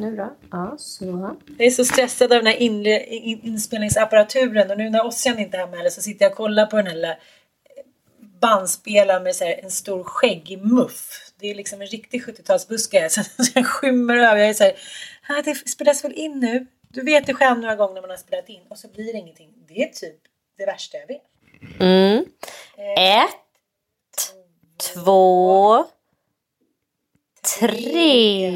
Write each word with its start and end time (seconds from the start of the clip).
nu 0.00 0.16
då. 0.16 0.36
Ja, 0.50 0.74
så. 0.78 1.36
Jag 1.58 1.66
är 1.66 1.70
så 1.70 1.84
stressad 1.84 2.32
av 2.32 2.38
den 2.38 2.46
här 2.46 2.60
inre 2.60 3.04
in, 3.06 3.40
inspelningsapparaturen 3.42 4.70
och 4.70 4.78
nu 4.78 4.90
när 4.90 5.06
Ossian 5.06 5.38
inte 5.38 5.56
är 5.56 5.66
med 5.66 5.92
så 5.92 6.02
sitter 6.02 6.24
jag 6.24 6.32
och 6.32 6.36
kollar 6.36 6.66
på 6.66 6.76
den 6.76 6.86
här 6.86 6.94
lilla 6.94 7.16
bandspelaren 8.40 9.22
med 9.22 9.36
så 9.36 9.44
här, 9.44 9.60
en 9.62 9.70
stor 9.70 10.04
skäggig 10.04 10.64
muff. 10.64 11.32
Det 11.40 11.50
är 11.50 11.54
liksom 11.54 11.80
en 11.80 11.86
riktig 11.86 12.22
70-talsbuske 12.22 13.08
så 13.42 13.50
jag 13.54 13.66
skymmer 13.66 14.16
över. 14.16 14.36
Jag 14.36 14.48
är 14.48 14.54
så 14.54 14.64
här, 14.64 14.74
ah, 15.28 15.42
det 15.42 15.54
spelas 15.54 16.04
väl 16.04 16.12
in 16.12 16.40
nu? 16.40 16.66
Du 16.88 17.02
vet 17.02 17.26
det 17.26 17.34
själv 17.34 17.58
några 17.58 17.76
gånger 17.76 17.94
när 17.94 18.00
man 18.00 18.10
har 18.10 18.16
spelat 18.16 18.48
in 18.48 18.62
och 18.68 18.78
så 18.78 18.88
blir 18.88 19.12
det 19.12 19.18
ingenting. 19.18 19.50
Det 19.68 19.82
är 19.82 19.88
typ 19.88 20.20
det 20.58 20.66
värsta 20.66 20.98
jag 20.98 21.06
vet. 21.06 21.22
Mm. 21.80 22.24
Ett, 22.98 23.30
två, 24.94 25.84
tre. 27.42 28.50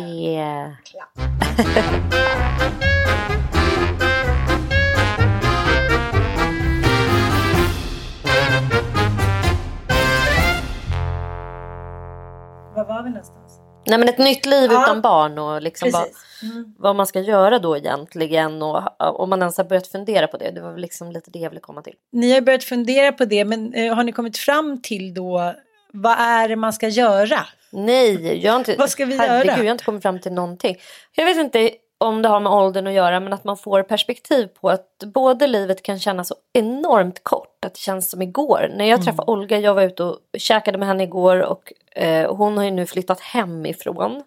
Var 12.76 12.84
var 12.84 13.02
vi 13.02 13.10
någonstans? 13.10 13.60
Nej 13.86 13.98
men 13.98 14.08
ett 14.08 14.18
nytt 14.18 14.46
liv 14.46 14.70
Ja. 14.72 14.82
utan 14.82 15.00
barn 15.00 15.38
och 15.38 15.62
liksom 15.62 15.90
vad. 15.92 16.08
Mm. 16.42 16.74
vad 16.78 16.96
man 16.96 17.06
ska 17.06 17.20
göra 17.20 17.58
då 17.58 17.76
egentligen 17.76 18.62
och 18.62 18.82
om 18.98 19.30
man 19.30 19.40
ens 19.40 19.56
har 19.56 19.64
börjat 19.64 19.86
fundera 19.86 20.26
på 20.26 20.36
det. 20.36 20.50
Det 20.50 20.60
var 20.60 20.72
väl 20.72 20.80
liksom 20.80 21.12
lite 21.12 21.30
det 21.30 21.38
jag 21.38 21.50
ville 21.50 21.60
komma 21.60 21.82
till. 21.82 21.94
Ni 22.12 22.32
har 22.32 22.40
börjat 22.40 22.64
fundera 22.64 23.12
på 23.12 23.24
det 23.24 23.44
men 23.44 23.74
eh, 23.74 23.94
har 23.94 24.04
ni 24.04 24.12
kommit 24.12 24.38
fram 24.38 24.82
till 24.82 25.14
då 25.14 25.54
vad 25.92 26.18
är 26.18 26.48
det 26.48 26.56
man 26.56 26.72
ska 26.72 26.88
göra? 26.88 27.38
Nej, 27.74 28.44
jag 28.44 28.52
har 28.52 28.58
inte, 28.58 28.76
Vad 28.76 28.90
ska 28.90 29.04
vi 29.04 29.16
herregud, 29.16 29.46
göra? 29.46 29.58
jag 29.58 29.64
har 29.64 29.72
inte 29.72 29.84
kommit 29.84 30.02
fram 30.02 30.20
till 30.20 30.32
någonting. 30.32 30.76
Jag 31.12 31.24
vet 31.24 31.36
inte 31.36 31.70
om 31.98 32.22
det 32.22 32.28
har 32.28 32.40
med 32.40 32.52
åldern 32.52 32.86
att 32.86 32.92
göra 32.92 33.20
men 33.20 33.32
att 33.32 33.44
man 33.44 33.56
får 33.56 33.82
perspektiv 33.82 34.46
på 34.46 34.70
att 34.70 34.98
både 35.04 35.46
livet 35.46 35.82
kan 35.82 35.98
kännas 35.98 36.28
så 36.28 36.34
enormt 36.52 37.24
kort, 37.24 37.64
att 37.64 37.74
det 37.74 37.80
känns 37.80 38.10
som 38.10 38.22
igår. 38.22 38.72
När 38.76 38.84
jag 38.84 39.04
träffade 39.04 39.32
Olga, 39.32 39.58
jag 39.58 39.74
var 39.74 39.82
ute 39.82 40.04
och 40.04 40.18
käkade 40.38 40.78
med 40.78 40.88
henne 40.88 41.02
igår 41.02 41.40
och 41.42 41.72
eh, 41.96 42.34
hon 42.34 42.56
har 42.56 42.64
ju 42.64 42.70
nu 42.70 42.86
flyttat 42.86 43.20
hemifrån. 43.20 44.22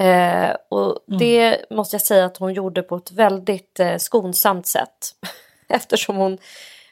Eh, 0.00 0.50
och 0.68 0.98
det 1.18 1.70
måste 1.70 1.94
jag 1.94 2.02
säga 2.02 2.24
att 2.24 2.36
hon 2.36 2.52
gjorde 2.52 2.82
på 2.82 2.96
ett 2.96 3.12
väldigt 3.12 3.80
eh, 3.80 3.96
skonsamt 3.96 4.66
sätt. 4.66 5.10
Eftersom 5.68 6.16
hon 6.16 6.38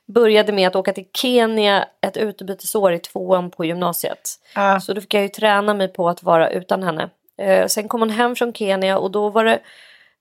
började 0.07 0.53
med 0.53 0.69
att 0.69 0.77
åka 0.77 0.93
till 0.93 1.09
Kenya 1.12 1.89
ett 2.01 2.17
utbytesår 2.17 2.93
i 2.93 2.99
tvåan 2.99 3.51
på 3.51 3.65
gymnasiet. 3.65 4.31
Ja. 4.55 4.81
Så 4.81 4.93
då 4.93 5.01
fick 5.01 5.15
jag 5.15 5.23
ju 5.23 5.29
träna 5.29 5.75
mig 5.75 5.89
på 5.89 6.09
att 6.09 6.23
vara 6.23 6.51
utan 6.51 6.83
henne. 6.83 7.11
Eh, 7.39 7.67
sen 7.67 7.89
kom 7.89 8.01
hon 8.01 8.11
hem 8.11 8.37
från 8.37 8.53
Kenya 8.53 8.99
och 8.99 9.11
då 9.11 9.29
var 9.29 9.45
det, 9.45 9.61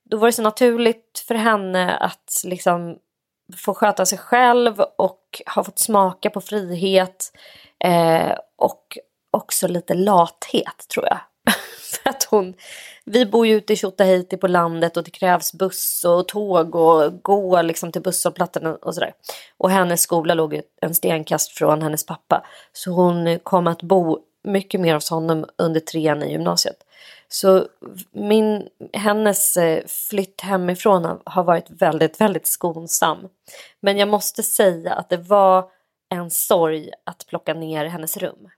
då 0.04 0.18
var 0.18 0.28
det 0.28 0.32
så 0.32 0.42
naturligt 0.42 1.24
för 1.28 1.36
henne 1.36 1.96
att 1.96 2.42
liksom 2.46 2.98
få 3.58 3.74
sköta 3.74 4.06
sig 4.06 4.18
själv 4.18 4.80
och 4.80 5.42
ha 5.56 5.64
fått 5.64 5.80
smaka 5.80 6.30
på 6.30 6.42
frihet. 6.42 7.32
Eh, 7.84 8.38
och 8.58 8.98
också 9.32 9.68
lite 9.68 9.94
lathet 9.94 10.88
tror 10.94 11.06
jag. 11.06 11.20
att 12.10 12.24
hon, 12.24 12.54
vi 13.06 13.26
bor 13.26 13.48
ju 13.48 13.56
ute 13.56 13.74
i 13.74 13.76
Tjotahejti 13.76 14.38
på 14.38 14.48
landet 14.48 14.98
och 14.98 15.04
det 15.04 15.12
krävs 15.12 15.54
buss 15.54 16.06
och 16.06 16.28
tåg 16.28 16.76
och 16.76 17.22
gå 17.24 17.62
liksom 17.62 17.92
till 17.92 18.02
busshållplatsen 18.02 18.66
och 18.66 18.94
sådär. 18.94 19.14
Och 19.58 19.70
hennes 19.70 20.02
skola 20.02 20.34
låg 20.34 20.54
ju 20.54 20.62
en 20.82 20.96
stenkast 20.96 21.52
från 21.52 21.82
hennes 21.82 22.06
pappa. 22.06 22.46
Så 22.74 22.92
hon 22.92 23.40
kom 23.40 23.68
att 23.68 23.82
bo 23.84 24.20
mycket 24.44 24.82
mer 24.82 24.94
hos 24.94 25.10
honom 25.10 25.46
under 25.58 25.80
trean 25.80 26.24
i 26.24 26.32
gymnasiet. 26.32 26.78
Så 27.28 27.68
min, 28.12 28.68
hennes 28.94 29.58
eh, 29.58 29.86
flytt 30.10 30.42
hemifrån 30.42 31.06
har- 31.06 31.20
har 31.26 31.44
varit 31.44 31.66
väldigt, 31.70 32.22
väldigt 32.22 32.48
skonsam. 32.48 33.18
Men 33.80 33.98
jag 33.98 34.08
måste 34.08 34.44
säga 34.44 34.94
att 34.94 35.10
det 35.10 35.18
var 35.18 35.70
en 36.10 36.30
sorg 36.32 36.90
att 37.04 37.26
plocka 37.28 37.54
ner 37.54 37.86
hennes 37.86 38.18
rum. 38.18 38.50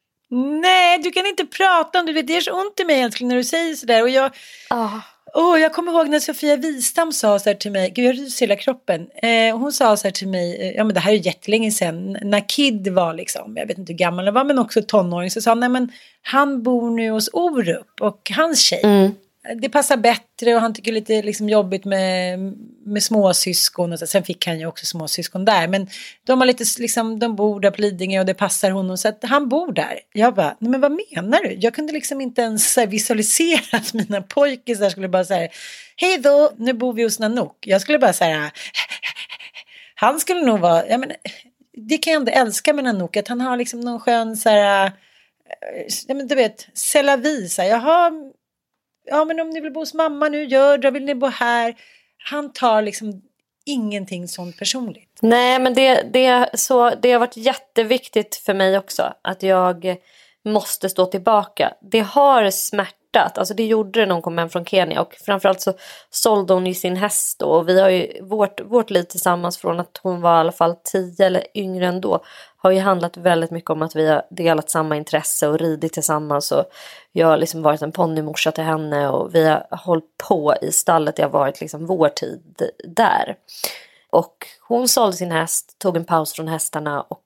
Nej, 0.61 0.99
du 0.99 1.11
kan 1.11 1.25
inte 1.25 1.45
prata 1.45 1.99
om 1.99 2.05
det. 2.05 2.21
Det 2.21 2.33
gör 2.33 2.41
så 2.41 2.51
ont 2.61 2.79
i 2.79 2.83
mig 2.85 3.01
älskling 3.01 3.29
när 3.29 3.35
du 3.35 3.43
säger 3.43 3.75
sådär. 3.75 4.01
Och 4.01 4.09
jag, 4.09 4.31
Ah. 4.69 4.89
åh, 5.33 5.59
jag 5.59 5.73
kommer 5.73 5.91
ihåg 5.91 6.09
när 6.09 6.19
Sofia 6.19 6.55
Wistam 6.55 7.11
sa 7.13 7.39
så 7.39 7.49
här 7.49 7.55
till 7.55 7.71
mig. 7.71 7.89
Gud, 7.95 8.05
jag 8.05 8.17
ryser 8.17 8.45
hela 8.47 8.55
kroppen. 8.55 9.07
Eh, 9.23 9.57
hon 9.57 9.71
sa 9.71 9.97
så 9.97 10.07
här 10.07 10.11
till 10.11 10.27
mig. 10.27 10.61
eh, 10.61 10.71
Ja, 10.75 10.83
men 10.83 10.93
det 10.93 10.99
här 10.99 11.11
är 11.11 11.15
jättelänge 11.25 11.71
sedan. 11.71 12.17
När 12.21 12.49
Kid 12.49 12.87
var 12.87 13.13
liksom. 13.13 13.53
Jag 13.57 13.65
vet 13.67 13.77
inte 13.77 13.93
hur 13.93 13.97
gammal 13.97 14.25
han 14.25 14.33
var, 14.33 14.43
men 14.43 14.59
också 14.59 14.81
tonåring. 14.81 15.31
Så 15.31 15.41
sa 15.41 15.51
han, 15.51 15.59
nej 15.59 15.69
men 15.69 15.91
han 16.21 16.63
bor 16.63 16.89
nu 16.91 17.09
hos 17.09 17.29
Orup 17.33 18.01
och 18.01 18.31
hans 18.35 18.59
tjej. 18.61 18.81
Mm 18.83 19.11
det 19.55 19.69
passar 19.69 19.97
bättre 19.97 20.55
och 20.55 20.61
han 20.61 20.73
tycker 20.73 20.91
lite 20.91 21.21
liksom 21.21 21.49
jobbigt 21.49 21.85
med, 21.85 22.39
med 22.85 23.03
småsyskon. 23.03 23.93
Och 23.93 23.99
så. 23.99 24.07
Sen 24.07 24.23
fick 24.23 24.47
han 24.47 24.59
ju 24.59 24.65
också 24.65 24.85
småsyskon 24.85 25.45
där. 25.45 25.67
Men 25.67 25.87
de, 26.23 26.39
har 26.39 26.45
lite, 26.45 26.63
liksom, 26.79 27.19
de 27.19 27.35
bor 27.35 27.59
där 27.59 27.71
på 27.71 27.81
Lidingö 27.81 28.19
och 28.19 28.25
det 28.25 28.33
passar 28.33 28.71
honom. 28.71 28.97
Så 28.97 29.07
att 29.07 29.23
han 29.23 29.49
bor 29.49 29.71
där. 29.71 29.99
Jag 30.13 30.35
bara, 30.35 30.55
nej 30.59 30.71
men 30.71 30.81
vad 30.81 30.91
menar 30.91 31.43
du? 31.43 31.53
Jag 31.59 31.73
kunde 31.73 31.93
liksom 31.93 32.21
inte 32.21 32.41
ens 32.41 32.77
visualisera 32.77 33.77
att 33.77 33.93
mina 33.93 34.21
pojkisar 34.21 34.89
skulle 34.89 35.07
bara 35.07 35.25
säga 35.25 35.49
hej 35.95 36.17
då, 36.17 36.51
nu 36.57 36.73
bor 36.73 36.93
vi 36.93 37.03
hos 37.03 37.19
Nanook. 37.19 37.57
Jag 37.67 37.81
skulle 37.81 37.99
bara 37.99 38.13
säga 38.13 38.51
han 39.95 40.19
skulle 40.19 40.41
nog 40.41 40.59
vara, 40.59 40.87
ja 40.87 40.97
men 40.97 41.11
det 41.73 41.97
kan 41.97 42.13
jag 42.13 42.19
ändå 42.19 42.31
älska 42.31 42.73
med 42.73 42.83
Nanook, 42.83 43.17
att 43.17 43.27
han 43.27 43.41
har 43.41 43.57
liksom 43.57 43.79
någon 43.79 43.99
skön 43.99 44.37
så 44.37 44.49
här, 44.49 44.85
eh, 44.85 44.91
ja 46.07 46.15
men 46.15 46.27
du 46.27 46.35
vet, 46.35 46.67
c'est 46.73 47.03
la 47.03 47.15
vie, 47.15 47.49
så 47.49 47.61
här, 47.61 47.69
jaha, 47.69 48.11
ja 49.07 49.25
men 49.25 49.39
om 49.39 49.49
ni 49.49 49.59
vill 49.59 49.73
bo 49.73 49.79
hos 49.79 49.93
mamma 49.93 50.29
nu, 50.29 50.43
gör 50.43 50.77
det, 50.77 50.91
vill 50.91 51.05
ni 51.05 51.15
bo 51.15 51.27
här? 51.27 51.75
Han 52.17 52.53
tar 52.53 52.81
liksom 52.81 53.21
ingenting 53.65 54.27
sånt 54.27 54.57
personligt. 54.57 55.19
Nej 55.21 55.59
men 55.59 55.73
det, 55.73 56.01
det, 56.13 56.49
så, 56.53 56.89
det 56.89 57.11
har 57.11 57.19
varit 57.19 57.37
jätteviktigt 57.37 58.35
för 58.35 58.53
mig 58.53 58.77
också 58.77 59.13
att 59.21 59.43
jag 59.43 59.95
måste 60.45 60.89
stå 60.89 61.05
tillbaka. 61.05 61.73
Det 61.81 61.99
har 61.99 62.49
hjärtat. 63.13 63.37
alltså 63.37 63.53
det 63.53 63.65
gjorde 63.65 63.99
det 63.99 64.05
när 64.05 64.13
hon 64.13 64.21
kom 64.21 64.37
hem 64.37 64.49
från 64.49 64.65
Kenya 64.65 65.01
och 65.01 65.13
framförallt 65.25 65.61
så 65.61 65.73
sålde 66.09 66.53
hon 66.53 66.67
ju 66.67 66.73
sin 66.73 66.95
häst 66.95 67.39
då 67.39 67.47
och 67.47 67.69
vi 67.69 67.81
har 67.81 67.89
ju 67.89 68.21
vårt, 68.21 68.61
vårt 68.61 68.89
liv 68.89 69.03
tillsammans 69.03 69.57
från 69.57 69.79
att 69.79 69.99
hon 70.03 70.21
var 70.21 70.37
i 70.37 70.39
alla 70.39 70.51
fall 70.51 70.75
tio 70.83 71.25
eller 71.25 71.43
yngre 71.53 71.87
än 71.87 72.01
då 72.01 72.23
har 72.57 72.71
ju 72.71 72.79
handlat 72.79 73.17
väldigt 73.17 73.51
mycket 73.51 73.69
om 73.69 73.81
att 73.81 73.95
vi 73.95 74.07
har 74.07 74.23
delat 74.29 74.69
samma 74.69 74.95
intresse 74.95 75.47
och 75.47 75.59
ridit 75.59 75.93
tillsammans 75.93 76.51
och 76.51 76.65
jag 77.11 77.27
har 77.27 77.37
liksom 77.37 77.61
varit 77.61 77.81
en 77.81 77.91
ponnymorsa 77.91 78.51
till 78.51 78.63
henne 78.63 79.09
och 79.09 79.35
vi 79.35 79.47
har 79.47 79.67
hållit 79.71 80.17
på 80.29 80.55
i 80.61 80.71
stallet, 80.71 81.15
det 81.15 81.23
har 81.23 81.29
varit 81.29 81.61
liksom 81.61 81.85
vår 81.85 82.09
tid 82.09 82.69
där. 82.83 83.35
Och 84.09 84.47
hon 84.67 84.87
sålde 84.87 85.17
sin 85.17 85.31
häst, 85.31 85.75
tog 85.79 85.97
en 85.97 86.05
paus 86.05 86.33
från 86.33 86.47
hästarna 86.47 87.01
och 87.01 87.23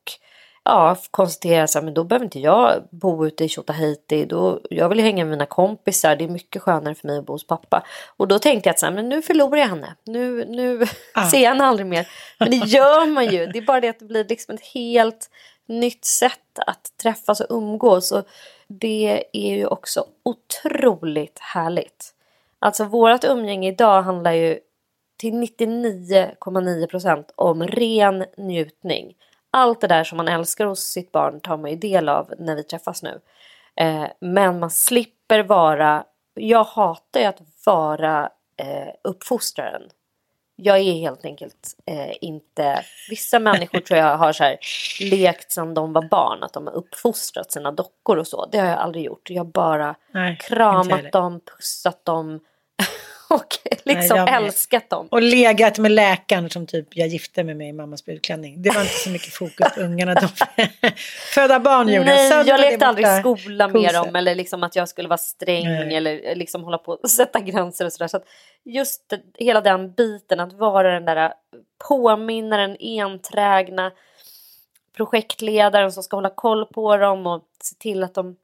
ja, 0.63 0.97
konstaterade 1.11 1.67
så 1.67 1.79
här, 1.79 1.85
men 1.85 1.94
då 1.94 2.03
behöver 2.03 2.25
inte 2.25 2.39
jag 2.39 2.83
bo 2.91 3.25
ute 3.27 3.44
i 3.44 3.49
Tjotahejti. 3.49 4.27
Jag 4.69 4.89
vill 4.89 4.97
ju 4.97 5.03
hänga 5.03 5.25
med 5.25 5.31
mina 5.31 5.45
kompisar, 5.45 6.16
det 6.16 6.23
är 6.23 6.29
mycket 6.29 6.61
skönare 6.61 6.95
för 6.95 7.07
mig 7.07 7.17
att 7.17 7.25
bo 7.25 7.33
hos 7.33 7.47
pappa. 7.47 7.83
Och 8.17 8.27
då 8.27 8.39
tänkte 8.39 8.69
jag 8.69 8.73
att 8.73 8.79
så 8.79 8.85
här, 8.85 8.94
men 8.94 9.09
nu 9.09 9.22
förlorar 9.22 9.57
jag 9.57 9.67
henne. 9.67 9.95
Nu, 10.03 10.45
nu 10.45 10.85
Ah. 11.13 11.27
ser 11.31 11.39
jag 11.39 11.49
henne 11.49 11.63
aldrig 11.63 11.88
mer. 11.88 12.07
Men 12.39 12.49
det 12.49 12.57
gör 12.57 13.05
man 13.05 13.25
ju. 13.25 13.47
Det 13.47 13.57
är 13.57 13.66
bara 13.66 13.81
det 13.81 13.89
att 13.89 13.99
det 13.99 14.05
blir 14.05 14.25
liksom 14.25 14.55
ett 14.55 14.66
helt 14.73 15.29
nytt 15.66 16.05
sätt 16.05 16.59
att 16.67 16.97
träffas 17.01 17.39
och 17.39 17.57
umgås. 17.57 18.11
Och 18.11 18.28
det 18.67 19.23
är 19.33 19.55
ju 19.55 19.66
också 19.66 20.05
otroligt 20.23 21.39
härligt. 21.39 22.13
Alltså 22.59 22.85
vårat 22.85 23.23
umgänge 23.23 23.69
idag 23.69 24.01
handlar 24.01 24.31
ju 24.31 24.59
till 25.17 25.33
99,9 25.33 26.88
procent 26.88 27.31
om 27.35 27.67
ren 27.67 28.25
njutning. 28.38 29.13
Allt 29.51 29.81
det 29.81 29.88
där 29.88 30.03
som 30.03 30.17
man 30.17 30.28
älskar 30.28 30.66
hos 30.66 30.79
sitt 30.79 31.12
barn 31.12 31.39
tar 31.39 31.57
man 31.57 31.69
ju 31.72 31.78
del 31.78 32.09
av 32.09 32.34
när 32.39 32.56
vi 32.56 32.63
träffas 32.63 33.03
nu. 33.03 33.19
Eh, 33.75 34.06
men 34.19 34.59
man 34.59 34.69
slipper 34.69 35.44
vara, 35.44 36.03
jag 36.34 36.63
hatar 36.63 37.19
ju 37.19 37.25
att 37.25 37.41
vara 37.66 38.29
eh, 38.57 38.94
uppfostraren. 39.03 39.81
Jag 40.55 40.78
är 40.78 40.93
helt 40.93 41.25
enkelt 41.25 41.75
eh, 41.85 42.14
inte, 42.22 42.85
vissa 43.09 43.40
människor 43.40 43.79
tror 43.79 43.99
jag 43.99 44.17
har 44.17 44.34
så 44.34 44.43
här 44.43 44.58
lekt 44.99 45.52
sedan 45.52 45.73
de 45.73 45.93
var 45.93 46.02
barn, 46.02 46.43
att 46.43 46.53
de 46.53 46.67
har 46.67 46.73
uppfostrat 46.73 47.52
sina 47.52 47.72
dockor 47.72 48.17
och 48.17 48.28
så. 48.28 48.46
Det 48.46 48.58
har 48.58 48.67
jag 48.67 48.79
aldrig 48.79 49.05
gjort. 49.05 49.29
Jag 49.29 49.43
har 49.43 49.52
bara 49.52 49.96
Nej, 50.11 50.37
kramat 50.41 51.11
dem, 51.11 51.40
pussat 51.58 52.05
dem 52.05 52.40
och 53.35 53.57
liksom 53.83 54.17
med. 54.17 54.43
älskat 54.43 54.89
dem. 54.89 55.07
Och 55.11 55.22
legat 55.22 55.78
med 55.78 55.91
läkaren 55.91 56.49
som 56.49 56.67
typ 56.67 56.87
jag 56.91 57.07
gifte 57.07 57.43
mig 57.43 57.55
med 57.55 57.69
i 57.69 57.73
mammas 57.73 58.05
brudklänning. 58.05 58.61
Det 58.61 58.69
var 58.69 58.81
inte 58.81 58.93
så 58.93 59.09
mycket 59.09 59.33
fokus 59.33 59.75
på 59.75 59.81
ungarna. 59.81 60.13
De 60.13 60.28
föda 61.33 61.59
barn 61.59 61.87
gjorde. 61.87 62.05
Nej, 62.05 62.29
var 62.29 62.45
jag 62.45 62.59
lekte 62.59 62.87
aldrig 62.87 63.07
skola 63.19 63.67
med 63.67 63.93
dem 63.93 64.16
eller 64.16 64.35
liksom 64.35 64.63
att 64.63 64.75
jag 64.75 64.89
skulle 64.89 65.09
vara 65.09 65.17
sträng 65.17 65.63
Nej. 65.63 65.95
eller 65.95 66.35
liksom 66.35 66.63
hålla 66.63 66.78
på 66.78 66.91
och 66.91 67.09
sätta 67.09 67.39
gränser 67.39 67.85
och 67.85 67.93
sådär. 67.93 68.07
Så 68.07 68.19
just 68.66 69.13
hela 69.37 69.61
den 69.61 69.91
biten 69.91 70.39
att 70.39 70.53
vara 70.53 70.93
den 70.93 71.05
där 71.05 71.34
påminnaren, 71.87 72.77
enträgna 72.79 73.91
projektledaren 74.95 75.91
som 75.91 76.03
ska 76.03 76.17
hålla 76.17 76.29
koll 76.29 76.66
på 76.66 76.97
dem 76.97 77.27
och 77.27 77.43
se 77.63 77.75
till 77.75 78.03
att 78.03 78.13
de 78.13 78.35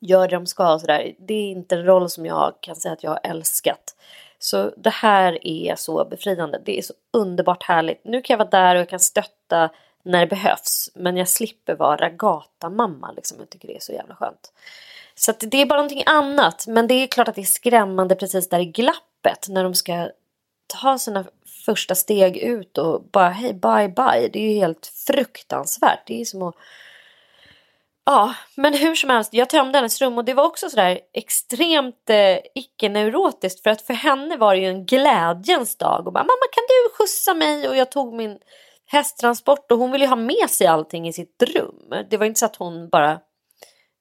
gör 0.00 0.28
det 0.28 0.36
de 0.36 0.46
ska 0.46 0.72
och 0.72 0.80
sådär. 0.80 1.14
Det 1.18 1.34
är 1.34 1.50
inte 1.50 1.74
en 1.74 1.84
roll 1.84 2.10
som 2.10 2.26
jag 2.26 2.54
kan 2.60 2.76
säga 2.76 2.92
att 2.92 3.02
jag 3.02 3.10
har 3.10 3.20
älskat. 3.22 3.94
Så 4.38 4.72
det 4.76 4.90
här 4.90 5.46
är 5.46 5.74
så 5.76 6.04
befriande. 6.04 6.60
Det 6.64 6.78
är 6.78 6.82
så 6.82 6.94
underbart 7.10 7.62
härligt. 7.62 8.04
Nu 8.04 8.22
kan 8.22 8.34
jag 8.34 8.38
vara 8.38 8.62
där 8.64 8.74
och 8.74 8.80
jag 8.80 8.88
kan 8.88 9.00
stötta 9.00 9.70
när 10.02 10.20
det 10.20 10.26
behövs. 10.26 10.90
Men 10.94 11.16
jag 11.16 11.28
slipper 11.28 11.74
vara 11.74 12.08
gatamamma. 12.08 13.12
Liksom. 13.12 13.38
Jag 13.38 13.50
tycker 13.50 13.68
det 13.68 13.76
är 13.76 13.80
så 13.80 13.92
jävla 13.92 14.14
skönt. 14.14 14.52
Så 15.14 15.32
det 15.38 15.62
är 15.62 15.66
bara 15.66 15.76
någonting 15.78 16.02
annat. 16.06 16.64
Men 16.68 16.86
det 16.86 16.94
är 16.94 17.06
klart 17.06 17.28
att 17.28 17.34
det 17.34 17.40
är 17.40 17.44
skrämmande 17.44 18.14
precis 18.14 18.48
där 18.48 18.60
i 18.60 18.64
glappet. 18.64 19.48
När 19.48 19.64
de 19.64 19.74
ska 19.74 20.10
ta 20.66 20.98
sina 20.98 21.24
första 21.46 21.94
steg 21.94 22.36
ut 22.36 22.78
och 22.78 23.02
bara 23.02 23.28
hej 23.28 23.54
bye 23.54 23.88
bye. 23.88 24.28
Det 24.32 24.38
är 24.38 24.52
ju 24.52 24.58
helt 24.58 24.86
fruktansvärt. 25.06 26.06
Det 26.06 26.20
är 26.20 26.24
som 26.24 26.42
att 26.42 26.54
Ja, 28.10 28.34
men 28.56 28.74
hur 28.74 28.94
som 28.94 29.10
helst, 29.10 29.34
jag 29.34 29.50
tömde 29.50 29.78
hennes 29.78 30.00
rum 30.00 30.18
och 30.18 30.24
det 30.24 30.34
var 30.34 30.44
också 30.44 30.70
sådär 30.70 31.00
extremt 31.12 32.10
eh, 32.10 32.38
icke-neurotiskt 32.54 33.62
för 33.62 33.70
att 33.70 33.82
för 33.82 33.94
henne 33.94 34.36
var 34.36 34.54
det 34.54 34.60
ju 34.60 34.66
en 34.66 34.86
glädjens 34.86 35.76
dag 35.76 36.06
och 36.06 36.12
bara 36.12 36.24
mamma 36.24 36.46
kan 36.52 36.64
du 36.68 36.94
skjutsa 36.94 37.34
mig 37.34 37.68
och 37.68 37.76
jag 37.76 37.90
tog 37.90 38.14
min 38.14 38.38
hästtransport 38.86 39.72
och 39.72 39.78
hon 39.78 39.92
ville 39.92 40.04
ju 40.04 40.08
ha 40.08 40.16
med 40.16 40.50
sig 40.50 40.66
allting 40.66 41.08
i 41.08 41.12
sitt 41.12 41.42
rum. 41.42 42.06
Det 42.10 42.16
var 42.16 42.26
inte 42.26 42.40
så 42.40 42.46
att 42.46 42.56
hon 42.56 42.88
bara 42.88 43.20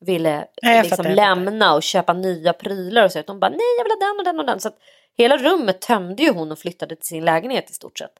ville 0.06 0.48
nej, 0.62 0.84
liksom 0.84 1.06
lämna 1.06 1.74
och 1.74 1.84
köpa 1.84 2.14
nya 2.14 2.54
prylar 2.54 3.06
och 3.06 3.12
så 3.12 3.20
utan 3.20 3.34
hon 3.34 3.40
bara 3.40 3.50
nej 3.50 3.76
jag 3.78 3.84
vill 3.84 3.92
ha 3.92 4.08
den 4.08 4.20
och 4.20 4.26
den 4.26 4.40
och 4.40 4.46
den 4.46 4.60
så 4.60 4.68
att 4.68 4.78
hela 5.18 5.38
rummet 5.38 5.82
tömde 5.82 6.24
ju 6.24 6.32
hon 6.32 6.52
och 6.52 6.60
flyttade 6.60 6.96
till 6.96 7.08
sin 7.08 7.26
lägenhet 7.26 7.70
i 7.70 7.74
stort 7.74 7.98
sett. 7.98 8.14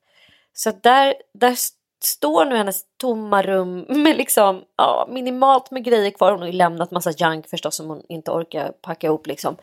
Så 0.54 0.72
där, 0.72 1.16
där 1.34 1.56
står 2.04 2.46
nu 2.46 2.56
hennes 2.56 2.82
tomma 2.98 3.42
rum 3.42 3.86
med 3.90 4.18
liksom 4.18 4.64
ja, 4.78 5.08
minimalt 5.10 5.72
med 5.72 5.84
grejer 5.84 6.12
kvar. 6.12 6.32
Hon 6.32 6.40
har 6.40 6.48
ju 6.48 6.54
lämnat 6.54 6.92
massa 6.92 7.12
junk 7.12 7.48
förstås 7.48 7.76
som 7.76 7.88
hon 7.88 8.02
inte 8.10 8.32
orkar 8.32 8.72
packa 8.72 9.08
ihop 9.08 9.28
liksom. 9.28 9.56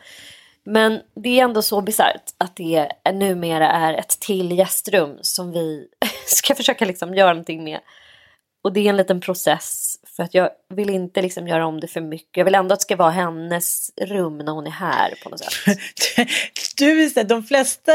Men 0.63 1.01
det 1.15 1.39
är 1.39 1.43
ändå 1.43 1.61
så 1.61 1.81
bisarrt 1.81 2.33
att 2.37 2.55
det 2.55 2.89
numera 3.13 3.69
är 3.69 3.93
ett 3.93 4.19
till 4.19 4.51
gästrum 4.51 5.17
som 5.21 5.51
vi 5.51 5.87
ska 6.25 6.55
försöka 6.55 6.85
liksom 6.85 7.13
göra 7.13 7.29
någonting 7.29 7.63
med. 7.63 7.79
Och 8.67 8.73
det 8.73 8.79
är 8.79 8.89
en 8.89 8.97
liten 8.97 9.19
process 9.19 9.99
för 10.15 10.23
att 10.23 10.33
jag 10.33 10.49
vill 10.69 10.89
inte 10.89 11.21
liksom 11.21 11.47
göra 11.47 11.65
om 11.65 11.79
det 11.79 11.87
för 11.87 12.01
mycket. 12.01 12.37
Jag 12.37 12.45
vill 12.45 12.55
ändå 12.55 12.73
att 12.73 12.79
det 12.79 12.83
ska 12.83 12.95
vara 12.95 13.09
hennes 13.09 13.91
rum 14.01 14.37
när 14.37 14.51
hon 14.51 14.67
är 14.67 14.71
här 14.71 15.13
på 15.23 15.29
något 15.29 15.39
sätt. 15.39 15.77
du, 16.77 17.09
de 17.09 17.43
flesta, 17.43 17.91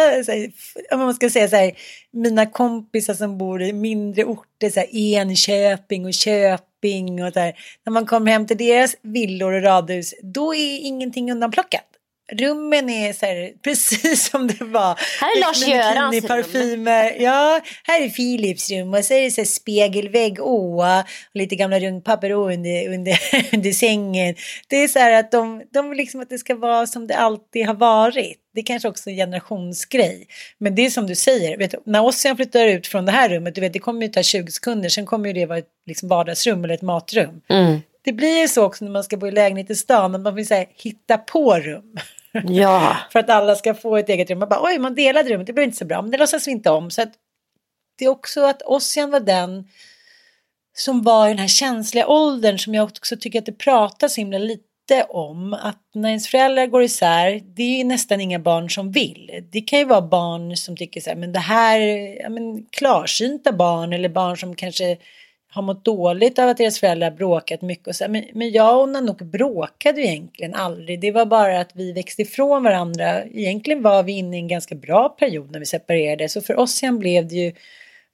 om 0.92 0.98
man 0.98 1.14
ska 1.14 1.30
säga 1.30 1.48
så 1.48 1.56
här, 1.56 1.72
mina 2.10 2.46
kompisar 2.46 3.14
som 3.14 3.38
bor 3.38 3.62
i 3.62 3.72
mindre 3.72 4.24
orter, 4.24 4.70
så 4.70 4.80
här, 4.80 4.88
Enköping 4.92 6.06
och 6.06 6.14
Köping 6.14 7.24
och 7.24 7.32
så 7.32 7.40
här, 7.40 7.54
när 7.84 7.90
man 7.92 8.06
kommer 8.06 8.32
hem 8.32 8.46
till 8.46 8.56
deras 8.56 8.96
villor 9.02 9.52
och 9.52 9.62
radhus, 9.62 10.14
då 10.22 10.54
är 10.54 10.78
ingenting 10.78 11.32
undanplockat 11.32 11.91
rummen 12.32 12.90
är 12.90 13.12
så 13.12 13.26
här, 13.26 13.52
precis 13.64 14.30
som 14.30 14.46
det 14.46 14.64
var. 14.64 14.98
Här 15.20 15.36
är 15.36 15.40
Lars-Görans 15.40 16.26
parfymer. 16.26 17.16
Ja, 17.18 17.60
här 17.84 18.02
är 18.02 18.08
Philips 18.08 18.70
rum 18.70 18.94
och 18.94 19.04
så 19.04 19.14
är 19.14 19.22
det 19.22 19.30
så 19.30 19.40
här 19.40 19.46
spegelvägg, 19.46 20.40
åa 20.40 21.00
och 21.00 21.06
lite 21.34 21.56
gamla 21.56 21.80
runkpapper 21.80 22.30
under, 22.30 22.94
under, 22.94 23.18
under 23.52 23.72
sängen. 23.72 24.34
Det 24.68 24.76
är 24.76 24.88
så 24.88 24.98
här 24.98 25.12
att 25.12 25.30
de, 25.30 25.62
de 25.72 25.88
vill 25.88 25.98
liksom 25.98 26.20
att 26.20 26.30
det 26.30 26.38
ska 26.38 26.54
vara 26.54 26.86
som 26.86 27.06
det 27.06 27.16
alltid 27.16 27.66
har 27.66 27.74
varit. 27.74 28.38
Det 28.54 28.60
är 28.60 28.64
kanske 28.64 28.88
också 28.88 29.10
en 29.10 29.16
generationsgrej. 29.16 30.26
Men 30.58 30.74
det 30.74 30.86
är 30.86 30.90
som 30.90 31.06
du 31.06 31.14
säger, 31.14 31.58
vet, 31.58 31.86
när 31.86 32.04
Ossian 32.04 32.36
flyttar 32.36 32.66
ut 32.66 32.86
från 32.86 33.06
det 33.06 33.12
här 33.12 33.28
rummet, 33.28 33.54
du 33.54 33.60
vet, 33.60 33.72
det 33.72 33.78
kommer 33.78 34.02
ju 34.02 34.08
ta 34.08 34.22
20 34.22 34.52
sekunder, 34.52 34.88
sen 34.88 35.06
kommer 35.06 35.28
ju 35.28 35.32
det 35.32 35.46
vara 35.46 35.58
ett 35.58 35.68
liksom, 35.86 36.08
vardagsrum 36.08 36.64
eller 36.64 36.74
ett 36.74 36.82
matrum. 36.82 37.40
Mm. 37.48 37.80
Det 38.04 38.12
blir 38.12 38.40
ju 38.40 38.48
så 38.48 38.64
också 38.64 38.84
när 38.84 38.92
man 38.92 39.04
ska 39.04 39.16
bo 39.16 39.26
i 39.26 39.30
lägenhet 39.30 39.70
i 39.70 39.74
stan, 39.74 40.14
att 40.14 40.20
man 40.20 40.34
vill 40.34 40.46
här, 40.50 40.66
hitta 40.74 41.18
på 41.18 41.54
rum. 41.54 41.96
Ja. 42.32 42.96
för 43.12 43.18
att 43.18 43.30
alla 43.30 43.54
ska 43.54 43.74
få 43.74 43.96
ett 43.96 44.08
eget 44.08 44.30
rum. 44.30 44.38
Man 44.38 44.48
bara, 44.48 44.62
oj, 44.62 44.78
man 44.78 44.94
delade 44.94 45.30
rummet, 45.30 45.46
det 45.46 45.52
blev 45.52 45.64
inte 45.64 45.76
så 45.76 45.84
bra. 45.84 46.02
Men 46.02 46.10
det 46.10 46.18
låtsas 46.18 46.46
vi 46.46 46.50
inte 46.50 46.70
om. 46.70 46.90
Så 46.90 47.02
att 47.02 47.12
det 47.98 48.04
är 48.04 48.08
också 48.08 48.44
att 48.44 48.62
Ossian 48.62 49.10
var 49.10 49.20
den 49.20 49.68
som 50.76 51.02
var 51.02 51.26
i 51.26 51.30
den 51.30 51.38
här 51.38 51.48
känsliga 51.48 52.06
åldern 52.06 52.58
som 52.58 52.74
jag 52.74 52.84
också 52.84 53.16
tycker 53.16 53.38
att 53.38 53.46
det 53.46 53.52
pratas 53.52 54.14
så 54.14 54.20
himla 54.20 54.38
lite 54.38 55.04
om. 55.08 55.52
Att 55.52 55.82
när 55.94 56.08
ens 56.08 56.28
föräldrar 56.28 56.66
går 56.66 56.82
isär, 56.82 57.40
det 57.56 57.62
är 57.62 57.78
ju 57.78 57.84
nästan 57.84 58.20
inga 58.20 58.38
barn 58.38 58.70
som 58.70 58.92
vill. 58.92 59.44
Det 59.52 59.60
kan 59.60 59.78
ju 59.78 59.84
vara 59.84 60.02
barn 60.02 60.56
som 60.56 60.76
tycker 60.76 61.00
så 61.00 61.10
här, 61.10 61.16
men 61.16 61.32
det 61.32 61.38
här, 61.38 61.78
ja 62.22 62.28
men 62.28 62.66
klarsynta 62.66 63.52
barn 63.52 63.92
eller 63.92 64.08
barn 64.08 64.36
som 64.36 64.56
kanske 64.56 64.96
har 65.54 65.62
mått 65.62 65.84
dåligt 65.84 66.38
av 66.38 66.48
att 66.48 66.56
deras 66.56 66.80
föräldrar 66.80 67.10
bråkat 67.10 67.62
mycket. 67.62 67.86
Och 67.86 67.96
så, 67.96 68.08
men, 68.08 68.24
men 68.32 68.50
jag 68.50 68.80
och 68.80 68.88
Nanook 68.88 69.22
bråkade 69.22 70.00
ju 70.00 70.06
egentligen 70.06 70.54
aldrig. 70.54 71.00
Det 71.00 71.10
var 71.10 71.26
bara 71.26 71.60
att 71.60 71.70
vi 71.74 71.92
växte 71.92 72.22
ifrån 72.22 72.62
varandra. 72.62 73.24
Egentligen 73.24 73.82
var 73.82 74.02
vi 74.02 74.12
inne 74.12 74.36
i 74.36 74.40
en 74.40 74.48
ganska 74.48 74.74
bra 74.74 75.08
period 75.08 75.50
när 75.50 75.58
vi 75.58 75.66
separerade. 75.66 76.28
Så 76.28 76.40
för 76.40 76.58
oss 76.58 76.72
sen 76.72 76.98
blev 76.98 77.28
det 77.28 77.34
ju 77.34 77.52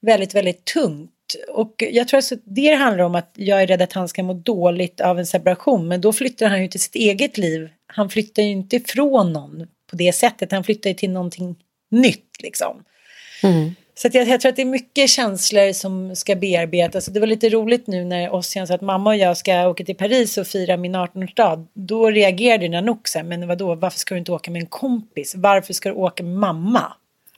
väldigt, 0.01 0.35
väldigt 0.35 0.65
tungt. 0.65 1.11
Och 1.49 1.85
jag 1.91 2.09
tror 2.09 2.19
alltså 2.19 2.35
att 2.35 2.41
det 2.45 2.75
handlar 2.75 3.05
om 3.05 3.15
att 3.15 3.33
jag 3.35 3.63
är 3.63 3.67
rädd 3.67 3.83
att 3.83 3.93
han 3.93 4.09
ska 4.09 4.23
må 4.23 4.33
dåligt 4.33 5.01
av 5.01 5.19
en 5.19 5.27
separation. 5.27 5.89
Men 5.89 6.01
då 6.01 6.13
flyttar 6.13 6.47
han 6.49 6.63
ju 6.63 6.69
till 6.69 6.81
sitt 6.81 6.95
eget 6.95 7.39
liv. 7.39 7.69
Han 7.87 8.11
flyttar 8.11 8.43
ju 8.43 8.49
inte 8.49 8.77
ifrån 8.77 9.33
någon 9.33 9.67
på 9.91 9.97
det 9.97 10.13
sättet. 10.13 10.53
Han 10.53 10.65
flyttar 10.65 10.91
ju 10.91 10.95
till 10.95 11.11
någonting 11.11 11.57
nytt 11.91 12.43
liksom. 12.43 12.85
Mm. 13.43 13.75
Så 13.99 14.09
jag, 14.13 14.29
jag, 14.29 14.41
tror 14.41 14.51
att 14.51 14.57
det 14.57 14.63
är 14.63 14.67
mycket 14.67 15.11
känslor 15.11 15.73
som 15.73 16.17
ska 16.17 16.37
bearbetas. 16.37 17.07
det 17.07 17.21
var 17.21 17.27
lite 17.27 17.49
roligt 17.49 17.87
nu 17.87 18.05
när 18.05 18.35
Ossian 18.35 18.67
sa 18.67 18.75
att 18.75 18.81
mamma 18.81 19.11
och 19.11 19.17
jag 19.17 19.37
ska 19.37 19.69
åka 19.69 19.85
till 19.85 19.97
Paris 19.97 20.39
och 20.39 20.47
fira 20.47 20.77
min 20.77 20.97
18-årsdag. 20.97 21.67
Då 21.75 22.11
reagerade 22.11 22.69
Nanook 22.69 23.09
så 23.09 23.19
här, 23.19 23.25
men 23.25 23.49
vadå, 23.49 23.75
varför 23.75 23.99
ska 23.99 24.15
du 24.15 24.19
inte 24.19 24.33
åka 24.33 24.51
med 24.51 24.61
en 24.61 24.67
kompis? 24.67 25.35
Varför 25.37 25.75
ska 25.75 25.89
du 25.89 25.95
åka 25.95 26.23
med 26.23 26.37
mamma? 26.37 26.93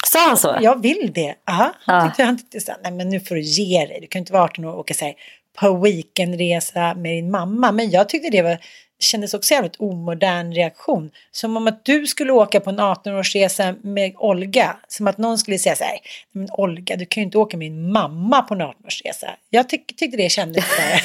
Sa 0.06 0.28
han 0.28 0.36
så? 0.36 0.56
Jag 0.60 0.82
vill 0.82 1.12
det. 1.14 1.34
Aha, 1.50 1.72
han, 1.80 2.08
tyckte, 2.08 2.22
han 2.22 2.38
tyckte 2.38 2.60
så 2.60 2.72
här, 2.72 2.80
nej 2.82 2.92
men 2.92 3.08
nu 3.08 3.20
får 3.20 3.34
du 3.34 3.40
ge 3.40 3.86
dig. 3.86 3.98
Du 4.00 4.06
kan 4.06 4.20
inte 4.20 4.32
vara 4.32 4.42
18 4.42 4.64
år 4.64 4.72
och 4.72 4.78
åka 4.78 4.94
så 4.94 5.04
här, 5.04 5.14
på 5.60 5.76
weekendresa 5.76 6.94
med 6.94 7.12
din 7.12 7.30
mamma. 7.30 7.72
Men 7.72 7.90
jag 7.90 8.08
tyckte 8.08 8.30
det 8.30 8.42
var 8.42 8.58
kändes 9.00 9.34
också 9.34 9.54
jävligt 9.54 9.76
omodern 9.76 10.52
reaktion. 10.52 11.10
Som 11.30 11.56
om 11.56 11.66
att 11.66 11.84
du 11.84 12.06
skulle 12.06 12.32
åka 12.32 12.60
på 12.60 12.70
en 12.70 12.80
18-årsresa 12.80 13.76
med 13.82 14.14
Olga. 14.16 14.76
Som 14.88 15.06
att 15.06 15.18
någon 15.18 15.38
skulle 15.38 15.58
säga 15.58 15.76
så 15.76 15.84
här, 15.84 15.98
men 16.32 16.48
Olga 16.52 16.96
du 16.96 17.06
kan 17.06 17.20
ju 17.20 17.24
inte 17.24 17.38
åka 17.38 17.56
med 17.56 17.72
min 17.72 17.92
mamma 17.92 18.42
på 18.42 18.54
en 18.54 18.62
18-årsresa. 18.62 19.30
Jag 19.50 19.68
tyck, 19.68 19.96
tyckte 19.96 20.16
det 20.16 20.28
kändes 20.28 20.64
så 20.76 20.80
här, 20.82 21.02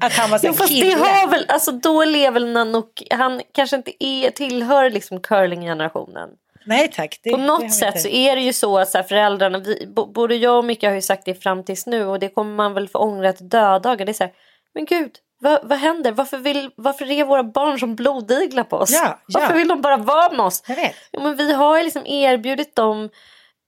att 0.00 0.12
han 0.12 0.30
var 0.30 0.38
så 0.38 0.46
jo, 0.46 0.52
fast 0.52 0.80
det 0.80 0.92
har 0.92 1.30
väl, 1.30 1.44
alltså 1.48 1.72
då 1.72 2.04
lever 2.04 2.40
väl 2.40 2.52
Nanook, 2.52 3.02
han 3.10 3.42
kanske 3.52 3.76
inte 3.76 4.04
är, 4.04 4.30
tillhör 4.30 4.90
liksom 4.90 5.20
curlinggenerationen. 5.20 6.28
Nej 6.64 6.88
tack. 6.88 7.20
Det, 7.22 7.30
på 7.30 7.36
något 7.36 7.74
sätt 7.74 8.00
så 8.00 8.08
är 8.08 8.36
det 8.36 8.42
ju 8.42 8.52
så 8.52 8.78
att 8.78 8.88
så 8.88 8.98
här, 8.98 9.04
föräldrarna, 9.04 9.58
vi, 9.58 9.86
både 10.14 10.34
jag 10.36 10.58
och 10.58 10.64
Micke 10.64 10.84
har 10.84 10.92
ju 10.92 11.02
sagt 11.02 11.24
det 11.24 11.34
fram 11.34 11.64
tills 11.64 11.86
nu 11.86 12.04
och 12.04 12.18
det 12.18 12.28
kommer 12.28 12.54
man 12.54 12.74
väl 12.74 12.88
få 12.88 12.98
ångra 12.98 13.32
till 13.32 13.48
döddagar. 13.48 14.06
Det 14.06 14.12
är 14.12 14.14
så 14.14 14.24
här, 14.24 14.32
men 14.74 14.84
gud, 14.84 15.10
Va, 15.40 15.60
vad 15.62 15.78
händer? 15.78 16.12
Varför, 16.12 16.38
vill, 16.38 16.70
varför 16.76 17.10
är 17.10 17.24
våra 17.24 17.44
barn 17.44 17.78
som 17.78 17.96
blodiglar 17.96 18.64
på 18.64 18.76
oss? 18.76 18.90
Ja, 18.92 19.18
ja. 19.26 19.40
Varför 19.40 19.54
vill 19.54 19.68
de 19.68 19.80
bara 19.80 19.96
vara 19.96 20.30
med 20.30 20.46
oss? 20.46 20.62
Ja, 21.10 21.20
men 21.20 21.36
vi 21.36 21.52
har 21.52 21.82
liksom 21.82 22.06
erbjudit 22.06 22.76
dem 22.76 23.08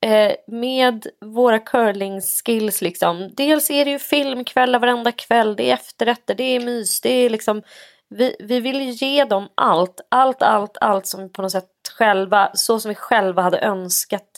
eh, 0.07 0.33
med 0.47 1.07
våra 1.21 1.59
curling 1.59 2.21
skills. 2.21 2.83
Liksom. 2.83 3.31
Dels 3.37 3.71
är 3.71 3.85
det 3.85 3.91
ju 3.91 3.99
filmkvällar 3.99 4.79
varenda 4.79 5.13
kväll, 5.13 5.57
det 5.57 5.71
är 5.71 5.75
efterrätter, 5.75 6.35
det 6.35 6.57
är 6.57 6.61
mys. 6.61 7.01
Det 7.01 7.11
är 7.13 7.31
liksom, 7.31 7.63
vi, 8.09 8.37
vi 8.41 8.61
vill 8.61 8.91
ge 8.91 9.25
dem 9.25 9.49
allt, 9.55 10.01
allt, 10.09 10.43
allt, 10.43 10.77
allt 10.81 11.07
som 11.07 11.33
på 11.33 11.43
något 11.43 11.53
sätt 11.53 11.69
själva, 11.99 12.51
så 12.55 12.81
som 12.81 12.89
vi 12.89 12.95
själva 12.95 13.43
hade 13.43 13.59
önskat 13.59 14.29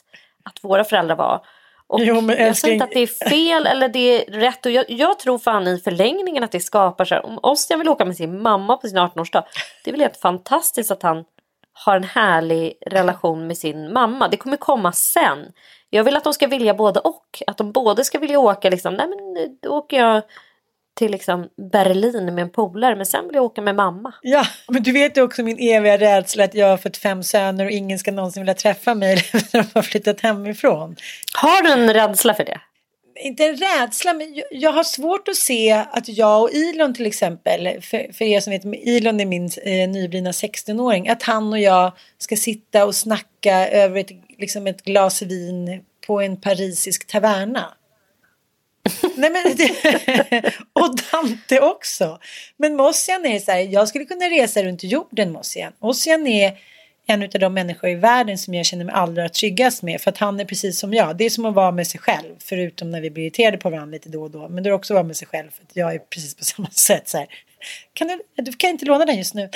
att 0.45 0.65
våra 0.65 0.85
föräldrar 0.85 1.17
var. 1.17 1.47
Och 1.87 2.01
jo, 2.01 2.21
men 2.21 2.39
jag 2.39 2.57
säger 2.57 2.75
inte 2.75 2.85
att 2.85 2.91
det 2.91 3.01
är 3.01 3.29
fel 3.29 3.67
eller 3.67 3.89
det 3.89 3.99
är 3.99 4.41
rätt. 4.41 4.67
Och 4.67 4.73
jag, 4.73 4.85
jag 4.89 5.19
tror 5.19 5.39
fan 5.39 5.67
i 5.67 5.79
förlängningen 5.79 6.45
att 6.45 6.53
det 6.53 6.61
skapar 6.61 7.05
så 7.05 7.15
här. 7.15 7.27
Om 7.27 7.39
Ossian 7.43 7.79
vill 7.79 7.89
åka 7.89 8.05
med 8.05 8.17
sin 8.17 8.43
mamma 8.43 8.77
på 8.77 8.89
sin 8.89 8.99
18-årsdag. 8.99 9.45
Det 9.85 9.91
är 9.91 9.93
väl 9.93 10.01
helt 10.01 10.21
fantastiskt 10.21 10.91
att 10.91 11.03
han 11.03 11.25
har 11.73 11.97
en 11.97 12.05
härlig 12.05 12.75
relation 12.87 13.47
med 13.47 13.59
sin 13.59 13.93
mamma. 13.93 14.29
Det 14.29 14.37
kommer 14.37 14.57
komma 14.57 14.93
sen. 14.93 15.53
Jag 15.91 16.05
vill 16.05 16.17
att 16.17 16.25
de 16.25 16.35
ska 16.35 16.47
vilja 16.47 16.75
både 16.75 17.01
och. 17.01 17.43
Att 17.47 17.57
de 17.57 17.73
både 17.73 18.05
ska 18.05 18.19
vilja 18.19 18.39
åka 18.39 18.71
liksom. 18.71 18.95
Nej 18.95 19.07
men 19.09 19.19
då 19.63 19.71
åker 19.71 19.99
jag 19.99 20.23
till 20.95 21.11
liksom 21.11 21.49
Berlin 21.73 22.35
med 22.35 22.43
en 22.43 22.51
polare 22.51 22.97
men 22.97 23.07
sen 23.07 23.27
vill 23.27 23.35
jag 23.35 23.45
åka 23.45 23.63
med 23.63 23.75
mamma. 23.75 24.15
Ja, 24.23 24.47
men 24.69 24.83
du 24.83 24.93
vet 24.93 25.17
ju 25.17 25.23
också 25.23 25.43
min 25.43 25.59
eviga 25.59 25.99
rädsla 25.99 26.45
att 26.45 26.55
jag 26.55 26.67
har 26.67 26.77
fått 26.77 26.97
fem 26.97 27.23
söner 27.23 27.65
och 27.65 27.71
ingen 27.71 27.99
ska 27.99 28.13
någonsin 28.13 28.43
vilja 28.43 28.55
träffa 28.55 28.95
mig 28.95 29.17
när 29.33 29.63
de 29.63 29.69
har 29.75 29.83
flyttat 29.83 30.21
hemifrån. 30.21 30.97
Har 31.35 31.63
du 31.63 31.73
en 31.73 31.95
rädsla 31.95 32.35
för 32.35 32.45
det? 32.45 32.61
Inte 33.17 33.45
en 33.45 33.57
rädsla, 33.57 34.13
men 34.13 34.43
jag 34.51 34.73
har 34.73 34.85
svårt 34.85 35.29
att 35.29 35.37
se 35.37 35.73
att 35.73 36.09
jag 36.09 36.43
och 36.43 36.51
Ilon 36.51 36.95
till 36.95 37.07
exempel, 37.07 37.83
för, 37.83 38.13
för 38.13 38.25
er 38.25 38.41
som 38.41 38.51
vet, 38.51 38.65
Ilon 38.65 39.21
är 39.21 39.27
min 39.27 39.51
eh, 39.63 39.89
nyblivna 39.89 40.31
16-åring, 40.31 41.09
att 41.09 41.23
han 41.23 41.53
och 41.53 41.59
jag 41.59 41.93
ska 42.19 42.37
sitta 42.37 42.85
och 42.85 42.95
snacka 42.95 43.69
över 43.69 44.01
ett, 44.01 44.11
liksom 44.39 44.67
ett 44.67 44.83
glas 44.83 45.23
vin 45.23 45.85
på 46.07 46.21
en 46.21 46.41
parisisk 46.41 47.07
taverna. 47.07 47.75
Nej, 49.17 49.31
men 49.31 49.57
det, 49.57 50.53
och 50.73 50.97
Dante 51.13 51.61
också. 51.61 52.19
Men 52.57 52.77
Mossian 52.77 53.27
är 53.27 53.39
så 53.39 53.51
här, 53.51 53.59
jag 53.59 53.89
skulle 53.89 54.05
kunna 54.05 54.25
resa 54.25 54.63
runt 54.63 54.85
jorden 54.85 55.33
Mossian. 55.33 55.73
Mossian 55.79 56.27
är 56.27 56.59
en 57.07 57.23
av 57.23 57.29
de 57.29 57.55
människor 57.55 57.91
i 57.91 57.95
världen 57.95 58.39
som 58.39 58.55
jag 58.55 58.67
känner 58.67 58.85
mig 58.85 58.95
allra 58.95 59.29
tryggast 59.29 59.83
med. 59.83 60.01
För 60.01 60.11
att 60.11 60.19
han 60.19 60.41
är 60.41 60.45
precis 60.45 60.79
som 60.79 60.95
jag. 60.95 61.17
Det 61.17 61.25
är 61.25 61.31
som 61.31 61.47
att 61.47 61.55
vara 61.55 61.73
med 61.73 61.87
sig 61.87 62.01
själv. 62.01 62.35
Förutom 62.39 62.91
när 62.91 63.01
vi 63.01 63.11
blir 63.11 63.25
irriterade 63.25 63.59
på 63.59 63.71
varandra 63.71 63.93
lite 63.93 64.09
då 64.09 64.23
och 64.23 64.31
då. 64.31 64.49
Men 64.49 64.65
det 64.65 64.71
är 64.71 64.73
också 64.73 64.93
att 64.93 64.97
vara 64.97 65.07
med 65.07 65.17
sig 65.17 65.29
själv. 65.29 65.51
För 65.51 65.63
att 65.63 65.77
jag 65.77 65.95
är 65.95 65.99
precis 65.99 66.35
på 66.35 66.45
samma 66.45 66.71
sätt. 66.71 67.09
Så 67.09 67.19
här. 67.19 67.27
Kan 67.93 68.09
du, 68.09 68.43
du 68.43 68.53
kan 68.53 68.71
inte 68.71 68.85
låna 68.85 69.05
den 69.05 69.17
just 69.17 69.35
nu. 69.35 69.51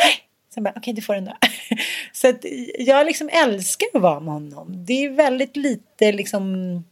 Sen 0.55 0.63
bara, 0.63 0.71
okej 0.71 0.81
okay, 0.81 0.93
du 0.93 1.03
får 1.03 1.15
den 1.15 1.25
då. 1.25 1.37
så 2.13 2.29
att 2.29 2.45
jag 2.79 3.07
liksom 3.07 3.29
älskar 3.33 3.87
att 3.95 4.03
vara 4.03 4.21
med 4.21 4.35
honom. 4.35 4.85
Det 4.87 5.05
är 5.05 5.11
väldigt 5.11 5.57
lite 5.57 6.13
liksom 6.13 6.85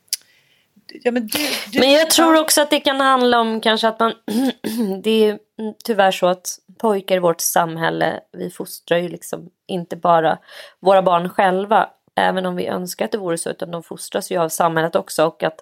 Ja, 0.92 1.10
men, 1.10 1.26
du, 1.26 1.38
du, 1.72 1.80
men 1.80 1.92
jag 1.92 2.10
tror 2.10 2.40
också 2.40 2.62
att 2.62 2.70
det 2.70 2.80
kan 2.80 3.00
handla 3.00 3.40
om 3.40 3.60
kanske 3.60 3.88
att 3.88 4.00
man... 4.00 4.12
det 5.02 5.10
är 5.10 5.38
tyvärr 5.84 6.10
så 6.10 6.26
att 6.26 6.58
pojkar 6.78 7.16
i 7.16 7.18
vårt 7.18 7.40
samhälle, 7.40 8.20
vi 8.32 8.50
fostrar 8.50 8.98
ju 8.98 9.08
liksom 9.08 9.50
inte 9.66 9.96
bara 9.96 10.38
våra 10.80 11.02
barn 11.02 11.28
själva, 11.28 11.90
även 12.16 12.46
om 12.46 12.56
vi 12.56 12.66
önskar 12.66 13.04
att 13.04 13.12
det 13.12 13.18
vore 13.18 13.38
så, 13.38 13.50
utan 13.50 13.70
de 13.70 13.82
fostras 13.82 14.30
ju 14.30 14.38
av 14.38 14.48
samhället 14.48 14.96
också 14.96 15.26
och 15.26 15.42
att 15.42 15.60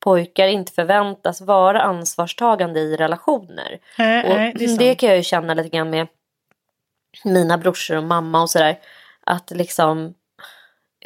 pojkar 0.00 0.46
inte 0.46 0.72
förväntas 0.72 1.40
vara 1.40 1.82
ansvarstagande 1.82 2.80
i 2.80 2.96
relationer. 2.96 3.78
Nej, 3.98 4.24
och 4.24 4.36
nej, 4.36 4.54
det, 4.58 4.78
det, 4.78 4.94
kan 4.94 5.08
jag 5.08 5.18
ju 5.18 5.22
känna 5.22 5.54
lite 5.54 5.68
grann 5.68 5.90
med 5.90 6.06
mina 7.24 7.58
brorsor 7.58 7.96
och 7.96 8.04
mamma 8.04 8.42
och 8.42 8.50
sådär. 8.50 8.78
Att 9.24 9.50
liksom 9.50 10.14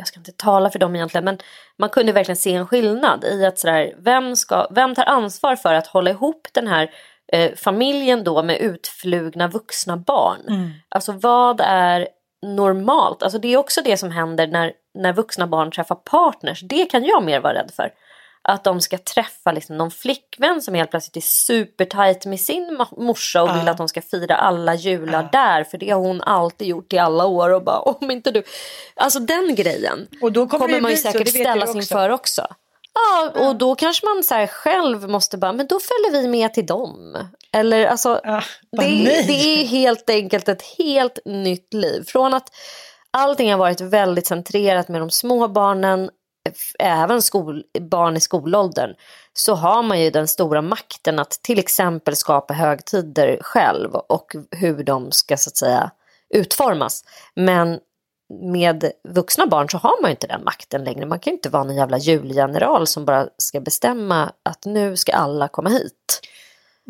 jag 0.00 0.06
ska 0.06 0.20
inte 0.20 0.32
tala 0.32 0.70
för 0.70 0.78
dem 0.78 0.96
egentligen, 0.96 1.24
men 1.24 1.38
man 1.78 1.88
kunde 1.88 2.12
verkligen 2.12 2.36
se 2.36 2.54
en 2.54 2.66
skillnad 2.66 3.24
i 3.24 3.44
att 3.44 3.58
sådär, 3.58 3.94
vem, 3.98 4.36
ska, 4.36 4.66
vem 4.70 4.94
tar 4.94 5.04
ansvar 5.04 5.56
för 5.56 5.74
att 5.74 5.86
hålla 5.86 6.10
ihop 6.10 6.48
den 6.52 6.66
här 6.66 6.90
eh, 7.32 7.54
familjen 7.54 8.24
då 8.24 8.42
med 8.42 8.58
utflugna 8.58 9.48
vuxna 9.48 9.96
barn? 9.96 10.40
Mm. 10.48 10.70
Alltså 10.88 11.12
vad 11.12 11.60
är 11.60 12.08
normalt? 12.46 13.22
Alltså 13.22 13.38
det 13.38 13.48
är 13.48 13.56
också 13.56 13.80
det 13.84 13.96
som 13.96 14.10
händer 14.10 14.46
när, 14.46 14.72
när 14.94 15.12
vuxna 15.12 15.46
barn 15.46 15.70
träffar 15.70 15.94
partners. 15.94 16.60
Det 16.60 16.84
kan 16.84 17.04
jag 17.04 17.24
mer 17.24 17.40
vara 17.40 17.54
rädd 17.54 17.70
för 17.76 17.92
att 18.42 18.64
de 18.64 18.80
ska 18.80 18.98
träffa 18.98 19.52
liksom 19.52 19.76
någon 19.76 19.90
flickvän 19.90 20.62
som 20.62 20.74
helt 20.74 20.90
plötsligt 20.90 21.16
är 21.16 21.28
supertajt 21.28 22.26
med 22.26 22.40
sin 22.40 22.84
morsa 22.96 23.42
och 23.42 23.48
ja. 23.48 23.58
vill 23.58 23.68
att 23.68 23.76
de 23.76 23.88
ska 23.88 24.02
fira 24.02 24.36
alla 24.36 24.74
jular 24.74 25.22
ja. 25.22 25.28
där 25.40 25.64
för 25.64 25.78
det 25.78 25.90
har 25.90 26.00
hon 26.00 26.20
alltid 26.20 26.68
gjort 26.68 26.92
i 26.92 26.98
alla 26.98 27.26
år 27.26 27.50
och 27.50 27.64
bara 27.64 27.78
om 27.78 28.10
inte 28.10 28.30
du. 28.30 28.42
Alltså 28.96 29.20
den 29.20 29.54
grejen 29.54 30.06
och 30.22 30.32
då 30.32 30.48
kommer, 30.48 30.66
kommer 30.66 30.80
man 30.80 30.90
ju 30.90 30.96
säkert 30.96 31.28
ställas 31.28 31.74
inför 31.76 32.10
också. 32.10 32.46
Ja, 32.94 33.30
och 33.48 33.56
då 33.56 33.74
kanske 33.74 34.06
man 34.06 34.24
så 34.24 34.46
själv 34.46 35.08
måste 35.08 35.38
bara, 35.38 35.52
men 35.52 35.66
då 35.66 35.80
följer 35.80 36.22
vi 36.22 36.28
med 36.28 36.54
till 36.54 36.66
dem. 36.66 37.16
Eller 37.52 37.86
alltså, 37.86 38.20
ja, 38.24 38.42
det, 38.72 38.86
det 39.26 39.32
är 39.32 39.64
helt 39.64 40.10
enkelt 40.10 40.48
ett 40.48 40.62
helt 40.78 41.18
nytt 41.24 41.74
liv. 41.74 42.04
Från 42.06 42.34
att 42.34 42.48
allting 43.10 43.50
har 43.50 43.58
varit 43.58 43.80
väldigt 43.80 44.26
centrerat 44.26 44.88
med 44.88 45.00
de 45.00 45.10
små 45.10 45.48
barnen 45.48 46.10
även 46.78 47.22
skol, 47.22 47.64
barn 47.80 48.16
i 48.16 48.20
skolåldern 48.20 48.94
så 49.32 49.54
har 49.54 49.82
man 49.82 50.00
ju 50.00 50.10
den 50.10 50.28
stora 50.28 50.62
makten 50.62 51.18
att 51.18 51.30
till 51.30 51.58
exempel 51.58 52.16
skapa 52.16 52.54
högtider 52.54 53.38
själv 53.42 53.94
och 53.94 54.36
hur 54.50 54.84
de 54.84 55.12
ska 55.12 55.36
så 55.36 55.50
att 55.50 55.56
säga 55.56 55.90
utformas. 56.34 57.04
Men 57.34 57.78
med 58.52 58.92
vuxna 59.08 59.46
barn 59.46 59.68
så 59.68 59.78
har 59.78 60.02
man 60.02 60.10
ju 60.10 60.12
inte 60.12 60.26
den 60.26 60.44
makten 60.44 60.84
längre. 60.84 61.06
Man 61.06 61.18
kan 61.18 61.30
ju 61.30 61.36
inte 61.36 61.48
vara 61.48 61.64
någon 61.64 61.76
jävla 61.76 61.98
julgeneral 61.98 62.86
som 62.86 63.04
bara 63.04 63.28
ska 63.36 63.60
bestämma 63.60 64.32
att 64.42 64.64
nu 64.64 64.96
ska 64.96 65.12
alla 65.12 65.48
komma 65.48 65.70
hit. 65.70 66.20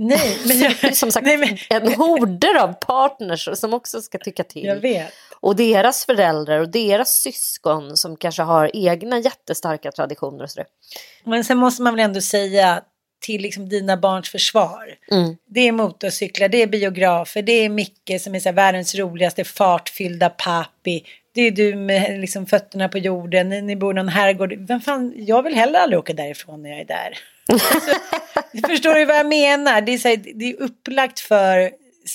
Nej, 0.03 0.39
men 0.47 0.61
jag, 0.83 0.97
som 0.97 1.13
sagt 1.13 1.27
nej, 1.27 1.37
men, 1.37 1.83
en 1.83 1.95
horder 1.95 2.55
av 2.59 2.73
partners 2.73 3.49
som 3.55 3.75
också 3.75 4.03
ska 4.03 4.19
tycka 4.19 4.45
till. 4.45 4.67
Och 5.41 5.57
deras 5.57 6.07
föräldrar 6.07 6.61
och 6.61 6.69
deras 6.69 7.11
syskon 7.23 7.97
som 7.97 8.17
kanske 8.17 8.43
har 8.43 8.71
egna 8.75 9.19
jättestarka 9.19 9.93
traditioner 9.93 10.43
och 10.43 10.51
sådär. 10.51 10.67
Men 11.25 11.45
sen 11.45 11.59
måste 11.59 11.83
man 11.83 11.95
väl 11.95 12.05
ändå 12.05 12.21
säga 12.21 12.83
till 13.21 13.43
liksom 13.43 13.69
dina 13.69 13.97
barns 13.97 14.29
försvar. 14.29 14.95
Mm. 15.11 15.37
Det 15.47 15.61
är 15.61 15.73
motorcyklar, 15.73 16.49
det 16.49 16.63
är 16.63 16.67
biografer, 16.67 17.43
det 17.43 17.53
är 17.53 17.69
Micke 17.69 18.21
som 18.21 18.35
är 18.35 18.41
så 18.41 18.53
världens 18.53 18.95
roligaste 18.95 19.45
fartfyllda 19.45 20.31
papi. 20.31 21.05
Det 21.35 21.41
är 21.41 21.51
du 21.51 21.75
med 21.75 22.21
liksom 22.21 22.47
fötterna 22.47 22.89
på 22.89 22.99
jorden, 22.99 23.49
ni, 23.49 23.63
ni 23.63 23.77
bor 23.77 23.93
i 23.93 23.95
någon 23.95 24.09
herrgård. 24.09 24.55
Vem 24.59 24.81
fan, 24.81 25.15
jag 25.17 25.43
vill 25.43 25.55
heller 25.55 25.79
aldrig 25.79 25.99
åka 25.99 26.13
därifrån 26.13 26.63
när 26.63 26.71
jag 26.71 26.81
är 26.81 26.85
där. 26.85 27.19
Alltså, 27.53 27.91
förstår 28.69 28.95
du 28.95 29.05
vad 29.05 29.17
jag 29.17 29.29
menar? 29.29 29.81
Det 29.81 29.93
är, 29.93 29.99
så 29.99 30.09
här, 30.09 30.17
det 30.35 30.45
är 30.45 30.63
upplagt 30.63 31.21
för 31.21 31.71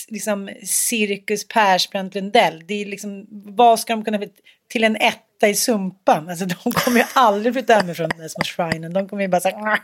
liksom 0.08 0.50
cirkus 0.64 1.48
Persbrandt 1.48 2.16
Lundell. 2.16 2.64
Det 2.68 2.82
är 2.82 2.86
liksom, 2.86 3.26
vad 3.30 3.80
ska 3.80 3.94
de 3.94 4.04
kunna 4.04 4.20
till 4.70 4.84
en 4.84 4.96
etta 4.96 5.48
i 5.48 5.56
Sumpan? 5.56 6.30
Alltså 6.30 6.46
de 6.46 6.72
kommer 6.72 6.98
ju 6.98 7.06
aldrig 7.14 7.54
flytta 7.54 7.74
hemifrån 7.74 8.10
den 8.10 8.20
där 8.20 8.28
små 8.28 8.44
shrinen. 8.44 8.94
De 8.94 9.10
kommer 9.10 9.24
ju 9.24 9.28
bara 9.28 9.42
säga 9.42 9.56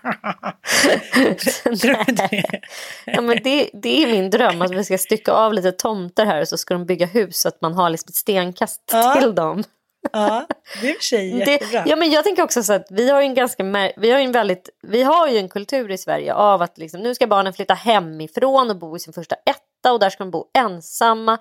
Tror 1.64 2.06
du 2.06 2.14
det? 2.14 2.62
ja, 3.06 3.22
men 3.22 3.38
det, 3.44 3.70
det 3.74 4.04
är 4.04 4.08
min 4.08 4.30
dröm 4.30 4.62
att 4.62 4.72
vi 4.72 4.84
ska 4.84 4.98
stycka 4.98 5.32
av 5.32 5.54
lite 5.54 5.72
tomter 5.72 6.26
här 6.26 6.42
och 6.42 6.48
så 6.48 6.58
ska 6.58 6.74
de 6.74 6.86
bygga 6.86 7.06
hus 7.06 7.42
så 7.42 7.48
att 7.48 7.62
man 7.62 7.74
har 7.74 7.90
liksom 7.90 8.10
ett 8.10 8.16
stenkast 8.16 8.82
ja. 8.92 9.16
till 9.20 9.36
dem. 9.36 9.64
Ja, 10.14 10.48
det 10.82 10.90
är 10.90 10.94
för 10.94 11.04
sig 11.04 11.38
jättebra. 11.38 11.84
Det, 11.84 11.90
ja, 11.90 11.96
men 11.96 12.12
jag 12.12 12.24
tänker 12.24 12.44
också 12.44 12.64
så 12.64 12.74
att 12.74 12.88
vi 12.90 13.10
har 13.10 13.22
ju 13.22 13.28
en 13.28 13.34
ganska 13.34 13.64
vi 13.98 14.12
har 14.12 14.20
en 14.20 14.32
väldigt, 14.32 14.70
vi 14.82 15.04
har 15.04 15.28
ju 15.28 15.38
en 15.38 15.50
kultur 15.50 15.92
i 15.92 15.98
Sverige 15.98 16.34
av 16.34 16.62
att 16.62 16.78
liksom, 16.78 17.02
nu 17.02 17.16
ska 17.16 17.28
barnen 17.28 17.54
flytta 17.54 17.74
hemifrån 17.74 18.70
och 18.70 18.76
bo 18.76 18.96
i 18.96 19.00
sin 19.00 19.14
första 19.14 19.36
etta 19.36 19.94
och 19.94 20.00
där 20.00 20.10
ska 20.10 20.24
de 20.24 20.32
bo 20.32 20.46
ensamma 20.54 21.38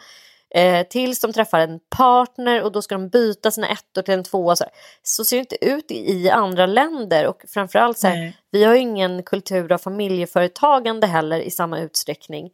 eh, 0.55 0.87
tills 0.87 1.21
de 1.21 1.33
träffar 1.33 1.61
en 1.61 1.81
partner 1.97 2.62
och 2.62 2.73
då 2.73 2.83
ska 2.83 2.95
de 2.95 3.09
byta 3.09 3.50
sina 3.50 3.69
ettor 3.69 4.02
till 4.02 4.14
en 4.14 4.25
tvåa. 4.25 4.57
Så, 4.57 4.64
så 5.02 5.25
ser 5.25 5.37
det 5.37 5.40
inte 5.40 5.64
ut 5.67 5.90
i 5.90 6.31
andra 6.31 6.67
länder 6.67 7.26
och 7.26 7.45
framförallt 7.49 7.99
så 7.99 8.07
här, 8.07 8.33
vi 8.50 8.64
har 8.64 8.75
ju 8.75 8.81
ingen 8.81 9.23
kultur 9.23 9.73
av 9.73 9.79
familjeföretagande 9.79 11.07
heller 11.07 11.40
i 11.40 11.50
samma 11.50 11.81
utsträckning. 11.81 12.50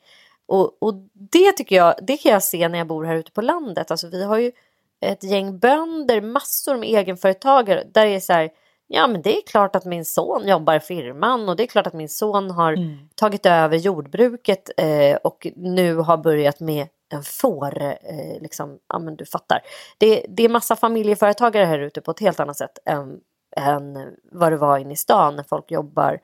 Och, 0.48 0.82
och 0.82 0.94
det 1.32 1.52
tycker 1.52 1.76
jag, 1.76 1.94
det 2.02 2.16
kan 2.16 2.32
jag 2.32 2.42
se 2.42 2.68
när 2.68 2.78
jag 2.78 2.86
bor 2.86 3.04
här 3.04 3.16
ute 3.16 3.30
på 3.30 3.42
landet. 3.42 3.90
Alltså 3.90 4.08
vi 4.08 4.25
har 4.25 4.38
ju 4.38 4.52
ett 5.00 5.24
gäng 5.24 5.58
bönder, 5.58 6.20
massor 6.20 6.76
med 6.76 6.88
egenföretagare 6.88 7.84
där 7.92 8.06
det 8.06 8.14
är 8.14 8.20
så 8.20 8.32
här, 8.32 8.50
ja 8.86 9.06
men 9.06 9.22
det 9.22 9.36
är 9.36 9.42
klart 9.46 9.76
att 9.76 9.84
min 9.84 10.04
son 10.04 10.48
jobbar 10.48 10.74
i 10.74 10.80
firman 10.80 11.48
och 11.48 11.56
det 11.56 11.62
är 11.62 11.66
klart 11.66 11.86
att 11.86 11.94
min 11.94 12.08
son 12.08 12.50
har 12.50 12.72
mm. 12.72 13.08
tagit 13.14 13.46
över 13.46 13.76
jordbruket 13.76 14.70
eh, 14.76 15.16
och 15.16 15.46
nu 15.56 15.94
har 15.94 16.16
börjat 16.16 16.60
med 16.60 16.88
en 17.08 17.22
får, 17.22 17.82
eh, 17.82 18.40
liksom, 18.40 18.78
ja 18.88 18.98
men 18.98 19.16
du 19.16 19.26
fattar. 19.26 19.60
Det, 19.98 20.26
det 20.28 20.42
är 20.42 20.48
massa 20.48 20.76
familjeföretagare 20.76 21.64
här 21.64 21.78
ute 21.78 22.00
på 22.00 22.10
ett 22.10 22.20
helt 22.20 22.40
annat 22.40 22.56
sätt 22.56 22.78
än, 22.84 23.20
än 23.56 24.16
vad 24.32 24.52
det 24.52 24.56
var 24.56 24.78
inne 24.78 24.92
i 24.92 24.96
stan 24.96 25.36
när 25.36 25.42
folk 25.42 25.70
jobbar 25.70 26.20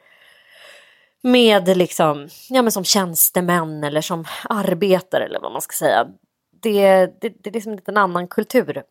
med 1.22 1.76
liksom, 1.76 2.28
ja 2.48 2.62
men 2.62 2.72
som 2.72 2.84
tjänstemän 2.84 3.84
eller 3.84 4.00
som 4.00 4.24
arbetare 4.44 5.24
eller 5.24 5.40
vad 5.40 5.52
man 5.52 5.62
ska 5.62 5.72
säga 5.72 6.06
det, 6.62 7.06
det, 7.20 7.28
det 7.28 7.50
är 7.50 7.52
liksom 7.52 7.78
en 7.84 7.96
annan 7.96 8.28
kultur 8.28 8.82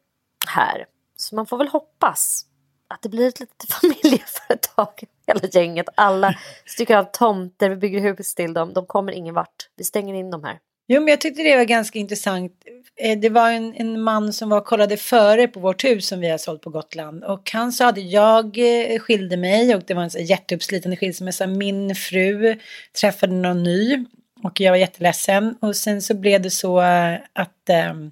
här. 0.48 0.86
Så 1.16 1.36
man 1.36 1.46
får 1.46 1.58
väl 1.58 1.68
hoppas 1.68 2.46
att 2.88 3.02
det 3.02 3.10
blir 3.10 3.28
ett 3.28 3.40
litet 3.40 3.72
familjeföretag. 3.82 5.04
Hela 5.28 5.48
gänget. 5.52 5.86
Alla 5.96 6.36
stycken 6.66 6.98
av 6.98 7.04
tomter, 7.04 7.70
vi 7.70 7.76
bygger 7.76 8.00
hus 8.00 8.36
till 8.36 8.54
dem. 8.54 8.74
De 8.74 8.86
kommer 8.86 9.12
ingen 9.12 9.36
vart. 9.36 9.70
Vi 9.76 9.84
stänger 9.84 10.14
in 10.14 10.30
dem 10.32 10.44
här. 10.44 10.60
Jo, 10.88 11.02
men 11.02 11.08
jag 11.08 11.22
tyckte 11.22 11.44
det 11.44 11.58
var 11.58 11.64
ganska 11.64 12.00
intressant. 12.00 12.52
Eh, 12.96 13.20
det 13.20 13.30
var 13.30 13.52
en, 13.52 13.74
en 13.74 14.02
man 14.02 14.34
som 14.34 14.50
var 14.50 14.58
och 14.58 14.66
kollade 14.66 14.98
före 14.98 15.48
på 15.48 15.60
vårt 15.60 15.84
hus 15.84 16.08
som 16.08 16.20
vi 16.20 16.30
har 16.30 16.38
sålt 16.38 16.62
på 16.62 16.70
Gotland. 16.70 17.24
Och 17.24 17.52
han 17.54 17.72
sa 17.72 17.90
att 17.90 17.98
jag 17.98 18.58
eh, 18.58 19.00
skilde 19.00 19.38
mig 19.38 19.76
och 19.76 19.84
det 19.88 19.94
var 19.94 20.04
en 20.04 20.26
jätteuppslitande 20.26 20.98
skilsmässa. 20.98 21.48
Min 21.48 21.96
fru 21.96 22.60
träffade 23.02 23.34
någon 23.34 23.64
ny 23.64 24.06
och 24.44 24.62
jag 24.62 24.72
var 24.72 24.78
jätteledsen. 24.78 25.56
Och 25.60 25.76
sen 25.76 26.02
så 26.02 26.14
blev 26.14 26.42
det 26.42 26.50
så 26.50 26.82
eh, 26.82 27.18
att, 27.34 27.70
ehm, 27.70 28.12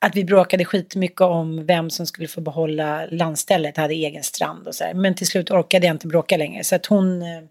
att 0.00 0.16
vi 0.16 0.24
bråkade 0.24 0.64
skitmycket 0.64 1.20
om 1.20 1.66
vem 1.66 1.90
som 1.90 2.06
skulle 2.06 2.28
få 2.28 2.40
behålla 2.40 3.06
landstället, 3.06 3.76
hade 3.76 3.94
egen 3.94 4.22
strand 4.22 4.68
och 4.68 4.74
så 4.74 4.84
här. 4.84 4.94
Men 4.94 5.14
till 5.14 5.26
slut 5.26 5.50
orkade 5.50 5.86
jag 5.86 5.94
inte 5.94 6.06
bråka 6.06 6.36
längre. 6.36 6.64
Så 6.64 6.76
att 6.76 6.86
hon, 6.86 7.22
eh, 7.22 7.42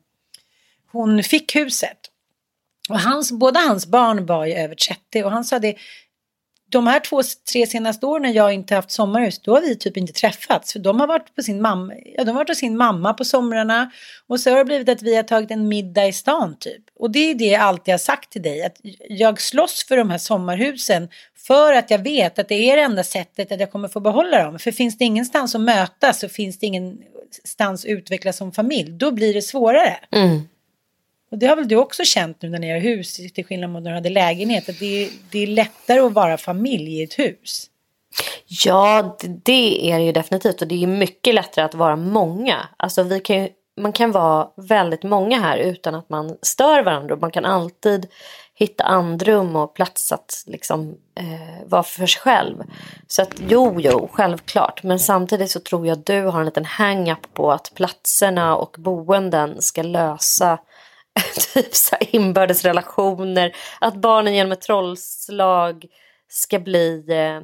hon 0.91 1.23
fick 1.23 1.55
huset. 1.55 1.97
Och 2.89 2.99
hans, 2.99 3.31
båda 3.31 3.59
hans 3.59 3.87
barn 3.87 4.25
var 4.25 4.45
ju 4.45 4.53
över 4.53 4.75
30 4.75 5.23
och 5.23 5.31
han 5.31 5.45
sa 5.45 5.59
det, 5.59 5.75
de 6.69 6.87
här 6.87 6.99
två, 6.99 7.21
tre 7.51 7.67
senaste 7.67 8.05
åren 8.05 8.21
när 8.21 8.33
jag 8.33 8.53
inte 8.53 8.75
haft 8.75 8.91
sommarhus, 8.91 9.39
då 9.39 9.53
har 9.53 9.61
vi 9.61 9.75
typ 9.75 9.97
inte 9.97 10.13
träffats. 10.13 10.73
För 10.73 10.79
de 10.79 10.99
har 10.99 11.07
varit 11.07 11.35
på 11.35 11.41
sin 11.41 11.61
mamma, 11.61 11.93
ja 12.17 12.23
de 12.23 12.31
har 12.31 12.37
varit 12.37 12.49
hos 12.49 12.57
sin 12.57 12.77
mamma 12.77 13.13
på 13.13 13.25
somrarna. 13.25 13.91
Och 14.27 14.39
så 14.39 14.49
har 14.49 14.57
det 14.57 14.65
blivit 14.65 14.89
att 14.89 15.01
vi 15.01 15.15
har 15.15 15.23
tagit 15.23 15.51
en 15.51 15.67
middag 15.67 16.07
i 16.07 16.13
stan 16.13 16.55
typ. 16.59 16.83
Och 16.99 17.11
det 17.11 17.19
är 17.19 17.35
det 17.35 17.45
jag 17.45 17.61
alltid 17.61 17.93
har 17.93 17.99
sagt 17.99 18.31
till 18.31 18.41
dig, 18.41 18.63
att 18.63 18.77
jag 19.09 19.41
slåss 19.41 19.85
för 19.87 19.97
de 19.97 20.09
här 20.09 20.17
sommarhusen 20.17 21.09
för 21.47 21.73
att 21.73 21.91
jag 21.91 21.99
vet 21.99 22.39
att 22.39 22.47
det 22.47 22.71
är 22.71 22.75
det 22.75 22.83
enda 22.83 23.03
sättet 23.03 23.51
att 23.51 23.59
jag 23.59 23.71
kommer 23.71 23.87
få 23.87 23.99
behålla 23.99 24.43
dem. 24.43 24.59
För 24.59 24.71
finns 24.71 24.97
det 24.97 25.05
ingenstans 25.05 25.55
att 25.55 25.61
mötas 25.61 26.19
så 26.19 26.29
finns 26.29 26.59
det 26.59 26.65
ingenstans 26.65 27.85
att 27.85 27.89
utvecklas 27.89 28.37
som 28.37 28.51
familj. 28.51 28.91
Då 28.91 29.11
blir 29.11 29.33
det 29.33 29.41
svårare. 29.41 29.97
Mm. 30.11 30.41
Och 31.35 31.39
det 31.39 31.47
har 31.47 31.55
väl 31.55 31.67
du 31.67 31.75
också 31.75 32.03
känt 32.03 32.41
nu 32.41 32.49
när 32.49 32.59
ni 32.59 32.71
har 32.71 32.79
hus 32.79 33.15
till 33.33 33.45
skillnad 33.45 33.69
mot 33.69 33.83
när 33.83 33.91
du 33.91 33.95
hade 33.95 34.09
lägenhet. 34.09 34.69
Att 34.69 34.79
det 34.79 35.03
är, 35.03 35.09
det 35.31 35.39
är 35.43 35.47
lättare 35.47 35.99
att 35.99 36.13
vara 36.13 36.37
familj 36.37 36.99
i 36.99 37.03
ett 37.03 37.19
hus. 37.19 37.65
Ja, 38.65 39.17
det- 39.43 39.91
är 39.91 39.97
det 39.99 40.05
ju 40.05 40.11
definitivt. 40.11 40.61
Och 40.61 40.67
det 40.67 40.83
är 40.83 40.87
mycket 40.87 41.35
lättare 41.35 41.65
att 41.65 41.73
vara 41.75 41.95
många. 41.95 42.67
Alltså 42.77 43.03
vi 43.03 43.19
kan 43.19 43.35
ju, 43.35 43.49
man 43.81 43.91
kan 43.91 44.11
vara 44.11 44.47
väldigt 44.57 45.03
många 45.03 45.39
här 45.39 45.57
utan 45.57 45.95
att 45.95 46.09
man 46.09 46.37
stör 46.41 46.83
varandra. 46.83 47.15
Man 47.15 47.31
kan 47.31 47.45
alltid 47.45 48.07
hitta 48.57 48.83
andrum 48.83 49.55
och 49.55 49.73
plats 49.75 50.11
att 50.11 50.43
liksom, 50.47 50.95
eh, 51.19 51.67
vara 51.67 51.83
för 51.83 52.05
sig 52.05 52.21
själv. 52.21 52.63
Så 53.07 53.21
att 53.21 53.33
jo, 53.49 53.75
jo, 53.81 54.09
självklart. 54.13 54.83
Men 54.83 54.99
samtidigt 54.99 55.51
så 55.51 55.59
tror 55.59 55.87
jag 55.87 55.97
att 55.97 56.05
du 56.05 56.21
har 56.21 56.39
en 56.39 56.45
liten 56.45 56.65
hang-up 56.65 57.33
på 57.33 57.51
att 57.51 57.71
platserna 57.75 58.55
och 58.55 58.75
boenden 58.79 59.61
ska 59.61 59.81
lösa 59.81 60.57
typ 61.53 61.75
så 61.75 61.95
inbördes 61.99 62.65
relationer. 62.65 63.55
Att 63.81 63.95
barnen 63.95 64.35
genom 64.35 64.51
ett 64.51 64.61
trollslag 64.61 65.85
ska 66.27 66.59
bli 66.59 67.05
eh, 67.09 67.37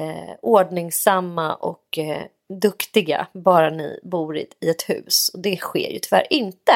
eh, 0.00 0.34
ordningsamma 0.42 1.54
och 1.54 1.98
eh, 1.98 2.22
duktiga 2.60 3.26
bara 3.32 3.70
ni 3.70 4.00
bor 4.02 4.36
i, 4.36 4.46
i 4.60 4.70
ett 4.70 4.88
hus. 4.88 5.30
Och 5.34 5.40
det 5.40 5.56
sker 5.56 5.90
ju 5.90 5.98
tyvärr 5.98 6.26
inte. 6.30 6.72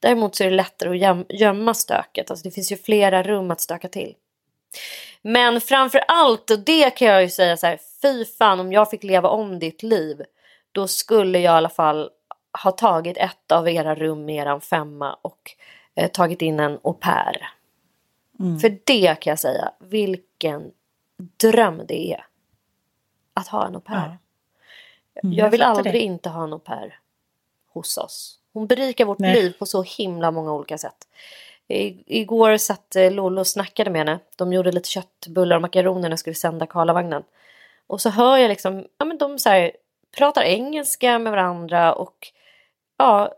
Däremot 0.00 0.36
så 0.36 0.44
är 0.44 0.50
det 0.50 0.56
lättare 0.56 0.90
att 0.90 0.98
göm, 0.98 1.24
gömma 1.28 1.74
stöket. 1.74 2.30
Alltså 2.30 2.48
det 2.48 2.54
finns 2.54 2.72
ju 2.72 2.76
flera 2.76 3.22
rum 3.22 3.50
att 3.50 3.60
stöka 3.60 3.88
till. 3.88 4.14
Men 5.22 5.60
framför 5.60 6.04
allt, 6.08 6.50
och 6.50 6.58
det 6.58 6.90
kan 6.90 7.08
jag 7.08 7.22
ju 7.22 7.28
säga 7.28 7.56
så 7.56 7.66
här, 7.66 7.78
fy 8.02 8.24
fan 8.24 8.60
om 8.60 8.72
jag 8.72 8.90
fick 8.90 9.04
leva 9.04 9.28
om 9.28 9.58
ditt 9.58 9.82
liv. 9.82 10.22
Då 10.72 10.88
skulle 10.88 11.38
jag 11.38 11.54
i 11.54 11.56
alla 11.56 11.68
fall 11.68 12.10
ha 12.62 12.70
tagit 12.70 13.16
ett 13.16 13.52
av 13.52 13.68
era 13.68 13.94
rum 13.94 14.28
i 14.28 14.36
eran 14.36 14.60
femma 14.60 15.14
och 15.22 15.56
eh, 15.94 16.10
tagit 16.10 16.42
in 16.42 16.60
en 16.60 16.78
au 16.82 16.92
pair. 16.92 17.48
För 18.60 18.78
det 18.84 19.20
kan 19.20 19.30
jag 19.30 19.38
säga, 19.38 19.72
vilken 19.78 20.72
dröm 21.16 21.82
det 21.88 22.12
är. 22.12 22.26
Att 23.34 23.48
ha 23.48 23.66
en 23.66 23.74
au 23.74 23.80
pair. 23.80 24.18
Mm, 25.22 25.36
jag 25.36 25.50
vill 25.50 25.60
fattar 25.60 25.70
aldrig 25.70 25.94
det. 25.94 25.98
inte 25.98 26.28
ha 26.28 26.44
en 26.44 26.52
au 26.52 26.58
pair 26.58 26.98
hos 27.72 27.98
oss. 27.98 28.38
Hon 28.52 28.66
berikar 28.66 29.04
vårt 29.04 29.18
Nej. 29.18 29.34
liv 29.34 29.52
på 29.58 29.66
så 29.66 29.82
himla 29.82 30.30
många 30.30 30.52
olika 30.52 30.78
sätt. 30.78 31.08
I, 31.68 32.18
igår 32.20 32.56
satt 32.56 32.96
eh, 32.96 33.12
Lollo 33.12 33.40
och 33.40 33.46
snackade 33.46 33.90
med 33.90 34.00
henne. 34.00 34.18
De 34.36 34.52
gjorde 34.52 34.72
lite 34.72 34.88
köttbullar 34.88 35.56
och 35.56 35.62
makaroner 35.62 36.02
när 36.02 36.10
jag 36.10 36.18
skulle 36.18 36.34
sända 36.34 36.66
Karlavagnen. 36.66 37.22
Och 37.86 38.00
så 38.00 38.10
hör 38.10 38.36
jag 38.36 38.48
liksom, 38.48 38.86
ja 38.98 39.04
men 39.04 39.18
de 39.18 39.38
så 39.38 39.48
här, 39.48 39.72
pratar 40.16 40.42
engelska 40.42 41.18
med 41.18 41.30
varandra 41.30 41.92
och 41.92 42.32
ja, 43.00 43.32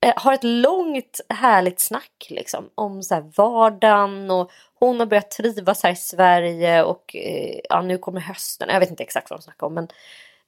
eh, 0.00 0.12
har 0.16 0.34
ett 0.34 0.44
långt 0.44 1.20
härligt 1.28 1.80
snack 1.80 2.26
liksom 2.30 2.70
om 2.74 3.02
så 3.02 3.14
här 3.14 3.32
vardagen 3.36 4.30
och 4.30 4.50
hon 4.74 5.00
har 5.00 5.06
börjat 5.06 5.30
trivas 5.30 5.82
här 5.82 5.92
i 5.92 5.96
Sverige 5.96 6.82
och 6.82 7.16
eh, 7.16 7.60
ja, 7.68 7.82
nu 7.82 7.98
kommer 7.98 8.20
hösten. 8.20 8.68
Jag 8.68 8.80
vet 8.80 8.90
inte 8.90 9.02
exakt 9.02 9.30
vad 9.30 9.38
de 9.38 9.42
snackar 9.42 9.66
om 9.66 9.74
men 9.74 9.88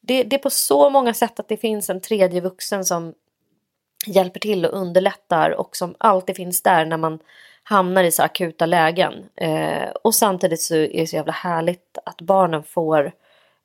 det, 0.01 0.23
det 0.23 0.37
är 0.37 0.41
på 0.41 0.51
så 0.51 0.91
många 0.91 1.15
sätt 1.15 1.41
att 1.41 1.49
det 1.49 1.57
finns 1.57 1.91
en 1.91 2.01
tredje 2.01 2.41
vuxen 2.41 2.85
som 2.85 3.15
hjälper 4.07 4.41
till 4.41 4.67
och 4.67 4.81
underlättar 4.81 5.51
och 5.51 5.77
som 5.77 5.95
alltid 5.99 6.37
finns 6.37 6.63
där 6.63 6.85
när 6.85 6.97
man 6.97 7.19
hamnar 7.63 8.05
i 8.05 8.13
så 8.13 8.23
akuta 8.23 8.67
lägen. 8.67 9.25
Eh, 9.37 9.89
och 10.05 10.15
samtidigt 10.15 10.61
så 10.61 10.75
är 10.75 11.01
det 11.01 11.07
så 11.07 11.17
jävla 11.17 11.33
härligt 11.33 11.99
att 12.05 12.21
barnen 12.21 12.63
får 12.63 13.13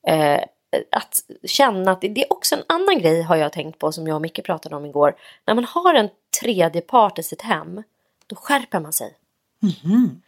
eh, 0.08 0.42
att 0.92 1.20
känna 1.44 1.92
att 1.92 2.02
det 2.02 2.22
är 2.22 2.34
också 2.34 2.56
en 2.56 2.64
annan 2.68 3.00
grej 3.00 3.22
har 3.22 3.36
jag 3.36 3.54
tänkt 3.54 3.80
på 3.80 3.92
som 3.92 4.08
jag 4.08 4.16
och 4.16 4.22
Micke 4.22 4.44
pratade 4.44 4.76
om 4.76 4.86
igår. 4.86 5.16
När 5.46 5.56
man 5.56 5.66
har 5.66 5.94
en 5.94 6.10
tredje 6.42 6.82
part 6.82 7.20
i 7.20 7.24
sitt 7.24 7.42
hem, 7.42 7.84
då 8.28 8.36
skärper 8.36 8.80
man 8.80 8.94
sig. 8.94 9.14
Mhm. 9.60 10.22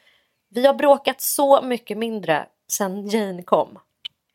Vi 0.49 0.65
har 0.65 0.73
bråkat 0.73 1.21
så 1.21 1.61
mycket 1.61 1.97
mindre 1.97 2.45
sen 2.71 3.07
Jane 3.07 3.43
kom. 3.43 3.79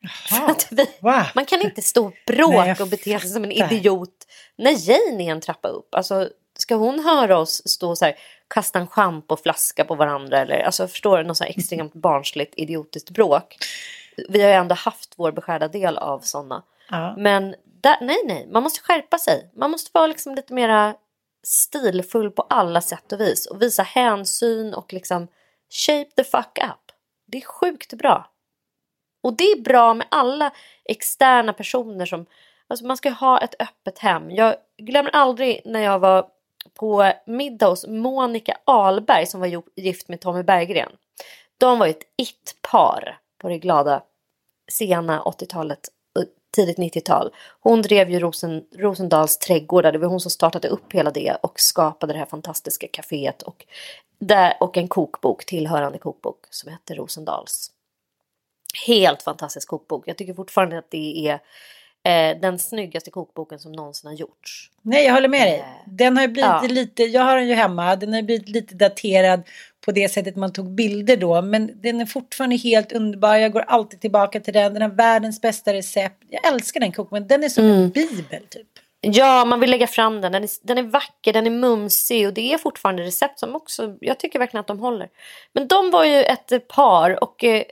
Vi, 0.71 0.87
man 1.35 1.45
kan 1.45 1.61
inte 1.61 1.81
stå 1.81 2.05
och 2.05 2.13
Nej, 2.27 2.37
bråka 2.37 2.67
jag 2.67 2.81
och 2.81 2.87
bete 2.87 3.19
sig 3.19 3.29
som 3.29 3.43
en 3.43 3.51
idiot 3.51 4.27
när 4.55 4.89
Jane 4.89 5.23
är 5.23 5.31
en 5.31 5.41
trappa 5.41 5.67
upp. 5.67 5.95
Alltså, 5.95 6.29
ska 6.57 6.75
hon 6.75 6.99
höra 6.99 7.37
oss 7.37 7.61
stå 7.65 7.89
och 7.89 7.97
så 7.97 8.05
här, 8.05 8.15
kasta 8.47 8.79
en 8.79 8.87
schampoflaska 8.87 9.85
på 9.85 9.95
varandra 9.95 10.39
eller 10.39 10.59
alltså, 10.59 10.87
förstår 10.87 11.17
du, 11.17 11.23
något 11.23 11.37
så 11.37 11.43
här 11.43 11.51
extremt 11.51 11.93
barnsligt 11.93 12.53
idiotiskt 12.57 13.09
bråk. 13.09 13.57
Vi 14.29 14.41
har 14.41 14.49
ju 14.49 14.55
ändå 14.55 14.75
haft 14.75 15.13
vår 15.17 15.31
beskärda 15.31 15.67
del 15.67 15.97
av 15.97 16.19
sådana. 16.19 16.63
Ja. 16.89 17.15
Men 17.17 17.55
där, 17.65 17.97
nej, 18.01 18.17
nej, 18.25 18.47
man 18.51 18.63
måste 18.63 18.79
skärpa 18.81 19.17
sig. 19.17 19.51
Man 19.55 19.71
måste 19.71 19.91
vara 19.93 20.07
liksom 20.07 20.35
lite 20.35 20.53
mera 20.53 20.95
stilfull 21.43 22.31
på 22.31 22.41
alla 22.41 22.81
sätt 22.81 23.11
och 23.11 23.19
vis 23.19 23.45
och 23.45 23.61
visa 23.61 23.83
hänsyn 23.83 24.73
och 24.73 24.93
liksom 24.93 25.27
shape 25.69 26.11
the 26.15 26.23
fuck 26.23 26.59
up. 26.63 26.91
Det 27.27 27.37
är 27.37 27.45
sjukt 27.45 27.93
bra. 27.93 28.29
Och 29.23 29.33
det 29.33 29.43
är 29.43 29.61
bra 29.61 29.93
med 29.93 30.07
alla 30.11 30.51
externa 30.85 31.53
personer 31.53 32.05
som, 32.05 32.25
alltså 32.67 32.85
man 32.85 32.97
ska 32.97 33.09
ha 33.09 33.39
ett 33.39 33.55
öppet 33.59 33.99
hem. 33.99 34.31
Jag 34.31 34.55
glömmer 34.77 35.11
aldrig 35.11 35.61
när 35.65 35.79
jag 35.79 35.99
var 35.99 36.27
på 36.73 37.11
middag 37.25 37.67
hos 37.67 37.87
Monica 37.87 38.57
Ahlberg 38.65 39.25
som 39.25 39.39
var 39.39 39.63
gift 39.75 40.07
med 40.07 40.21
Tommy 40.21 40.43
Berggren. 40.43 40.91
De 41.57 41.79
var 41.79 41.85
ju 41.85 41.91
ett 41.91 42.07
it-par 42.17 43.19
på 43.43 43.49
det 43.49 43.57
glada 43.57 44.03
sena 44.71 45.23
80-talet 45.23 45.79
och 46.15 46.21
eh, 46.21 46.27
tidigt 46.55 46.77
90-tal. 46.77 47.33
Hon 47.59 47.81
drev 47.81 48.09
ju 48.09 48.19
Rosen, 48.19 48.65
Rosendals 48.75 49.37
trädgårdar. 49.37 49.91
Det 49.91 49.97
var 49.97 50.07
hon 50.07 50.19
som 50.19 50.31
startade 50.31 50.67
upp 50.67 50.93
hela 50.93 51.11
det 51.11 51.37
och 51.43 51.59
skapade 51.59 52.13
det 52.13 52.19
här 52.19 52.25
fantastiska 52.25 52.87
kaféet 52.87 53.41
och, 53.41 53.65
där, 54.19 54.53
och 54.59 54.77
en 54.77 54.87
kokbok, 54.87 55.45
tillhörande 55.45 55.97
kokbok 55.97 56.45
som 56.49 56.71
hette 56.71 56.95
Rosendals. 56.95 57.71
Helt 58.87 59.21
fantastisk 59.21 59.67
kokbok. 59.67 60.07
Jag 60.07 60.17
tycker 60.17 60.33
fortfarande 60.33 60.77
att 60.77 60.91
det 60.91 61.27
är 61.27 61.39
eh, 62.03 62.39
den 62.41 62.59
snyggaste 62.59 63.11
kokboken 63.11 63.59
som 63.59 63.71
någonsin 63.71 64.07
har 64.09 64.15
gjorts. 64.17 64.69
Nej, 64.81 65.05
jag 65.05 65.13
håller 65.13 65.27
med 65.29 65.47
dig. 65.47 65.59
Eh, 65.59 65.65
Den 65.85 66.17
har 66.17 66.23
ju 66.23 66.27
blivit 66.27 66.49
ja. 66.49 66.67
lite, 66.69 67.03
jag 67.03 67.21
har 67.21 67.37
den 67.37 67.47
ju 67.47 67.53
hemma, 67.53 67.95
den 67.95 68.13
har 68.13 68.21
blivit 68.21 68.49
lite 68.49 68.75
daterad 68.75 69.41
på 69.85 69.91
det 69.91 70.09
sättet 70.09 70.35
man 70.35 70.53
tog 70.53 70.69
bilder 70.75 71.17
då. 71.17 71.41
Men 71.41 71.81
den 71.81 72.01
är 72.01 72.05
fortfarande 72.05 72.55
helt 72.55 72.91
underbar, 72.91 73.35
jag 73.35 73.51
går 73.51 73.61
alltid 73.67 74.01
tillbaka 74.01 74.39
till 74.39 74.53
den. 74.53 74.73
Den 74.73 74.81
har 74.81 74.89
världens 74.89 75.41
bästa 75.41 75.73
recept. 75.73 76.23
Jag 76.29 76.53
älskar 76.53 76.79
den 76.79 76.91
kokboken, 76.91 77.27
den 77.27 77.43
är 77.43 77.49
som 77.49 77.63
Mm. 77.65 77.77
en 77.83 77.89
bibel 77.89 78.43
typ. 78.49 78.67
Ja, 79.05 79.45
man 79.45 79.59
vill 79.59 79.69
lägga 79.69 79.87
fram 79.87 80.21
den. 80.21 80.31
Den 80.31 80.43
är, 80.43 80.49
den 80.63 80.77
är 80.77 80.83
vacker, 80.83 81.33
den 81.33 81.45
är 81.47 81.51
mumsig 81.51 82.27
och 82.27 82.33
det 82.33 82.53
är 82.53 82.57
fortfarande 82.57 83.03
recept 83.03 83.39
som 83.39 83.55
också, 83.55 83.95
jag 84.01 84.19
tycker 84.19 84.39
verkligen 84.39 84.59
att 84.61 84.67
de 84.67 84.79
håller. 84.79 85.09
Men 85.53 85.67
de 85.67 85.91
var 85.91 86.05
ju 86.05 86.23
ett 86.23 86.67
par 86.67 87.23
och 87.23 87.43
eh, 87.43 87.63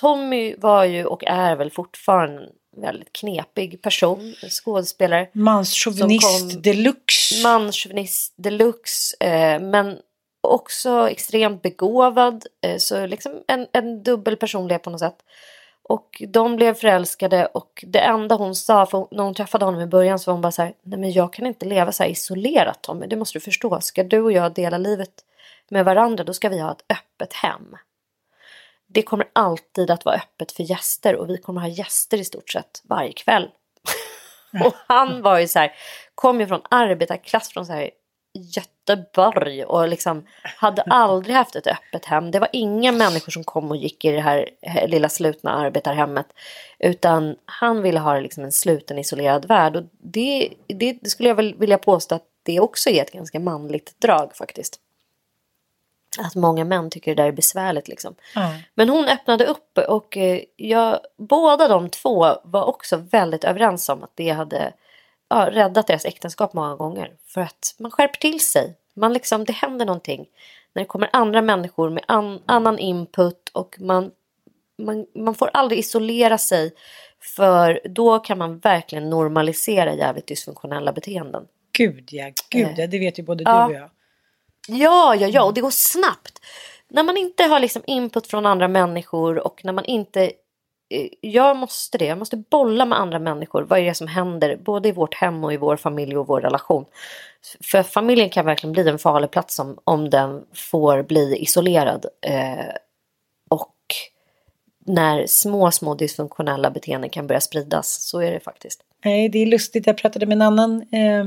Tommy 0.00 0.54
var 0.58 0.84
ju 0.84 1.04
och 1.04 1.24
är 1.24 1.56
väl 1.56 1.70
fortfarande 1.70 2.48
väldigt 2.80 3.12
knepig 3.12 3.82
person, 3.82 4.34
skådespelare. 4.50 5.28
Manschauvinist 5.32 6.62
deluxe. 6.62 7.42
Manschauvinist 7.42 8.34
deluxe 8.36 9.16
eh, 9.20 9.60
men 9.60 9.98
också 10.40 11.10
extremt 11.10 11.62
begåvad. 11.62 12.46
Eh, 12.66 12.76
så 12.76 13.06
liksom 13.06 13.32
en, 13.48 13.66
en 13.72 14.02
dubbel 14.02 14.36
personlighet 14.36 14.82
på 14.82 14.90
något 14.90 15.00
sätt. 15.00 15.18
Och 15.82 16.22
de 16.28 16.56
blev 16.56 16.74
förälskade 16.74 17.46
och 17.46 17.84
det 17.86 17.98
enda 17.98 18.34
hon 18.34 18.54
sa, 18.54 18.86
för 18.86 19.06
när 19.10 19.24
hon 19.24 19.34
träffade 19.34 19.64
honom 19.64 19.80
i 19.80 19.86
början 19.86 20.18
så 20.18 20.30
var 20.30 20.34
hon 20.34 20.42
bara 20.42 20.52
så 20.52 20.62
här, 20.62 20.74
nej 20.82 20.98
men 20.98 21.12
jag 21.12 21.32
kan 21.32 21.46
inte 21.46 21.66
leva 21.66 21.92
så 21.92 22.02
här 22.02 22.10
isolerat 22.10 22.82
Tommy, 22.82 23.06
det 23.06 23.16
måste 23.16 23.38
du 23.38 23.40
förstå. 23.40 23.80
Ska 23.80 24.02
du 24.02 24.20
och 24.20 24.32
jag 24.32 24.54
dela 24.54 24.78
livet 24.78 25.10
med 25.70 25.84
varandra 25.84 26.24
då 26.24 26.32
ska 26.34 26.48
vi 26.48 26.58
ha 26.58 26.72
ett 26.72 26.84
öppet 26.88 27.32
hem. 27.32 27.76
Det 28.92 29.02
kommer 29.02 29.28
alltid 29.32 29.90
att 29.90 30.04
vara 30.04 30.16
öppet 30.16 30.52
för 30.52 30.62
gäster 30.62 31.16
och 31.16 31.30
vi 31.30 31.38
kommer 31.38 31.60
ha 31.60 31.68
gäster 31.68 32.18
i 32.18 32.24
stort 32.24 32.50
sett 32.50 32.82
varje 32.84 33.12
kväll. 33.12 33.48
och 34.64 34.74
han 34.86 35.22
var 35.22 35.38
ju 35.38 35.48
så 35.48 35.58
här, 35.58 35.72
kom 36.14 36.40
ju 36.40 36.46
från 36.46 36.62
arbetarklass 36.70 37.48
från 37.48 37.66
så 37.66 37.72
här 37.72 37.90
Göteborg 38.32 39.64
och 39.64 39.88
liksom 39.88 40.26
hade 40.42 40.82
aldrig 40.82 41.36
haft 41.36 41.56
ett 41.56 41.66
öppet 41.66 42.04
hem. 42.04 42.30
Det 42.30 42.38
var 42.38 42.48
inga 42.52 42.92
människor 42.92 43.32
som 43.32 43.44
kom 43.44 43.70
och 43.70 43.76
gick 43.76 44.04
i 44.04 44.10
det 44.12 44.20
här 44.20 44.50
eh, 44.62 44.88
lilla 44.88 45.08
slutna 45.08 45.50
arbetarhemmet. 45.50 46.26
Utan 46.78 47.36
han 47.44 47.82
ville 47.82 48.00
ha 48.00 48.20
liksom 48.20 48.44
en 48.44 48.52
sluten 48.52 48.98
isolerad 48.98 49.48
värld. 49.48 49.76
Och 49.76 49.82
det, 50.02 50.52
det, 50.66 50.98
det 51.02 51.10
skulle 51.10 51.28
jag 51.28 51.36
väl 51.36 51.54
vilja 51.54 51.78
påstå 51.78 52.14
att 52.14 52.26
det 52.42 52.60
också 52.60 52.90
är 52.90 53.02
ett 53.02 53.12
ganska 53.12 53.40
manligt 53.40 54.00
drag 54.00 54.36
faktiskt. 54.36 54.80
Att 56.18 56.34
många 56.34 56.64
män 56.64 56.90
tycker 56.90 57.14
det 57.14 57.22
där 57.22 57.28
är 57.28 57.32
besvärligt 57.32 57.88
liksom. 57.88 58.14
Ja. 58.34 58.52
Men 58.74 58.88
hon 58.88 59.08
öppnade 59.08 59.46
upp 59.46 59.78
och 59.88 60.16
eh, 60.16 60.40
jag, 60.56 61.00
båda 61.16 61.68
de 61.68 61.90
två 61.90 62.26
var 62.44 62.64
också 62.64 62.96
väldigt 62.96 63.44
överens 63.44 63.88
om 63.88 64.02
att 64.02 64.12
det 64.14 64.30
hade 64.30 64.72
ja, 65.28 65.48
räddat 65.52 65.86
deras 65.86 66.04
äktenskap 66.04 66.54
många 66.54 66.76
gånger. 66.76 67.12
För 67.26 67.40
att 67.40 67.74
man 67.78 67.90
skärper 67.90 68.18
till 68.18 68.40
sig. 68.40 68.76
Man 68.94 69.12
liksom, 69.12 69.44
det 69.44 69.52
händer 69.52 69.86
någonting. 69.86 70.26
När 70.72 70.82
det 70.82 70.86
kommer 70.86 71.10
andra 71.12 71.42
människor 71.42 71.90
med 71.90 72.04
an, 72.08 72.40
annan 72.46 72.78
input 72.78 73.48
och 73.52 73.76
man, 73.80 74.10
man, 74.78 75.06
man 75.14 75.34
får 75.34 75.50
aldrig 75.52 75.78
isolera 75.78 76.38
sig. 76.38 76.72
För 77.36 77.80
då 77.84 78.18
kan 78.18 78.38
man 78.38 78.58
verkligen 78.58 79.10
normalisera 79.10 79.94
jävligt 79.94 80.26
dysfunktionella 80.26 80.92
beteenden. 80.92 81.46
Gud 81.72 82.08
ja, 82.12 82.30
gud 82.50 82.74
ja, 82.76 82.86
det 82.86 82.98
vet 82.98 83.18
ju 83.18 83.22
både 83.22 83.44
Ja. 83.44 83.66
du 83.68 83.74
och 83.74 83.80
jag. 83.80 83.90
Ja, 84.68 85.14
ja, 85.14 85.28
ja, 85.28 85.44
och 85.44 85.54
det 85.54 85.60
går 85.60 85.70
snabbt. 85.70 86.40
När 86.88 87.02
man 87.02 87.16
inte 87.16 87.44
har 87.44 87.60
liksom 87.60 87.82
input 87.86 88.26
från 88.26 88.46
andra 88.46 88.68
människor 88.68 89.38
och 89.46 89.64
när 89.64 89.72
man 89.72 89.84
inte... 89.84 90.22
Eh, 90.90 91.08
jag 91.20 91.56
måste 91.56 91.98
det, 91.98 92.04
jag 92.04 92.18
måste 92.18 92.36
bolla 92.36 92.84
med 92.84 93.00
andra 93.00 93.18
människor. 93.18 93.62
Vad 93.62 93.78
är 93.78 93.84
det 93.84 93.94
som 93.94 94.06
händer 94.06 94.56
både 94.56 94.88
i 94.88 94.92
vårt 94.92 95.14
hem 95.14 95.44
och 95.44 95.52
i 95.52 95.56
vår 95.56 95.76
familj 95.76 96.16
och 96.16 96.26
vår 96.26 96.40
relation? 96.40 96.84
För 97.60 97.82
familjen 97.82 98.30
kan 98.30 98.46
verkligen 98.46 98.72
bli 98.72 98.88
en 98.88 98.98
farlig 98.98 99.30
plats 99.30 99.58
om, 99.58 99.78
om 99.84 100.10
den 100.10 100.44
får 100.54 101.02
bli 101.02 101.36
isolerad. 101.36 102.06
Eh, 102.26 102.74
och 103.48 103.76
när 104.86 105.26
små, 105.26 105.70
små 105.70 105.94
dysfunktionella 105.94 106.70
beteenden 106.70 107.10
kan 107.10 107.26
börja 107.26 107.40
spridas. 107.40 108.02
Så 108.02 108.20
är 108.20 108.32
det 108.32 108.40
faktiskt. 108.40 108.80
Nej, 109.04 109.28
det 109.28 109.38
är 109.38 109.46
lustigt. 109.46 109.86
Jag 109.86 109.96
pratade 109.98 110.26
med 110.26 110.36
en 110.36 110.42
annan, 110.42 110.82
eh, 110.82 111.24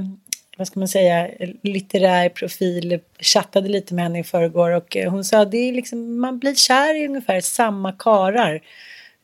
vad 0.57 0.67
ska 0.67 0.79
man 0.79 0.87
säga, 0.87 1.29
litterär 1.61 2.29
profil. 2.29 2.99
Chattade 3.19 3.69
lite 3.69 3.93
med 3.93 4.03
henne 4.03 4.19
i 4.19 4.23
förrgår 4.23 4.71
och 4.71 4.97
eh, 4.97 5.11
hon 5.11 5.23
sa 5.23 5.41
att 5.41 5.51
det 5.51 5.57
är 5.57 5.73
liksom, 5.73 6.19
man 6.19 6.39
blir 6.39 6.55
kär 6.55 6.95
i 6.95 7.07
ungefär 7.07 7.41
samma 7.41 7.91
karar. 7.91 8.61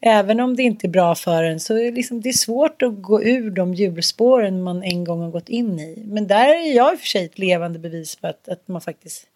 Även 0.02 0.40
om 0.40 0.56
det 0.56 0.64
inte 0.64 0.88
är 0.88 0.90
bra 0.90 1.16
för 1.16 1.44
en 1.44 1.60
så 1.60 1.78
är 1.78 1.92
liksom, 1.92 2.22
det 2.22 2.30
är 2.30 2.34
svårt 2.34 2.82
att 2.82 3.02
gå 3.02 3.24
ur 3.24 3.52
de 3.52 3.74
hjulspåren 3.74 4.64
man 4.64 4.84
en 4.84 5.04
gång 5.04 5.22
har 5.22 5.30
gått 5.30 5.50
in 5.50 5.80
i. 5.80 6.04
Men 6.08 6.28
där 6.28 6.48
är 6.48 6.76
jag 6.76 6.94
i 6.94 6.96
och 6.96 7.00
för 7.00 7.08
sig 7.08 7.26
ett 7.26 7.40
levande 7.40 7.80
bevis 7.80 8.16
på 8.16 8.28
att, 8.28 8.50
att 8.50 8.68
man 8.68 8.82
faktiskt 8.82 9.28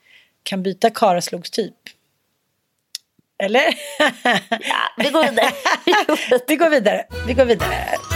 kan 0.44 0.64
byta 0.64 0.90
karlaslogstyp. 0.90 1.74
Eller? 3.44 3.64
Ja, 4.50 4.94
vi 5.04 5.10
går 5.10 5.22
vidare. 5.24 5.52
Vi 6.48 6.56
går 6.56 6.70
vidare. 6.70 7.06
Vi 7.28 7.34
går 7.34 7.46
vidare. 7.46 8.13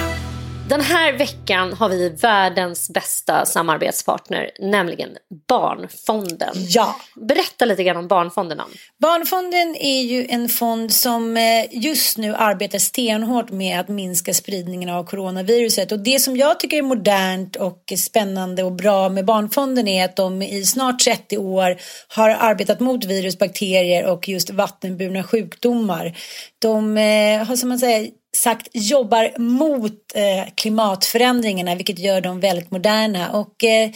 Den 0.69 0.81
här 0.81 1.13
veckan 1.13 1.73
har 1.73 1.89
vi 1.89 2.09
världens 2.09 2.89
bästa 2.89 3.45
samarbetspartner, 3.45 4.51
nämligen 4.59 5.09
Barnfonden. 5.47 6.55
Ja. 6.55 6.95
Berätta 7.15 7.65
lite 7.65 7.83
grann 7.83 7.97
om 7.97 8.07
Barnfonden. 8.07 8.59
Ann. 8.59 8.69
Barnfonden 9.01 9.75
är 9.75 10.01
ju 10.01 10.27
en 10.29 10.49
fond 10.49 10.93
som 10.93 11.37
eh, 11.37 11.43
just 11.71 12.17
nu 12.17 12.35
arbetar 12.35 12.79
stenhårt 12.79 13.51
med 13.51 13.79
att 13.79 13.87
minska 13.87 14.33
spridningen 14.33 14.89
av 14.89 15.03
coronaviruset. 15.03 15.91
Och 15.91 15.99
det 15.99 16.19
som 16.19 16.37
jag 16.37 16.59
tycker 16.59 16.77
är 16.77 16.81
modernt 16.81 17.55
och 17.55 17.93
spännande 17.97 18.63
och 18.63 18.73
bra 18.73 19.09
med 19.09 19.25
Barnfonden 19.25 19.87
är 19.87 20.05
att 20.05 20.15
de 20.15 20.41
i 20.41 20.65
snart 20.65 20.99
30 20.99 21.37
år 21.37 21.77
har 22.07 22.29
arbetat 22.29 22.79
mot 22.79 23.05
virus, 23.05 23.39
bakterier 23.39 24.05
och 24.05 24.29
just 24.29 24.49
vattenburna 24.49 25.23
sjukdomar. 25.23 26.17
De 26.59 26.97
eh, 26.97 27.47
har 27.47 27.55
som 27.55 27.69
man 27.69 27.79
säger 27.79 28.09
sagt 28.35 28.67
jobbar 28.73 29.39
mot 29.39 30.15
eh, 30.15 30.53
klimatförändringarna 30.55 31.75
vilket 31.75 31.99
gör 31.99 32.21
dem 32.21 32.39
väldigt 32.39 32.71
moderna. 32.71 33.31
Och 33.31 33.63
eh, 33.63 33.89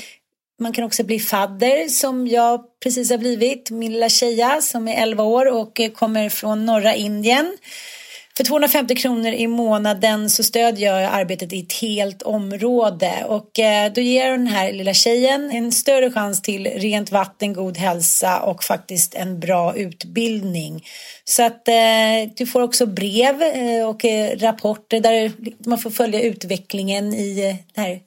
man 0.59 0.73
kan 0.73 0.83
också 0.83 1.03
bli 1.03 1.19
fadder 1.19 1.87
som 1.87 2.27
jag 2.27 2.61
precis 2.83 3.09
har 3.09 3.17
blivit. 3.17 3.71
Min 3.71 3.93
lilla 3.93 4.09
tjeja 4.09 4.61
som 4.61 4.87
är 4.87 5.03
11 5.03 5.23
år 5.23 5.53
och 5.53 5.79
eh, 5.79 5.91
kommer 5.91 6.29
från 6.29 6.65
norra 6.65 6.95
Indien. 6.95 7.57
För 8.41 8.45
250 8.45 8.95
kronor 8.95 9.31
i 9.31 9.47
månaden 9.47 10.29
så 10.29 10.43
stödjer 10.43 10.99
jag 10.99 11.13
arbetet 11.13 11.53
i 11.53 11.59
ett 11.59 11.73
helt 11.73 12.21
område 12.21 13.25
och 13.27 13.59
eh, 13.59 13.93
då 13.93 14.01
ger 14.01 14.31
den 14.31 14.47
här 14.47 14.73
lilla 14.73 14.93
tjejen 14.93 15.51
en 15.51 15.71
större 15.71 16.11
chans 16.11 16.41
till 16.41 16.67
rent 16.67 17.11
vatten, 17.11 17.53
god 17.53 17.77
hälsa 17.77 18.39
och 18.39 18.63
faktiskt 18.63 19.15
en 19.15 19.39
bra 19.39 19.75
utbildning. 19.75 20.85
Så 21.23 21.43
att 21.43 21.67
eh, 21.67 21.73
du 22.35 22.45
får 22.45 22.61
också 22.61 22.85
brev 22.85 23.41
eh, 23.41 23.89
och 23.89 24.05
eh, 24.05 24.37
rapporter 24.37 24.99
där 24.99 25.31
man 25.69 25.77
får 25.77 25.89
följa 25.89 26.21
utvecklingen 26.21 27.13
i 27.13 27.57
det 27.75 27.81
här 27.81 27.99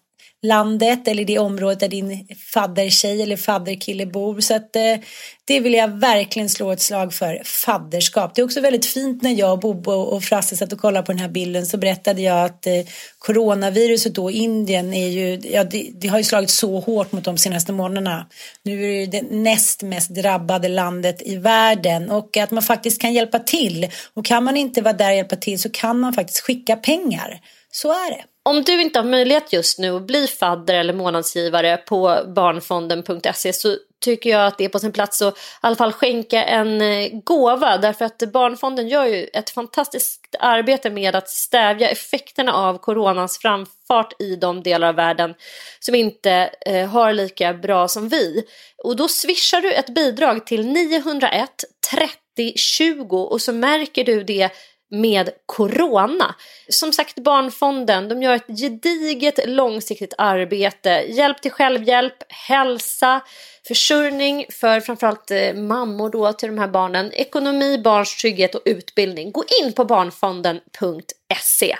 landet 0.44 1.08
eller 1.08 1.24
det 1.24 1.38
området 1.38 1.80
där 1.80 1.88
din 1.88 2.28
faddertjej 2.52 3.22
eller 3.22 3.36
fadderkille 3.36 4.06
bor. 4.06 4.40
Så 4.40 4.54
att 4.54 4.76
eh, 4.76 4.96
det 5.44 5.60
vill 5.60 5.74
jag 5.74 5.88
verkligen 5.88 6.48
slå 6.48 6.72
ett 6.72 6.80
slag 6.80 7.14
för, 7.14 7.42
fadderskap. 7.44 8.34
Det 8.34 8.40
är 8.40 8.44
också 8.44 8.60
väldigt 8.60 8.86
fint 8.86 9.22
när 9.22 9.30
jag, 9.30 9.60
Bobo 9.60 9.92
och 9.92 10.22
Frasse 10.22 10.56
satt 10.56 10.72
och 10.72 10.78
kollade 10.78 11.06
på 11.06 11.12
den 11.12 11.20
här 11.20 11.28
bilden 11.28 11.66
så 11.66 11.76
berättade 11.76 12.22
jag 12.22 12.44
att 12.44 12.66
eh, 12.66 12.72
coronaviruset 13.18 14.14
då 14.14 14.30
i 14.30 14.34
Indien 14.34 14.94
är 14.94 15.08
ju, 15.08 15.40
ja 15.42 15.64
det, 15.64 15.90
det 15.94 16.08
har 16.08 16.18
ju 16.18 16.24
slagit 16.24 16.50
så 16.50 16.80
hårt 16.80 17.12
mot 17.12 17.24
de 17.24 17.38
senaste 17.38 17.72
månaderna. 17.72 18.26
Nu 18.62 18.84
är 18.84 19.06
det 19.06 19.20
det 19.20 19.30
näst 19.30 19.82
mest 19.82 20.10
drabbade 20.14 20.68
landet 20.68 21.22
i 21.24 21.36
världen 21.36 22.10
och 22.10 22.36
att 22.36 22.50
man 22.50 22.62
faktiskt 22.62 23.00
kan 23.00 23.12
hjälpa 23.12 23.38
till. 23.38 23.88
Och 24.14 24.24
kan 24.24 24.44
man 24.44 24.56
inte 24.56 24.82
vara 24.82 24.92
där 24.92 25.10
och 25.10 25.16
hjälpa 25.16 25.36
till 25.36 25.58
så 25.58 25.70
kan 25.70 26.00
man 26.00 26.12
faktiskt 26.12 26.40
skicka 26.40 26.76
pengar. 26.76 27.40
Så 27.76 27.92
är 27.92 28.10
det. 28.10 28.24
Om 28.42 28.62
du 28.62 28.82
inte 28.82 28.98
har 28.98 29.04
möjlighet 29.04 29.52
just 29.52 29.78
nu 29.78 29.96
att 29.96 30.06
bli 30.06 30.26
fadder 30.26 30.74
eller 30.74 30.92
månadsgivare 30.92 31.76
på 31.76 32.18
barnfonden.se 32.26 33.52
så 33.52 33.76
tycker 34.00 34.30
jag 34.30 34.46
att 34.46 34.58
det 34.58 34.64
är 34.64 34.68
på 34.68 34.78
sin 34.78 34.92
plats 34.92 35.22
att 35.22 35.36
i 35.36 35.40
alla 35.60 35.76
fall 35.76 35.92
skänka 35.92 36.44
en 36.44 36.80
eh, 36.80 37.08
gåva 37.24 37.78
därför 37.78 38.04
att 38.04 38.18
Barnfonden 38.32 38.88
gör 38.88 39.04
ju 39.04 39.24
ett 39.24 39.50
fantastiskt 39.50 40.36
arbete 40.38 40.90
med 40.90 41.16
att 41.16 41.28
stävja 41.28 41.88
effekterna 41.88 42.52
av 42.52 42.78
coronans 42.78 43.38
framfart 43.38 44.22
i 44.22 44.36
de 44.36 44.62
delar 44.62 44.88
av 44.88 44.94
världen 44.94 45.34
som 45.80 45.94
inte 45.94 46.50
eh, 46.66 46.88
har 46.88 47.12
lika 47.12 47.54
bra 47.54 47.88
som 47.88 48.08
vi. 48.08 48.44
Och 48.84 48.96
då 48.96 49.08
swishar 49.08 49.60
du 49.60 49.72
ett 49.72 49.94
bidrag 49.94 50.46
till 50.46 50.66
901 50.66 51.50
30 51.90 52.52
20 52.56 53.22
och 53.22 53.42
så 53.42 53.52
märker 53.52 54.04
du 54.04 54.24
det 54.24 54.50
med 54.90 55.30
corona. 55.46 56.34
Som 56.68 56.92
sagt 56.92 57.14
Barnfonden, 57.18 58.08
de 58.08 58.22
gör 58.22 58.32
ett 58.32 58.60
gediget 58.60 59.38
långsiktigt 59.46 60.14
arbete. 60.18 60.90
Hjälp 60.90 61.42
till 61.42 61.50
självhjälp, 61.50 62.14
hälsa, 62.28 63.20
försörjning 63.68 64.46
för 64.50 64.80
framförallt 64.80 65.30
eh, 65.30 65.54
mammor 65.54 66.10
då 66.10 66.32
till 66.32 66.48
de 66.48 66.58
här 66.58 66.68
barnen, 66.68 67.12
ekonomi, 67.12 67.78
barns 67.84 68.16
trygghet 68.16 68.54
och 68.54 68.62
utbildning. 68.64 69.32
Gå 69.32 69.44
in 69.62 69.72
på 69.72 69.84
barnfonden.se. 69.84 71.76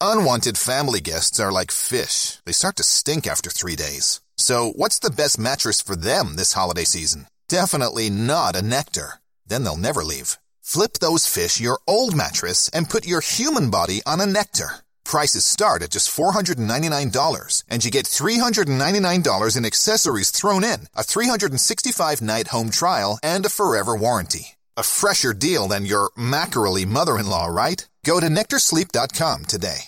Unwanted 0.00 0.56
family 0.56 1.00
guests 1.00 1.40
are 1.40 1.50
like 1.50 1.72
fish. 1.72 2.38
They 2.44 2.52
start 2.52 2.76
to 2.76 2.84
stink 2.84 3.26
after 3.26 3.50
three 3.50 3.76
days. 3.76 4.20
So, 4.36 4.72
what's 4.76 5.00
the 5.00 5.10
best 5.10 5.38
mattress 5.38 5.82
for 5.82 5.96
them 5.96 6.36
this 6.36 6.52
holiday 6.52 6.84
season? 6.84 7.26
Definitely 7.48 8.08
not 8.10 8.54
a 8.54 8.62
Nectar. 8.62 9.14
Then 9.48 9.64
they'll 9.64 9.76
never 9.76 10.04
leave. 10.04 10.38
Flip 10.62 10.92
those 11.00 11.26
fish 11.26 11.60
your 11.60 11.80
old 11.86 12.14
mattress 12.14 12.68
and 12.72 12.88
put 12.88 13.06
your 13.06 13.20
human 13.20 13.70
body 13.70 14.00
on 14.06 14.20
a 14.20 14.26
Nectar. 14.26 14.84
Prices 15.04 15.44
start 15.44 15.82
at 15.82 15.90
just 15.90 16.14
$499, 16.14 17.64
and 17.70 17.84
you 17.84 17.90
get 17.90 18.04
$399 18.04 19.56
in 19.56 19.64
accessories 19.64 20.30
thrown 20.30 20.64
in, 20.64 20.80
a 20.94 21.02
365 21.02 22.20
night 22.20 22.48
home 22.48 22.70
trial, 22.70 23.18
and 23.22 23.46
a 23.46 23.48
forever 23.48 23.96
warranty. 23.96 24.48
A 24.76 24.82
fresher 24.82 25.32
deal 25.32 25.66
than 25.66 25.86
your 25.86 26.10
mackerel 26.14 26.84
mother 26.86 27.18
in 27.18 27.26
law, 27.26 27.46
right? 27.46 27.88
Go 28.04 28.20
to 28.20 28.26
nectarsleep.com 28.26 29.44
today. 29.46 29.78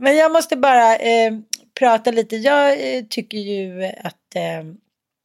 Men 0.00 0.16
jag 0.16 0.32
måste 0.32 0.56
bara 0.56 0.96
eh, 0.96 1.32
prata 1.74 2.10
lite. 2.10 2.36
Jag 2.36 2.96
eh, 2.96 3.04
tycker 3.10 3.38
ju 3.38 3.84
att 4.04 4.34
eh, 4.34 4.62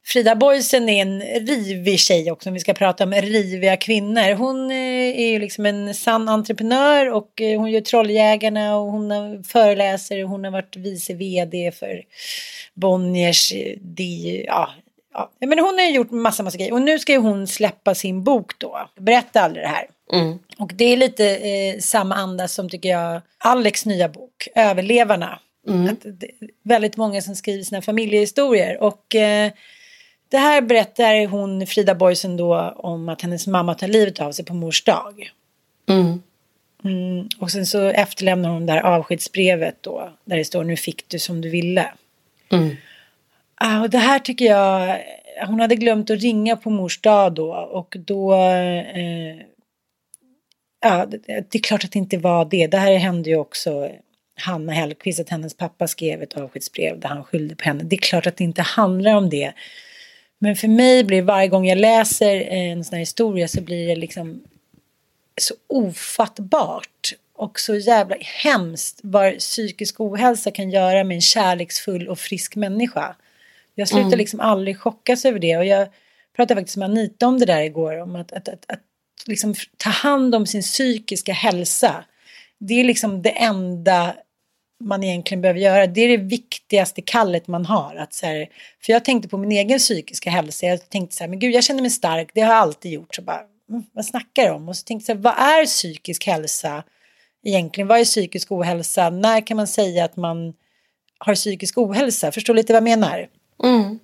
Frida 0.08 0.34
Boisen 0.34 0.88
är 0.88 1.02
en 1.02 1.20
rivig 1.20 1.98
tjej 2.00 2.30
också 2.30 2.50
om 2.50 2.54
vi 2.54 2.60
ska 2.60 2.74
prata 2.74 3.04
om 3.04 3.12
riviga 3.12 3.76
kvinnor. 3.76 4.34
Hon 4.34 4.70
eh, 4.70 5.20
är 5.20 5.30
ju 5.30 5.38
liksom 5.38 5.66
en 5.66 5.94
sann 5.94 6.28
entreprenör 6.28 7.12
och 7.12 7.40
eh, 7.40 7.60
hon 7.60 7.70
gör 7.70 7.80
Trolljägarna 7.80 8.76
och 8.76 8.92
hon 8.92 9.10
föreläser 9.44 10.24
och 10.24 10.30
hon 10.30 10.44
har 10.44 10.50
varit 10.50 10.76
vice 10.76 11.14
vd 11.14 11.72
för 11.72 12.02
Bonniers. 12.74 13.52
Det, 13.80 14.44
ja, 14.46 14.70
ja. 15.14 15.30
Men 15.40 15.58
hon 15.58 15.78
har 15.78 15.84
ju 15.84 15.90
gjort 15.90 16.10
massa, 16.10 16.42
massa 16.42 16.58
grejer 16.58 16.72
och 16.72 16.82
nu 16.82 16.98
ska 16.98 17.12
ju 17.12 17.18
hon 17.18 17.46
släppa 17.46 17.94
sin 17.94 18.24
bok 18.24 18.58
då. 18.58 18.88
Berätta 19.00 19.40
aldrig 19.40 19.64
det 19.64 19.68
här. 19.68 19.86
Mm. 20.12 20.38
Och 20.58 20.70
det 20.74 20.84
är 20.84 20.96
lite 20.96 21.36
eh, 21.36 21.78
samma 21.80 22.14
anda 22.14 22.48
som 22.48 22.68
tycker 22.68 22.88
jag 22.88 23.20
Alex 23.38 23.86
nya 23.86 24.08
bok, 24.08 24.48
Överlevarna. 24.54 25.38
Är 25.68 25.96
väldigt 26.68 26.96
många 26.96 27.22
som 27.22 27.36
skriver 27.36 27.64
sina 27.64 27.82
familjehistorier 27.82 28.82
och 28.82 29.14
eh, 29.14 29.52
det 30.28 30.38
här 30.38 30.60
berättar 30.60 31.26
hon, 31.26 31.66
Frida 31.66 31.94
Boysen 31.94 32.36
då, 32.36 32.74
om 32.76 33.08
att 33.08 33.22
hennes 33.22 33.46
mamma 33.46 33.74
tar 33.74 33.88
livet 33.88 34.20
av 34.20 34.32
sig 34.32 34.44
på 34.44 34.54
mors 34.54 34.84
dag. 34.84 35.30
Mm. 35.88 36.22
Mm, 36.84 37.28
och 37.38 37.50
sen 37.50 37.66
så 37.66 37.84
efterlämnar 37.84 38.50
hon 38.50 38.66
det 38.66 38.72
här 38.72 38.82
avskedsbrevet 38.82 39.76
då, 39.80 40.12
där 40.24 40.36
det 40.36 40.44
står 40.44 40.64
nu 40.64 40.76
fick 40.76 41.08
du 41.08 41.18
som 41.18 41.40
du 41.40 41.50
ville. 41.50 41.92
Mm. 42.52 42.76
Ah, 43.54 43.80
och 43.80 43.90
det 43.90 43.98
här 43.98 44.18
tycker 44.18 44.44
jag, 44.44 44.98
hon 45.46 45.60
hade 45.60 45.76
glömt 45.76 46.10
att 46.10 46.20
ringa 46.20 46.56
på 46.56 46.70
mors 46.70 47.00
dag 47.00 47.34
då 47.34 47.52
och 47.52 47.96
då, 47.98 48.34
eh, 48.34 49.36
ja 50.80 51.06
det, 51.06 51.18
det 51.26 51.58
är 51.58 51.62
klart 51.62 51.84
att 51.84 51.92
det 51.92 51.98
inte 51.98 52.18
var 52.18 52.44
det. 52.44 52.66
Det 52.66 52.78
här 52.78 52.96
hände 52.96 53.30
ju 53.30 53.36
också 53.36 53.90
Hanna 54.40 54.72
Hellquist, 54.72 55.20
att 55.20 55.28
hennes 55.28 55.56
pappa 55.56 55.86
skrev 55.86 56.22
ett 56.22 56.36
avskedsbrev 56.36 57.00
där 57.00 57.08
han 57.08 57.24
skyllde 57.24 57.56
på 57.56 57.64
henne. 57.64 57.84
Det 57.84 57.96
är 57.96 58.00
klart 58.00 58.26
att 58.26 58.36
det 58.36 58.44
inte 58.44 58.62
handlar 58.62 59.14
om 59.14 59.30
det. 59.30 59.52
Men 60.38 60.56
för 60.56 60.68
mig 60.68 61.04
blir 61.04 61.22
varje 61.22 61.48
gång 61.48 61.66
jag 61.66 61.78
läser 61.78 62.40
en 62.40 62.84
sån 62.84 62.92
här 62.94 63.00
historia 63.00 63.48
så 63.48 63.60
blir 63.60 63.86
det 63.88 63.96
liksom 63.96 64.42
så 65.40 65.54
ofattbart. 65.66 67.12
och 67.32 67.60
så 67.60 67.74
jävla 67.74 68.16
hemskt 68.20 69.00
vad 69.02 69.38
psykisk 69.38 70.00
ohälsa 70.00 70.50
kan 70.50 70.70
göra 70.70 71.04
med 71.04 71.14
en 71.14 71.20
kärleksfull 71.20 72.08
och 72.08 72.18
frisk 72.18 72.56
människa. 72.56 73.16
Jag 73.74 73.88
slutar 73.88 74.06
Mm. 74.06 74.18
liksom 74.18 74.40
aldrig 74.40 74.78
chockas 74.78 75.24
över 75.24 75.38
det 75.38 75.56
och 75.56 75.64
jag 75.64 75.88
pratade 76.36 76.60
faktiskt 76.60 76.76
med 76.76 76.90
Anita 76.90 77.26
om 77.26 77.38
det 77.38 77.46
där 77.46 77.62
igår 77.62 78.00
om 78.00 78.16
att, 78.16 78.32
att, 78.32 78.48
att, 78.48 78.64
att 78.68 78.80
liksom 79.26 79.54
ta 79.76 79.90
hand 79.90 80.34
om 80.34 80.46
sin 80.46 80.62
psykiska 80.62 81.32
hälsa. 81.32 82.04
Det 82.58 82.74
är 82.74 82.84
liksom 82.84 83.22
det 83.22 83.30
enda 83.30 84.14
man 84.80 85.04
egentligen 85.04 85.42
behöver 85.42 85.60
göra. 85.60 85.86
Det 85.86 86.00
är 86.00 86.08
det 86.08 86.24
viktigaste 86.24 87.02
kallet 87.02 87.46
man 87.46 87.66
har. 87.66 87.96
Att 87.96 88.14
så 88.14 88.26
här, 88.26 88.48
för 88.84 88.92
jag 88.92 89.04
tänkte 89.04 89.28
på 89.28 89.38
min 89.38 89.52
egen 89.52 89.78
psykiska 89.78 90.30
hälsa. 90.30 90.66
Jag 90.66 90.90
tänkte 90.90 91.16
så 91.16 91.24
här, 91.24 91.28
men 91.28 91.38
gud 91.38 91.54
jag 91.54 91.64
känner 91.64 91.82
mig 91.82 91.90
stark, 91.90 92.30
det 92.34 92.40
har 92.40 92.54
jag 92.54 92.62
alltid 92.62 92.92
gjort. 92.92 93.14
Så 93.14 93.22
bara, 93.22 93.40
mm, 93.70 93.84
vad 93.92 94.04
snackar 94.04 94.42
jag 94.42 94.56
om? 94.56 94.68
Och 94.68 94.76
så 94.76 94.84
tänkte 94.84 95.12
jag, 95.12 95.22
så 95.22 95.28
här, 95.28 95.34
vad 95.34 95.48
är 95.48 95.66
psykisk 95.66 96.26
hälsa 96.26 96.82
egentligen? 97.44 97.88
Vad 97.88 98.00
är 98.00 98.04
psykisk 98.04 98.52
ohälsa? 98.52 99.10
När 99.10 99.46
kan 99.46 99.56
man 99.56 99.66
säga 99.66 100.04
att 100.04 100.16
man 100.16 100.54
har 101.18 101.34
psykisk 101.34 101.78
ohälsa? 101.78 102.32
Förstår 102.32 102.54
lite 102.54 102.72
vad 102.72 102.76
jag 102.76 102.98
menar? 102.98 103.28
Mm. 103.64 103.98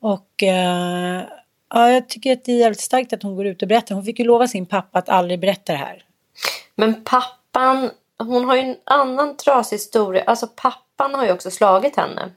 Och 0.00 0.42
eh, 0.42 1.22
ja, 1.70 1.90
jag 1.90 2.08
tycker 2.08 2.32
att 2.32 2.44
det 2.44 2.52
är 2.52 2.56
jävligt 2.56 2.80
starkt 2.80 3.12
att 3.12 3.22
hon 3.22 3.36
går 3.36 3.46
ut 3.46 3.62
och 3.62 3.68
berättar. 3.68 3.94
Hon 3.94 4.04
fick 4.04 4.18
ju 4.18 4.24
lova 4.24 4.48
sin 4.48 4.66
pappa 4.66 4.98
att 4.98 5.08
aldrig 5.08 5.40
berätta 5.40 5.72
det 5.72 5.78
här. 5.78 6.02
Men 6.74 7.04
pappan, 7.04 7.90
hon 8.18 8.44
har 8.44 8.54
ju 8.54 8.60
en 8.60 8.76
annan 8.84 9.36
trasig 9.36 9.76
historia. 9.76 10.22
Alltså 10.26 10.48
pappan 10.56 11.14
har 11.14 11.24
ju 11.24 11.32
också 11.32 11.50
slagit 11.50 11.96
henne. 11.96 12.30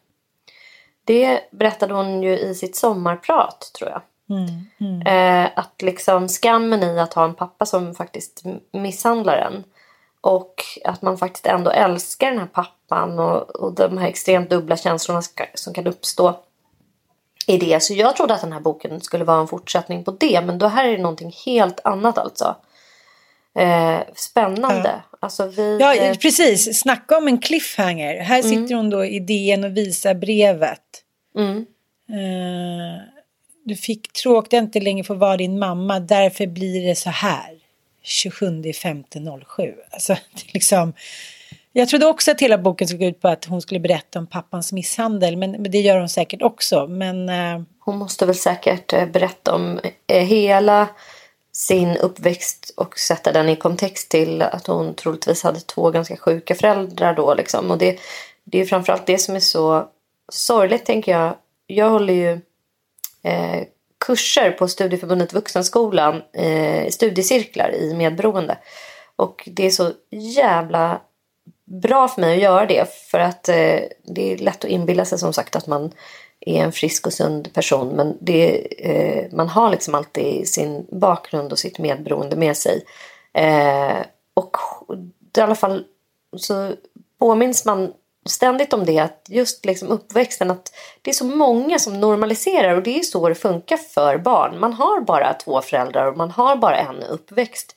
Det 1.05 1.41
berättade 1.51 1.93
hon 1.93 2.23
ju 2.23 2.39
i 2.39 2.55
sitt 2.55 2.75
sommarprat 2.75 3.71
tror 3.77 3.89
jag. 3.89 4.01
Mm, 4.29 4.65
mm. 4.79 5.07
Eh, 5.45 5.51
att 5.55 5.81
liksom 5.81 6.27
skammen 6.27 6.83
i 6.83 6.99
att 6.99 7.13
ha 7.13 7.23
en 7.23 7.35
pappa 7.35 7.65
som 7.65 7.95
faktiskt 7.95 8.43
misshandlar 8.71 9.37
en. 9.37 9.63
Och 10.21 10.63
att 10.85 11.01
man 11.01 11.17
faktiskt 11.17 11.45
ändå 11.45 11.71
älskar 11.71 12.29
den 12.29 12.39
här 12.39 12.45
pappan 12.45 13.19
och, 13.19 13.49
och 13.49 13.73
de 13.73 13.97
här 13.97 14.07
extremt 14.07 14.49
dubbla 14.49 14.77
känslorna 14.77 15.21
ska, 15.21 15.45
som 15.53 15.73
kan 15.73 15.87
uppstå 15.87 16.39
i 17.47 17.57
det. 17.57 17.83
Så 17.83 17.93
jag 17.93 18.15
trodde 18.15 18.33
att 18.33 18.41
den 18.41 18.53
här 18.53 18.59
boken 18.59 19.01
skulle 19.01 19.23
vara 19.23 19.39
en 19.39 19.47
fortsättning 19.47 20.03
på 20.03 20.11
det. 20.11 20.41
Men 20.45 20.57
då 20.57 20.67
här 20.67 20.85
är 20.85 20.91
det 20.91 21.03
någonting 21.03 21.35
helt 21.45 21.79
annat 21.83 22.17
alltså. 22.17 22.55
Eh, 23.55 23.99
spännande. 24.15 25.01
Alltså 25.19 25.47
vi... 25.47 25.77
Ja, 25.79 25.95
eh, 25.95 26.17
precis. 26.17 26.79
Snacka 26.79 27.17
om 27.17 27.27
en 27.27 27.37
cliffhanger. 27.37 28.19
Här 28.19 28.41
sitter 28.41 28.75
hon 28.75 28.89
då 28.89 29.05
i 29.05 29.19
DN 29.19 29.63
och 29.63 29.77
visar 29.77 30.13
brevet. 30.13 30.81
mm, 31.35 31.65
Eh, 32.09 33.01
du 33.63 33.75
fick 33.75 34.13
tråkigt 34.13 34.53
inte 34.53 34.79
längre 34.79 35.03
få 35.03 35.13
vara 35.13 35.37
din 35.37 35.59
mamma, 35.59 35.99
därför 35.99 36.47
blir 36.47 36.87
det 36.87 36.95
så 36.95 37.09
här. 37.09 37.59
27.05.07. 38.05 39.73
Alltså, 39.91 40.15
liksom... 40.53 40.93
Jag 41.73 41.89
trodde 41.89 42.05
också 42.05 42.31
att 42.31 42.41
hela 42.41 42.57
boken 42.57 42.87
skulle 42.87 42.99
gå 42.99 43.09
ut 43.09 43.21
på 43.21 43.27
att 43.27 43.45
hon 43.45 43.61
skulle 43.61 43.79
berätta 43.79 44.19
om 44.19 44.27
pappans 44.27 44.71
misshandel, 44.71 45.37
men, 45.37 45.51
men 45.51 45.71
det 45.71 45.79
gör 45.79 45.99
hon 45.99 46.09
säkert 46.09 46.41
också. 46.41 46.87
Men 46.87 47.29
eh, 47.29 47.61
Hon 47.79 47.97
måste 47.97 48.25
väl 48.25 48.35
säkert 48.35 49.11
berätta 49.11 49.55
om 49.55 49.79
hela 50.07 50.87
sin 51.59 51.97
uppväxt 51.97 52.73
och 52.75 52.99
sätta 52.99 53.31
den 53.31 53.49
i 53.49 53.55
kontext 53.55 54.09
till 54.09 54.41
att 54.41 54.67
hon 54.67 54.93
troligtvis 54.93 55.43
hade 55.43 55.59
två 55.59 55.91
ganska 55.91 56.17
sjuka 56.17 56.55
föräldrar 56.55 57.13
då 57.13 57.33
liksom. 57.33 57.71
Och 57.71 57.77
det, 57.77 57.99
det 58.43 58.57
är 58.57 58.61
ju 58.61 58.67
framförallt 58.67 59.05
det 59.05 59.17
som 59.17 59.35
är 59.35 59.39
så 59.39 59.87
sorgligt 60.31 60.85
tänker 60.85 61.11
jag. 61.11 61.35
Jag 61.67 61.89
håller 61.89 62.13
ju 62.13 62.31
eh, 63.23 63.63
kurser 64.05 64.51
på 64.51 64.67
Studieförbundet 64.67 65.33
Vuxenskolan, 65.33 66.21
eh, 66.33 66.89
studiecirklar 66.89 67.75
i 67.75 67.93
medberoende. 67.93 68.57
Och 69.15 69.49
det 69.51 69.65
är 69.65 69.71
så 69.71 69.91
jävla 70.11 71.01
bra 71.65 72.07
för 72.07 72.21
mig 72.21 72.35
att 72.35 72.43
göra 72.43 72.65
det 72.65 72.93
för 73.11 73.19
att 73.19 73.49
eh, 73.49 73.79
det 74.03 74.33
är 74.33 74.37
lätt 74.37 74.65
att 74.65 74.71
inbilla 74.71 75.05
sig 75.05 75.19
som 75.19 75.33
sagt 75.33 75.55
att 75.55 75.67
man 75.67 75.91
är 76.41 76.63
en 76.63 76.71
frisk 76.71 77.07
och 77.07 77.13
sund 77.13 77.53
person 77.53 77.87
men 77.87 78.17
det, 78.21 78.67
eh, 78.89 79.31
man 79.31 79.49
har 79.49 79.71
liksom 79.71 79.95
alltid 79.95 80.47
sin 80.47 80.87
bakgrund 80.91 81.51
och 81.51 81.59
sitt 81.59 81.79
medberoende 81.79 82.35
med 82.35 82.57
sig. 82.57 82.83
Eh, 83.33 83.97
och 84.33 84.57
i 85.37 85.41
alla 85.41 85.55
fall 85.55 85.85
så 86.37 86.71
påminns 87.19 87.65
man 87.65 87.93
ständigt 88.25 88.73
om 88.73 88.85
det 88.85 88.99
att 88.99 89.25
just 89.29 89.65
liksom 89.65 89.87
uppväxten 89.87 90.51
att 90.51 90.71
det 91.01 91.11
är 91.11 91.13
så 91.13 91.25
många 91.25 91.79
som 91.79 91.99
normaliserar 91.99 92.75
och 92.75 92.83
det 92.83 92.99
är 92.99 93.03
så 93.03 93.29
det 93.29 93.35
funkar 93.35 93.77
för 93.77 94.17
barn. 94.17 94.59
Man 94.59 94.73
har 94.73 95.01
bara 95.01 95.33
två 95.33 95.61
föräldrar 95.61 96.05
och 96.05 96.17
man 96.17 96.31
har 96.31 96.55
bara 96.55 96.77
en 96.77 97.03
uppväxt. 97.03 97.75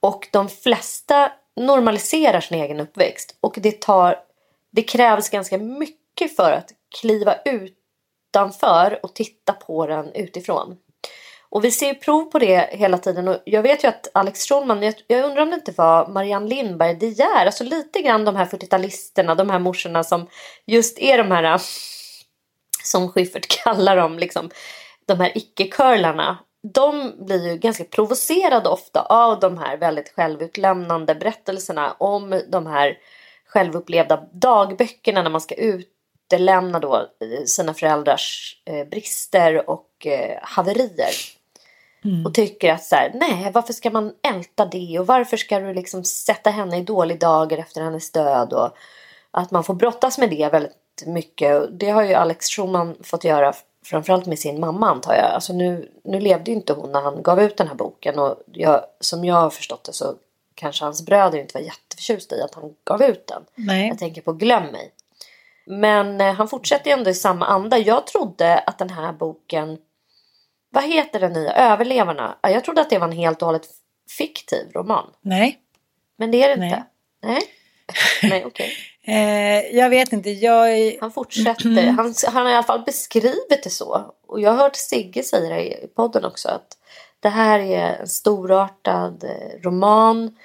Och 0.00 0.28
de 0.30 0.48
flesta 0.48 1.32
normaliserar 1.56 2.40
sin 2.40 2.62
egen 2.62 2.80
uppväxt 2.80 3.36
och 3.40 3.58
det 3.60 3.80
tar 3.80 4.16
det 4.70 4.82
krävs 4.82 5.30
ganska 5.30 5.58
mycket 5.58 6.36
för 6.36 6.52
att 6.52 6.70
kliva 7.00 7.34
ut 7.44 7.78
utanför 8.34 8.98
och 9.02 9.14
titta 9.14 9.52
på 9.52 9.86
den 9.86 10.12
utifrån. 10.14 10.76
Och 11.48 11.64
vi 11.64 11.70
ser 11.70 11.86
ju 11.86 11.94
prov 11.94 12.24
på 12.24 12.38
det 12.38 12.68
hela 12.72 12.98
tiden 12.98 13.28
och 13.28 13.36
jag 13.44 13.62
vet 13.62 13.84
ju 13.84 13.88
att 13.88 14.08
Alex 14.14 14.48
Schulman, 14.48 14.82
jag, 14.82 14.94
jag 15.06 15.24
undrar 15.24 15.42
om 15.42 15.50
det 15.50 15.56
inte 15.56 15.72
var 15.72 16.08
Marianne 16.08 16.48
Lindberg 16.48 16.94
De 16.94 17.06
Geer, 17.06 17.46
alltså 17.46 17.64
lite 17.64 18.00
grann 18.00 18.24
de 18.24 18.36
här 18.36 18.44
40-talisterna, 18.44 19.34
de 19.34 19.50
här 19.50 19.58
morsorna 19.58 20.04
som 20.04 20.26
just 20.66 20.98
är 20.98 21.18
de 21.18 21.30
här 21.30 21.60
som 22.84 23.12
Schyffert 23.12 23.48
kallar 23.64 23.96
dem, 23.96 24.18
liksom, 24.18 24.50
de 25.06 25.20
här 25.20 25.32
icke-curlarna. 25.34 26.38
De 26.74 27.12
blir 27.18 27.48
ju 27.48 27.56
ganska 27.56 27.84
provocerade 27.84 28.68
ofta 28.68 29.02
av 29.02 29.40
de 29.40 29.58
här 29.58 29.76
väldigt 29.76 30.12
självutlämnande 30.16 31.14
berättelserna 31.14 31.96
om 31.98 32.42
de 32.48 32.66
här 32.66 32.98
självupplevda 33.46 34.24
dagböckerna 34.32 35.22
när 35.22 35.30
man 35.30 35.40
ska 35.40 35.54
ut 35.54 35.93
utelämna 36.26 36.80
då 36.80 36.96
eh, 36.96 37.44
sina 37.46 37.74
föräldrars 37.74 38.56
eh, 38.64 38.86
brister 38.88 39.70
och 39.70 40.06
eh, 40.06 40.38
haverier. 40.42 41.14
Och 42.26 42.34
tycker 42.34 42.72
att 42.72 42.84
så 42.84 42.96
här, 42.96 43.12
nej 43.14 43.50
varför 43.54 43.72
ska 43.72 43.90
man 43.90 44.12
älta 44.22 44.66
det 44.66 44.98
och 44.98 45.06
varför 45.06 45.36
ska 45.36 45.60
du 45.60 45.74
liksom 45.74 46.04
sätta 46.04 46.50
henne 46.50 46.78
i 46.78 46.82
dålig 46.82 47.20
dager 47.20 47.58
efter 47.58 47.82
hennes 47.82 48.10
död 48.10 48.52
och 48.52 48.70
att 49.30 49.50
man 49.50 49.64
får 49.64 49.74
brottas 49.74 50.18
med 50.18 50.30
det 50.30 50.52
väldigt 50.52 51.06
mycket. 51.06 51.78
Det 51.78 51.90
har 51.90 52.02
ju 52.02 52.14
Alex 52.14 52.46
Schulman 52.46 52.96
fått 53.02 53.24
göra 53.24 53.54
framförallt 53.84 54.26
med 54.26 54.38
sin 54.38 54.60
mamma 54.60 54.90
antar 54.90 55.14
jag. 55.14 55.24
Alltså 55.24 55.52
nu, 55.52 55.90
nu 56.04 56.20
levde 56.20 56.50
ju 56.50 56.56
inte 56.56 56.72
hon 56.72 56.92
när 56.92 57.00
han 57.00 57.22
gav 57.22 57.42
ut 57.42 57.56
den 57.56 57.68
här 57.68 57.74
boken 57.74 58.18
och 58.18 58.38
jag, 58.52 58.84
som 59.00 59.24
jag 59.24 59.34
har 59.34 59.50
förstått 59.50 59.84
det 59.84 59.92
så 59.92 60.14
kanske 60.54 60.84
hans 60.84 61.06
bröder 61.06 61.38
inte 61.38 61.58
var 61.58 61.64
jätteförtjusta 61.64 62.36
i 62.36 62.42
att 62.42 62.54
han 62.54 62.74
gav 62.84 63.02
ut 63.02 63.26
den. 63.26 63.42
nej. 63.54 63.88
Jag 63.88 63.98
tänker 63.98 64.22
på 64.22 64.32
Glöm 64.32 64.64
mig. 64.64 64.92
Men 65.66 66.20
eh, 66.20 66.34
han 66.34 66.48
fortsätter 66.48 66.90
ju 66.90 66.92
ändå 66.98 67.10
i 67.10 67.14
samma 67.14 67.46
anda. 67.46 67.78
Jag 67.78 68.06
trodde 68.06 68.58
att 68.58 68.78
den 68.78 68.90
här 68.90 69.12
boken, 69.12 69.78
vad 70.70 70.84
heter 70.84 71.20
den 71.20 71.32
nya, 71.32 71.52
Överlevarna? 71.52 72.38
Ja, 72.42 72.50
Jag 72.50 72.64
trodde 72.64 72.80
att 72.80 72.90
det 72.90 72.98
var 72.98 73.06
en 73.06 73.12
helt 73.12 73.42
och 73.42 73.46
hållet 73.46 73.66
fiktiv 74.18 74.70
roman. 74.74 75.10
nej. 75.20 75.58
Men 76.16 76.30
det 76.30 76.42
är 76.44 76.48
det 76.48 76.56
Nej. 76.56 76.68
inte. 76.68 76.84
Nej, 77.22 77.42
Nej 78.22 78.44
okej. 78.46 78.72
Eh, 79.06 79.60
jag 79.76 79.90
vet 79.90 80.12
inte, 80.12 80.30
jag... 80.30 80.78
är- 80.78 81.00
Han 81.00 81.12
fortsätter. 81.12 81.86
Han, 81.86 82.14
han 82.32 82.42
har 82.46 82.50
i 82.50 82.54
alla 82.54 82.62
fall 82.62 82.82
beskrivit 82.86 83.62
det 83.64 83.70
så. 83.70 84.14
Och 84.26 84.40
jag 84.40 84.50
har 84.50 84.58
hört 84.58 84.76
Sigge 84.76 85.22
säga 85.22 85.54
det 85.56 85.84
i 85.84 85.86
podden 85.96 86.24
också. 86.24 86.48
Att 86.48 86.66
det 87.20 87.28
här 87.28 87.58
är 87.58 87.96
en 88.00 88.08
storartad 88.08 89.24
eh, 89.24 89.62
roman. 89.62 90.36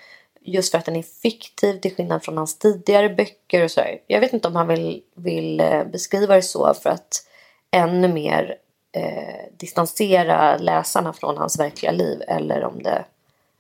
Just 0.42 0.72
för 0.72 0.78
att 0.78 0.86
den 0.86 0.96
är 0.96 1.04
fiktiv 1.04 1.80
till 1.80 1.96
skillnad 1.96 2.24
från 2.24 2.38
hans 2.38 2.60
tidigare 2.60 3.10
böcker. 3.10 3.64
Och 3.64 3.72
så 3.72 3.82
här. 3.82 4.00
Jag 4.08 4.20
vet 4.20 4.34
inte 4.34 4.48
om 4.48 4.56
han 4.56 4.68
vill, 4.68 5.02
vill 5.16 5.60
eh, 5.60 5.84
beskriva 5.84 6.36
det 6.36 6.42
så 6.42 6.74
för 6.74 6.90
att 6.90 7.26
ännu 7.72 8.08
mer 8.08 8.56
eh, 8.92 9.54
distansera 9.58 10.58
läsarna 10.58 11.14
från 11.14 11.38
hans 11.38 11.60
verkliga 11.60 11.92
liv. 11.92 12.22
Eller 12.28 12.64
om 12.64 12.84
det, 12.84 13.06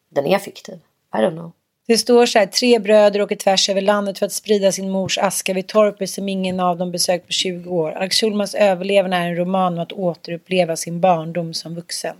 den 0.09 0.25
är 0.25 0.39
fiktiv. 0.39 0.79
I 1.13 1.17
don't 1.17 1.31
know. 1.31 1.51
Det 1.89 1.97
står 1.97 2.25
så 2.25 2.39
här, 2.39 2.45
tre 2.45 2.79
bröder 2.79 3.21
åker 3.21 3.35
tvärs 3.35 3.69
över 3.69 3.81
landet 3.81 4.19
för 4.19 4.25
att 4.25 4.31
sprida 4.31 4.71
sin 4.71 4.89
mors 4.89 5.17
aska 5.17 5.53
vid 5.53 5.67
torpet 5.67 6.09
som 6.09 6.29
ingen 6.29 6.59
av 6.59 6.77
dem 6.77 6.91
besökt 6.91 7.25
på 7.25 7.31
20 7.31 7.69
år. 7.69 7.91
Alex 7.91 8.19
Schulmans 8.19 8.55
överlevnad 8.55 9.21
är 9.21 9.27
en 9.27 9.35
roman 9.35 9.73
om 9.73 9.79
att 9.79 9.91
återuppleva 9.91 10.75
sin 10.75 10.99
barndom 10.99 11.53
som 11.53 11.75
vuxen. 11.75 12.15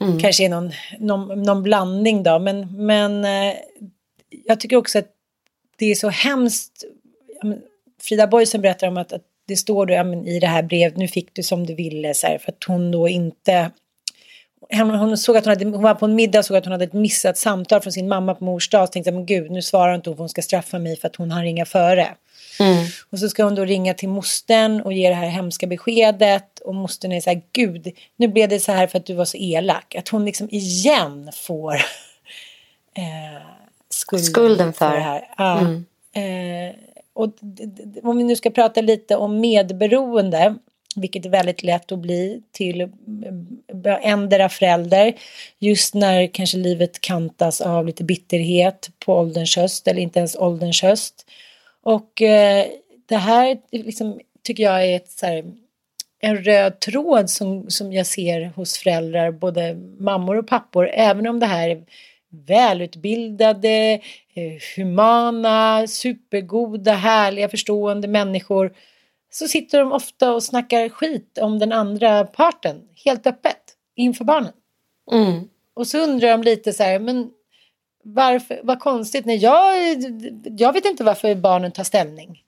Mm. 0.00 0.18
Kanske 0.18 0.44
är 0.44 0.48
någon, 0.48 0.72
någon, 0.98 1.42
någon 1.42 1.62
blandning 1.62 2.22
då, 2.22 2.38
men, 2.38 2.86
men 2.86 3.24
eh, 3.24 3.54
jag 4.44 4.60
tycker 4.60 4.76
också 4.76 4.98
att 4.98 5.08
det 5.76 5.86
är 5.86 5.94
så 5.94 6.08
hemskt. 6.08 6.84
Frida 8.02 8.26
Boysen 8.26 8.60
berättar 8.60 8.88
om 8.88 8.96
att, 8.96 9.12
att 9.12 9.22
det 9.48 9.56
står 9.56 9.86
då, 9.86 9.94
ja, 9.94 10.04
men 10.04 10.26
i 10.26 10.40
det 10.40 10.46
här 10.46 10.62
brevet, 10.62 10.96
nu 10.96 11.08
fick 11.08 11.34
du 11.34 11.42
som 11.42 11.66
du 11.66 11.74
ville, 11.74 12.14
så 12.14 12.26
här, 12.26 12.38
för 12.38 12.52
att 12.52 12.64
hon 12.64 12.90
då 12.90 13.08
inte 13.08 13.70
hon, 14.72 15.18
såg 15.18 15.36
att 15.36 15.44
hon, 15.44 15.50
hade, 15.50 15.64
hon 15.64 15.82
var 15.82 15.94
på 15.94 16.04
en 16.04 16.14
middag 16.14 16.38
och 16.38 16.44
såg 16.44 16.56
att 16.56 16.64
hon 16.64 16.72
hade 16.72 16.84
ett 16.84 16.92
missat 16.92 17.38
samtal 17.38 17.80
från 17.80 17.92
sin 17.92 18.08
mamma 18.08 18.34
på 18.34 18.44
mors 18.44 18.68
dag. 18.68 18.88
Så 18.88 18.92
tänkte 18.92 19.10
jag, 19.10 19.14
men 19.14 19.26
gud, 19.26 19.50
nu 19.50 19.62
svarar 19.62 19.94
inte 19.94 20.10
hon 20.10 20.16
för 20.16 20.22
hon 20.22 20.28
ska 20.28 20.42
straffa 20.42 20.78
mig 20.78 20.96
för 20.96 21.08
att 21.08 21.16
hon 21.16 21.30
har 21.30 21.42
ringa 21.42 21.64
före. 21.64 22.08
Och 23.10 23.18
så 23.18 23.28
ska 23.28 23.44
hon 23.44 23.54
då 23.54 23.64
ringa 23.64 23.94
till 23.94 24.08
mostern 24.08 24.80
och 24.80 24.92
ge 24.92 25.08
det 25.08 25.14
här 25.14 25.28
hemska 25.28 25.66
beskedet. 25.66 26.60
Och 26.60 26.74
mostern 26.74 27.12
är 27.12 27.20
så 27.20 27.30
här, 27.30 27.42
gud, 27.52 27.92
nu 28.16 28.28
blev 28.28 28.48
det 28.48 28.60
så 28.60 28.72
här 28.72 28.86
för 28.86 28.98
att 28.98 29.06
du 29.06 29.14
var 29.14 29.24
så 29.24 29.36
elak. 29.36 29.94
Att 29.94 30.08
hon 30.08 30.24
liksom 30.24 30.48
igen 30.50 31.30
får 31.34 31.74
eh, 32.94 33.42
skulden, 33.88 34.26
Skulden 34.26 34.72
för. 34.72 34.94
det 34.94 35.00
här. 35.00 35.28
Ja. 35.36 35.58
Mm. 35.58 35.84
Eh, 36.12 36.74
och 37.12 37.34
om 38.02 38.16
vi 38.16 38.24
nu 38.24 38.36
ska 38.36 38.50
prata 38.50 38.80
lite 38.80 39.16
om 39.16 39.40
medberoende, 39.40 40.54
vilket 40.96 41.26
är 41.26 41.30
väldigt 41.30 41.62
lätt 41.62 41.92
att 41.92 41.98
bli 41.98 42.42
till 42.52 42.80
eh, 42.80 42.88
endera 44.02 44.48
förälder, 44.48 45.14
just 45.58 45.94
när 45.94 46.26
kanske 46.26 46.58
livet 46.58 47.00
kantas 47.00 47.60
av 47.60 47.86
lite 47.86 48.04
bitterhet 48.04 48.90
på 48.98 49.14
ålderns 49.14 49.56
höst 49.56 49.88
eller 49.88 50.02
inte 50.02 50.18
ens 50.18 50.36
ålderns 50.36 50.82
höst. 50.82 51.26
Och 51.82 52.22
eh, 52.22 52.66
det 53.06 53.16
här 53.16 53.58
liksom, 53.70 54.20
tycker 54.42 54.62
jag 54.62 54.86
är 54.86 54.96
ett, 54.96 55.10
så 55.10 55.26
här, 55.26 55.44
en 56.20 56.36
röd 56.36 56.80
tråd 56.80 57.30
som, 57.30 57.70
som 57.70 57.92
jag 57.92 58.06
ser 58.06 58.52
hos 58.56 58.78
föräldrar, 58.78 59.30
både 59.30 59.74
mammor 59.98 60.36
och 60.36 60.46
pappor, 60.46 60.88
även 60.92 61.26
om 61.26 61.40
det 61.40 61.46
här 61.46 61.68
är 61.68 61.84
välutbildade, 62.46 64.00
eh, 64.34 64.76
humana, 64.76 65.86
supergoda, 65.86 66.92
härliga, 66.92 67.48
förstående 67.48 68.08
människor 68.08 68.72
så 69.30 69.48
sitter 69.48 69.78
de 69.78 69.92
ofta 69.92 70.32
och 70.32 70.42
snackar 70.42 70.88
skit 70.88 71.38
om 71.40 71.58
den 71.58 71.72
andra 71.72 72.24
parten 72.24 72.88
helt 73.04 73.26
öppet 73.26 73.76
inför 73.96 74.24
barnen. 74.24 74.52
Mm. 75.12 75.48
Och 75.74 75.86
så 75.86 75.98
undrar 75.98 76.28
de 76.28 76.42
lite 76.42 76.72
så 76.72 76.82
här, 76.82 76.98
men 76.98 77.30
varför, 78.02 78.60
vad 78.62 78.80
konstigt, 78.80 79.24
nej 79.24 79.36
jag, 79.36 79.76
jag 80.58 80.72
vet 80.72 80.84
inte 80.84 81.04
varför 81.04 81.34
barnen 81.34 81.72
tar 81.72 81.84
ställning. 81.84 82.42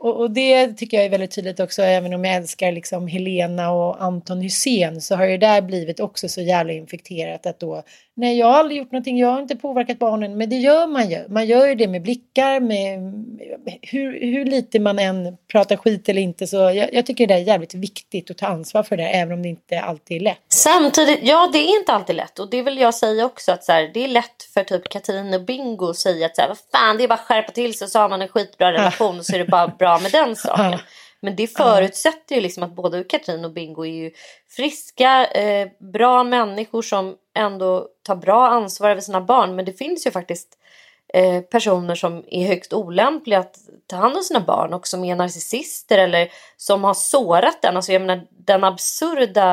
Och, 0.00 0.20
och 0.20 0.30
det 0.30 0.72
tycker 0.72 0.96
jag 0.96 1.06
är 1.06 1.10
väldigt 1.10 1.34
tydligt 1.34 1.60
också, 1.60 1.82
även 1.82 2.14
om 2.14 2.24
jag 2.24 2.34
älskar 2.34 2.72
liksom 2.72 3.06
Helena 3.06 3.70
och 3.70 4.02
Anton 4.02 4.40
Hysén 4.40 5.00
så 5.00 5.16
har 5.16 5.24
ju 5.24 5.38
där 5.38 5.62
blivit 5.62 6.00
också 6.00 6.28
så 6.28 6.40
jävla 6.40 6.72
infekterat 6.72 7.46
att 7.46 7.60
då, 7.60 7.82
nej 8.18 8.38
jag 8.38 8.46
har 8.46 8.58
aldrig 8.58 8.78
gjort 8.78 8.92
någonting, 8.92 9.18
jag 9.18 9.28
har 9.28 9.42
inte 9.42 9.56
påverkat 9.56 9.98
barnen, 9.98 10.38
men 10.38 10.50
det 10.50 10.56
gör 10.56 10.86
man 10.86 11.10
ju. 11.10 11.28
Man 11.28 11.46
gör 11.46 11.66
ju 11.66 11.74
det 11.74 11.88
med 11.88 12.02
blickar, 12.02 12.60
med 12.60 12.98
hur, 13.82 14.20
hur 14.20 14.44
lite 14.44 14.80
man 14.80 14.98
än 14.98 15.36
pratar 15.52 15.76
skit 15.76 16.08
eller 16.08 16.22
inte, 16.22 16.46
så 16.46 16.56
jag, 16.56 16.94
jag 16.94 17.06
tycker 17.06 17.26
det 17.26 17.34
är 17.34 17.38
jävligt 17.38 17.74
viktigt 17.74 18.30
att 18.30 18.38
ta 18.38 18.46
ansvar 18.46 18.82
för 18.82 18.96
det, 18.96 19.08
även 19.08 19.34
om 19.34 19.42
det 19.42 19.48
inte 19.48 19.80
alltid 19.80 20.16
är 20.16 20.20
lätt. 20.20 20.38
Samtidigt, 20.48 21.18
ja 21.22 21.50
det 21.52 21.58
är 21.58 21.78
inte 21.78 21.92
alltid 21.92 22.16
lätt 22.16 22.38
och 22.38 22.50
det 22.50 22.62
vill 22.62 22.78
jag 22.78 22.94
säga 22.94 23.24
också 23.24 23.52
att 23.52 23.64
så 23.64 23.72
här, 23.72 23.90
det 23.94 24.04
är 24.04 24.08
lätt 24.08 24.42
för 24.54 24.64
typ 24.64 24.88
Katrin 24.88 25.34
och 25.34 25.44
Bingo 25.44 25.90
att 25.90 25.96
säga 25.96 26.26
att 26.26 26.36
så 26.36 26.42
här, 26.42 26.48
vad 26.48 26.58
fan 26.72 26.96
det 26.96 27.04
är 27.04 27.08
bara 27.08 27.14
att 27.14 27.20
skärpa 27.20 27.52
till 27.52 27.78
sig 27.78 27.88
så 27.88 27.98
har 27.98 28.08
man 28.08 28.22
en 28.22 28.28
skitbra 28.28 28.72
relation 28.72 29.18
och 29.18 29.26
så 29.26 29.34
är 29.34 29.38
det 29.38 29.44
bara 29.44 29.68
bra 29.68 29.98
med 29.98 30.12
den 30.12 30.36
saken. 30.36 30.78
Men 31.20 31.36
det 31.36 31.46
förutsätter 31.46 32.34
ju 32.34 32.40
liksom 32.40 32.62
att 32.62 32.76
både 32.76 33.04
Katrin 33.04 33.44
och 33.44 33.52
Bingo 33.52 33.86
är 33.86 33.90
ju 33.90 34.10
friska, 34.56 35.26
eh, 35.26 35.68
bra 35.92 36.24
människor 36.24 36.82
som 36.82 37.16
ändå 37.38 37.88
ta 38.02 38.16
bra 38.16 38.48
ansvar 38.48 38.90
över 38.90 39.00
sina 39.00 39.20
barn. 39.20 39.56
Men 39.56 39.64
det 39.64 39.72
finns 39.72 40.06
ju 40.06 40.10
faktiskt 40.10 40.58
eh, 41.14 41.40
personer 41.42 41.94
som 41.94 42.24
är 42.26 42.46
högst 42.46 42.72
olämpliga 42.72 43.38
att 43.38 43.56
ta 43.86 43.96
hand 43.96 44.16
om 44.16 44.22
sina 44.22 44.40
barn 44.40 44.74
och 44.74 44.86
som 44.86 45.04
är 45.04 45.16
narcissister 45.16 45.98
eller 45.98 46.28
som 46.56 46.84
har 46.84 46.94
sårat 46.94 47.62
den. 47.62 47.76
Alltså 47.76 47.92
jag 47.92 48.02
menar 48.02 48.26
den 48.30 48.64
absurda 48.64 49.52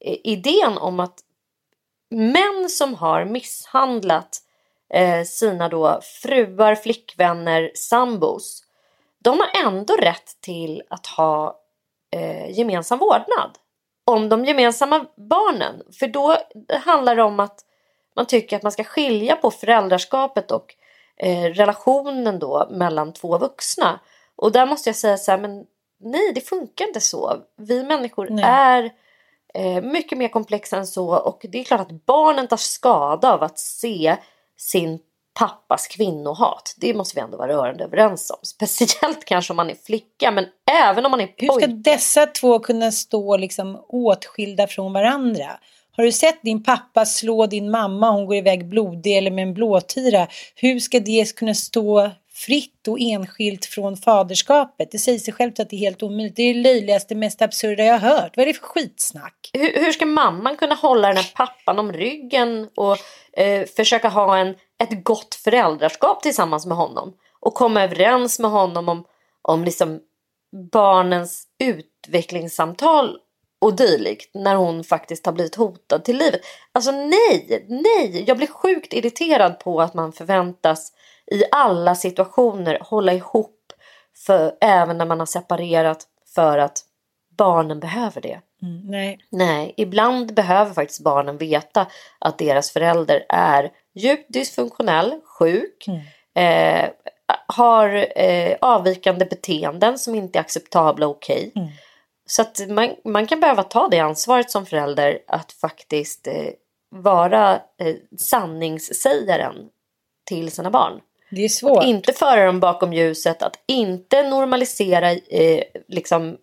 eh, 0.00 0.16
idén 0.24 0.78
om 0.78 1.00
att 1.00 1.18
män 2.10 2.68
som 2.70 2.94
har 2.94 3.24
misshandlat 3.24 4.38
eh, 4.94 5.24
sina 5.24 5.68
då 5.68 6.00
fruar, 6.02 6.74
flickvänner, 6.74 7.70
sambos 7.74 8.66
de 9.26 9.40
har 9.40 9.66
ändå 9.66 9.96
rätt 9.96 10.40
till 10.40 10.82
att 10.90 11.06
ha 11.06 11.60
eh, 12.10 12.58
gemensam 12.58 12.98
vårdnad 12.98 13.50
om 14.06 14.28
de 14.28 14.44
gemensamma 14.44 15.06
barnen. 15.16 15.82
För 15.98 16.06
då 16.06 16.36
handlar 16.68 17.16
det 17.16 17.22
om 17.22 17.40
att 17.40 17.60
man 18.16 18.26
tycker 18.26 18.56
att 18.56 18.62
man 18.62 18.72
ska 18.72 18.84
skilja 18.84 19.36
på 19.36 19.50
föräldraskapet 19.50 20.50
och 20.50 20.74
eh, 21.16 21.42
relationen 21.42 22.38
då 22.38 22.68
mellan 22.70 23.12
två 23.12 23.38
vuxna. 23.38 24.00
Och 24.36 24.52
där 24.52 24.66
måste 24.66 24.88
jag 24.88 24.96
säga 24.96 25.16
så 25.16 25.30
här, 25.30 25.38
men 25.38 25.64
nej 26.00 26.32
det 26.34 26.40
funkar 26.40 26.86
inte 26.86 27.00
så. 27.00 27.36
Vi 27.56 27.84
människor 27.84 28.28
Nej. 28.30 28.44
är 28.44 28.90
eh, 29.54 29.82
mycket 29.82 30.18
mer 30.18 30.28
komplexa 30.28 30.76
än 30.76 30.86
så 30.86 31.16
och 31.16 31.46
det 31.48 31.60
är 31.60 31.64
klart 31.64 31.80
att 31.80 32.06
barnen 32.06 32.48
tar 32.48 32.56
skada 32.56 33.32
av 33.32 33.42
att 33.42 33.58
se 33.58 34.16
sin 34.56 34.98
pappas 35.38 35.86
kvinnohat. 35.86 36.74
Det 36.76 36.94
måste 36.94 37.14
vi 37.14 37.20
ändå 37.20 37.36
vara 37.38 37.52
rörande 37.52 37.84
överens 37.84 38.30
om. 38.30 38.38
Speciellt 38.42 39.24
kanske 39.24 39.52
om 39.52 39.56
man 39.56 39.70
är 39.70 39.74
flicka 39.74 40.30
men 40.30 40.46
även 40.70 41.04
om 41.04 41.10
man 41.10 41.20
är 41.20 41.28
Hur 41.36 41.48
ska 41.48 41.54
pojke. 41.54 41.66
dessa 41.66 42.26
två 42.26 42.58
kunna 42.58 42.92
stå 42.92 43.36
liksom 43.36 43.84
åtskilda 43.88 44.66
från 44.66 44.92
varandra? 44.92 45.46
Har 45.96 46.04
du 46.04 46.12
sett 46.12 46.42
din 46.42 46.62
pappa 46.62 47.04
slå 47.04 47.46
din 47.46 47.70
mamma 47.70 48.10
hon 48.10 48.26
går 48.26 48.36
iväg 48.36 48.68
blodig 48.68 49.16
eller 49.16 49.30
med 49.30 49.42
en 49.42 49.54
blåtira? 49.54 50.26
Hur 50.54 50.78
ska 50.78 51.00
det 51.00 51.36
kunna 51.36 51.54
stå 51.54 52.10
fritt 52.32 52.88
och 52.88 53.00
enskilt 53.00 53.64
från 53.64 53.96
faderskapet? 53.96 54.90
Det 54.90 54.98
säger 54.98 55.18
sig 55.18 55.34
självt 55.34 55.60
att 55.60 55.70
det 55.70 55.76
är 55.76 55.80
helt 55.80 56.02
omöjligt. 56.02 56.36
Det 56.36 56.42
är 56.42 56.54
det 56.54 56.60
löjligaste, 56.60 57.14
mest 57.14 57.42
absurda 57.42 57.84
jag 57.84 57.98
har 57.98 58.10
hört. 58.16 58.36
Vad 58.36 58.42
är 58.42 58.46
det 58.46 58.58
för 58.58 58.66
skitsnack? 58.66 59.50
hur, 59.52 59.84
hur 59.84 59.92
ska 59.92 60.06
mamman 60.06 60.56
kunna 60.56 60.74
hålla 60.74 61.08
den 61.08 61.16
här 61.16 61.32
pappan 61.34 61.78
om 61.78 61.92
ryggen 61.92 62.68
och 62.76 62.96
eh, 63.40 63.66
försöka 63.76 64.08
ha 64.08 64.38
en, 64.38 64.48
ett 64.78 65.04
gott 65.04 65.34
föräldraskap 65.34 66.22
tillsammans 66.22 66.66
med 66.66 66.76
honom 66.76 67.12
och 67.40 67.54
komma 67.54 67.84
överens 67.84 68.38
med 68.38 68.50
honom 68.50 68.88
om, 68.88 69.04
om 69.42 69.64
liksom 69.64 70.00
barnens 70.72 71.46
utvecklingssamtal 71.58 73.18
och 73.58 73.76
dylikt 73.76 74.34
när 74.34 74.54
hon 74.54 74.84
faktiskt 74.84 75.26
har 75.26 75.32
blivit 75.32 75.54
hotad 75.54 76.04
till 76.04 76.18
livet. 76.18 76.40
Alltså 76.72 76.90
nej, 76.90 77.66
nej, 77.68 78.24
jag 78.26 78.36
blir 78.36 78.46
sjukt 78.46 78.92
irriterad 78.92 79.58
på 79.58 79.80
att 79.80 79.94
man 79.94 80.12
förväntas 80.12 80.92
i 81.26 81.42
alla 81.50 81.94
situationer 81.94 82.78
hålla 82.82 83.12
ihop 83.12 83.72
för, 84.26 84.56
även 84.60 84.98
när 84.98 85.06
man 85.06 85.18
har 85.18 85.26
separerat 85.26 86.06
för 86.34 86.58
att 86.58 86.84
barnen 87.36 87.80
behöver 87.80 88.20
det. 88.20 88.40
Mm, 88.62 88.86
nej. 88.86 89.18
Nej, 89.30 89.74
ibland 89.76 90.34
behöver 90.34 90.74
faktiskt 90.74 91.04
barnen 91.04 91.38
veta 91.38 91.86
att 92.18 92.38
deras 92.38 92.70
förälder 92.70 93.26
är 93.28 93.70
djupt 93.94 94.32
dysfunktionell, 94.32 95.20
sjuk, 95.24 95.86
eh, 96.34 96.90
har 97.46 98.06
eh, 98.16 98.56
avvikande 98.60 99.24
beteenden 99.24 99.98
som 99.98 100.14
inte 100.14 100.38
är 100.38 100.40
acceptabla 100.40 101.06
och 101.06 101.16
okej. 101.16 101.52
Mm. 101.56 101.68
Så 102.26 102.42
att 102.42 102.60
man, 102.68 102.94
man 103.04 103.26
kan 103.26 103.40
behöva 103.40 103.62
ta 103.62 103.88
det 103.88 103.98
ansvaret 103.98 104.50
som 104.50 104.66
förälder 104.66 105.18
att 105.26 105.52
faktiskt 105.52 106.26
eh, 106.26 106.48
vara 106.90 107.54
eh, 107.54 107.94
sanningssägaren 108.18 109.56
till 110.24 110.50
sina 110.50 110.70
barn. 110.70 111.00
Det 111.30 111.44
är 111.44 111.48
svårt. 111.48 111.84
Inte 111.84 112.12
föra 112.12 112.46
dem 112.46 112.60
bakom 112.60 112.92
ljuset, 112.92 113.42
att 113.42 113.58
inte 113.66 114.22
normalisera 114.22 115.12
eh, 115.12 115.62
liksom, 115.88 116.36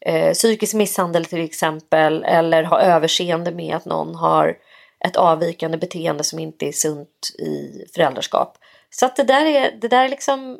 eh, 0.00 0.32
psykisk 0.32 0.74
misshandel 0.74 1.24
till 1.24 1.44
exempel 1.44 2.24
eller 2.24 2.62
ha 2.62 2.80
överseende 2.80 3.50
med 3.50 3.76
att 3.76 3.84
någon 3.84 4.14
har 4.14 4.56
ett 5.04 5.16
avvikande 5.16 5.78
beteende 5.78 6.24
som 6.24 6.38
inte 6.38 6.66
är 6.66 6.72
sunt 6.72 7.30
i 7.38 7.84
föräldraskap. 7.94 8.58
Så 8.90 9.06
att 9.06 9.16
det 9.16 9.24
där 9.24 9.46
är, 9.46 9.78
det 9.80 9.88
där 9.88 10.04
är 10.04 10.08
liksom, 10.08 10.58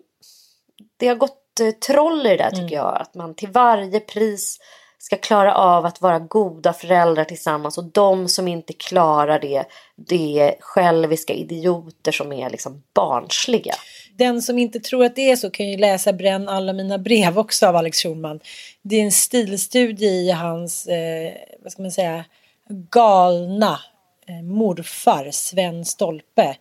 det 0.96 1.08
har 1.08 1.16
gått 1.16 1.60
eh, 1.60 1.70
troll 1.70 2.26
i 2.26 2.28
det 2.28 2.36
där 2.36 2.50
tycker 2.50 2.76
jag. 2.76 3.00
Att 3.00 3.14
man 3.14 3.34
till 3.34 3.48
varje 3.48 4.00
pris 4.00 4.58
ska 4.98 5.16
klara 5.16 5.54
av 5.54 5.86
att 5.86 6.00
vara 6.00 6.18
goda 6.18 6.72
föräldrar 6.72 7.24
tillsammans 7.24 7.78
och 7.78 7.84
de 7.84 8.28
som 8.28 8.48
inte 8.48 8.72
klarar 8.72 9.38
det, 9.38 9.64
det 9.96 10.40
är 10.40 10.54
själviska 10.60 11.32
idioter 11.32 12.12
som 12.12 12.32
är 12.32 12.50
liksom 12.50 12.82
barnsliga. 12.94 13.74
Den 14.18 14.42
som 14.42 14.58
inte 14.58 14.80
tror 14.80 15.04
att 15.04 15.16
det 15.16 15.30
är 15.30 15.36
så 15.36 15.50
kan 15.50 15.68
ju 15.68 15.76
läsa 15.76 16.12
Bränn 16.12 16.48
alla 16.48 16.72
mina 16.72 16.98
brev 16.98 17.38
också 17.38 17.66
av 17.66 17.76
Alex 17.76 18.02
Schulman. 18.02 18.40
Det 18.82 18.96
är 18.96 19.04
en 19.04 19.12
stilstudie 19.12 20.08
i 20.08 20.30
hans, 20.30 20.86
eh, 20.86 21.32
vad 21.62 21.72
ska 21.72 21.82
man 21.82 21.90
säga, 21.90 22.24
galna 22.68 23.80
eh, 24.28 24.42
morfar 24.42 25.28
Sven 25.30 25.84
Stolpe. 25.84 26.56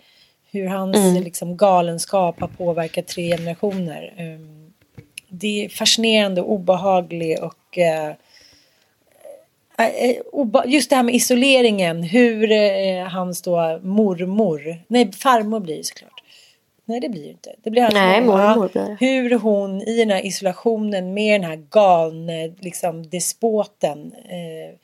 Hur 0.52 0.68
hans 0.68 1.24
liksom, 1.24 1.58
galenskap 1.58 2.40
har 2.40 2.48
påverkat 2.48 3.08
tre 3.08 3.38
generationer. 3.38 4.14
Um, 4.18 4.74
det 5.30 5.66
är 5.66 5.70
fascinerande 5.70 6.42
och 6.42 6.52
obehaglig 6.52 7.44
och 7.44 7.78
oba- 10.32 10.66
just 10.66 10.90
det 10.90 10.96
här 10.96 11.04
med 11.04 11.16
isoleringen, 11.16 12.04
hur 12.04 12.52
eh, 12.52 13.04
hans 13.08 13.42
då 13.42 13.80
mormor, 13.84 14.84
nej 14.88 15.12
farmor 15.12 15.60
blir 15.60 15.78
det 15.78 15.84
såklart. 15.86 16.24
Nej 16.86 17.00
det 17.00 17.10
blir 17.10 17.24
det 17.24 17.30
inte. 17.30 17.56
Det 17.64 17.70
blir 17.70 17.82
hans 17.82 17.94
Nej, 17.94 18.22
mormor. 18.22 18.70
blir. 18.74 18.98
Hur 19.00 19.40
hon 19.40 19.82
i 19.82 19.98
den 19.98 20.10
här 20.10 20.26
isolationen 20.26 21.14
med 21.14 21.42
den 21.42 21.50
här 21.50 21.56
galne 21.70 22.48
liksom, 22.60 23.10
despoten 23.10 24.14
eh, 24.14 24.76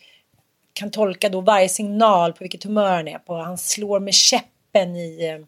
kan 0.74 0.92
tolka 0.92 1.30
då 1.30 1.42
varje 1.42 1.70
signal 1.70 2.34
på 2.34 2.38
vilket 2.40 2.64
humör 2.64 2.96
han 2.96 3.08
är 3.08 3.18
på. 3.18 3.34
Han 3.34 3.58
slår 3.58 4.00
med 4.00 4.14
käppen 4.14 4.96
i, 4.96 5.46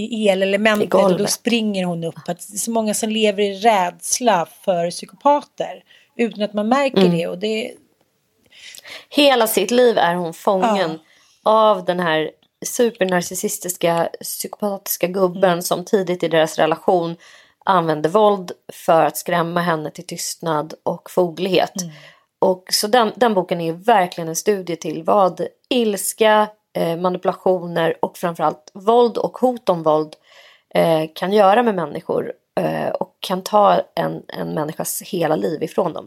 i 0.00 0.28
elelementet 0.28 0.94
och 0.94 1.18
då 1.18 1.26
springer 1.26 1.84
hon 1.84 2.04
upp. 2.04 2.14
Att 2.16 2.26
det 2.48 2.54
är 2.54 2.58
så 2.58 2.70
många 2.70 2.94
som 2.94 3.08
lever 3.08 3.42
i 3.42 3.54
rädsla 3.54 4.46
för 4.64 4.90
psykopater 4.90 5.82
utan 6.16 6.42
att 6.42 6.54
man 6.54 6.68
märker 6.68 6.98
Mm. 6.98 7.10
det. 7.16 7.26
Och 7.26 7.38
det 7.38 7.72
Hela 9.08 9.46
sitt 9.46 9.70
liv 9.70 9.98
är 9.98 10.14
hon 10.14 10.34
fången 10.34 10.98
av 11.42 11.84
den 11.84 12.00
här 12.00 12.30
supernarcissistiska 12.66 14.08
psykopatiska 14.20 15.06
gubben 15.06 15.62
som 15.62 15.84
tidigt 15.84 16.22
i 16.22 16.28
deras 16.28 16.58
relation 16.58 17.16
använde 17.64 18.08
våld 18.08 18.52
för 18.72 19.04
att 19.04 19.16
skrämma 19.16 19.60
henne 19.60 19.90
till 19.90 20.06
tystnad 20.06 20.74
och 20.82 21.10
foglighet. 21.10 21.72
Och 22.38 22.64
så 22.70 22.86
den, 22.86 23.12
den 23.16 23.34
boken 23.34 23.60
är 23.60 23.72
verkligen 23.72 24.28
en 24.28 24.36
studie 24.36 24.76
till 24.76 25.02
vad 25.02 25.46
ilska, 25.68 26.48
manipulationer 26.98 27.96
och 28.02 28.18
framförallt 28.18 28.70
våld 28.74 29.16
och 29.16 29.38
hot 29.38 29.68
om 29.68 29.82
våld 29.82 30.16
eh, 30.74 31.02
kan 31.14 31.32
göra 31.32 31.62
med 31.62 31.74
människor 31.74 32.32
eh, 32.60 32.88
och 32.88 33.16
kan 33.20 33.42
ta 33.42 33.80
en, 33.94 34.22
en 34.28 34.54
människas 34.54 35.02
hela 35.02 35.36
liv 35.36 35.62
ifrån 35.62 35.92
dem. 35.92 36.06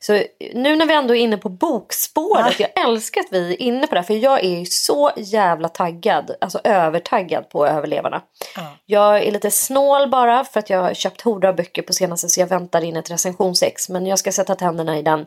Så 0.00 0.22
nu 0.54 0.76
när 0.76 0.86
vi 0.86 0.94
ändå 0.94 1.14
är 1.14 1.20
inne 1.20 1.36
på 1.36 1.48
bokspåret, 1.48 2.60
jag 2.60 2.84
älskar 2.84 3.20
att 3.20 3.32
vi 3.32 3.52
är 3.52 3.62
inne 3.62 3.86
på 3.86 3.94
det 3.94 4.00
här, 4.00 4.06
för 4.06 4.14
jag 4.14 4.44
är 4.44 4.58
ju 4.58 4.66
så 4.66 5.10
jävla 5.16 5.68
taggad, 5.68 6.36
alltså 6.40 6.60
övertaggad 6.64 7.50
på 7.50 7.66
överlevarna. 7.66 8.22
Ja. 8.56 8.76
Jag 8.86 9.22
är 9.22 9.32
lite 9.32 9.50
snål 9.50 10.10
bara 10.10 10.44
för 10.44 10.60
att 10.60 10.70
jag 10.70 10.82
har 10.82 10.94
köpt 10.94 11.20
horder 11.20 11.48
av 11.48 11.56
böcker 11.56 11.82
på 11.82 11.92
senaste 11.92 12.28
så 12.28 12.40
jag 12.40 12.46
väntar 12.46 12.84
in 12.84 12.96
ett 12.96 13.10
recensionsex. 13.10 13.88
Men 13.88 14.06
jag 14.06 14.18
ska 14.18 14.32
sätta 14.32 14.54
tänderna 14.54 14.98
i 14.98 15.02
den 15.02 15.26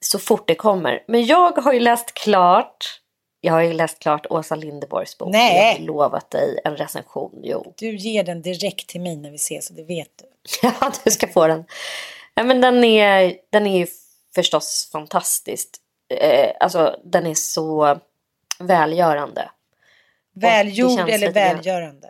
så 0.00 0.18
fort 0.18 0.48
det 0.48 0.54
kommer. 0.54 1.02
Men 1.08 1.26
jag 1.26 1.58
har 1.58 1.72
ju 1.72 1.80
läst 1.80 2.14
klart, 2.14 3.00
jag 3.44 3.52
har 3.52 3.60
ju 3.60 3.72
läst 3.72 3.98
klart 3.98 4.26
Åsa 4.30 4.54
Linderborgs 4.54 5.18
bok. 5.18 5.28
Nej. 5.32 5.72
Jag 5.72 5.78
har 5.78 5.86
lovat 5.86 6.30
dig 6.30 6.60
en 6.64 6.76
recension, 6.76 7.40
jo. 7.42 7.72
Du 7.76 7.96
ger 7.96 8.24
den 8.24 8.42
direkt 8.42 8.86
till 8.88 9.00
mig 9.00 9.16
när 9.16 9.30
vi 9.30 9.36
ses, 9.36 9.70
och 9.70 9.76
det 9.76 9.84
vet 9.84 10.08
du. 10.16 10.24
Ja, 10.80 10.92
du 11.04 11.10
ska 11.10 11.28
få 11.28 11.46
den. 11.46 11.64
Ja, 12.34 12.42
men 12.42 12.60
den 12.60 12.84
är, 12.84 13.36
den 13.50 13.66
är 13.66 13.78
ju 13.78 13.86
förstås 14.34 14.88
fantastiskt. 14.92 15.76
Eh, 16.20 16.50
alltså 16.60 17.00
den 17.04 17.26
är 17.26 17.34
så 17.34 17.98
välgörande. 18.58 19.50
Välgjord 20.34 21.00
eller 21.00 21.18
lite 21.18 21.32
grann- 21.32 21.56
välgörande? 21.56 22.08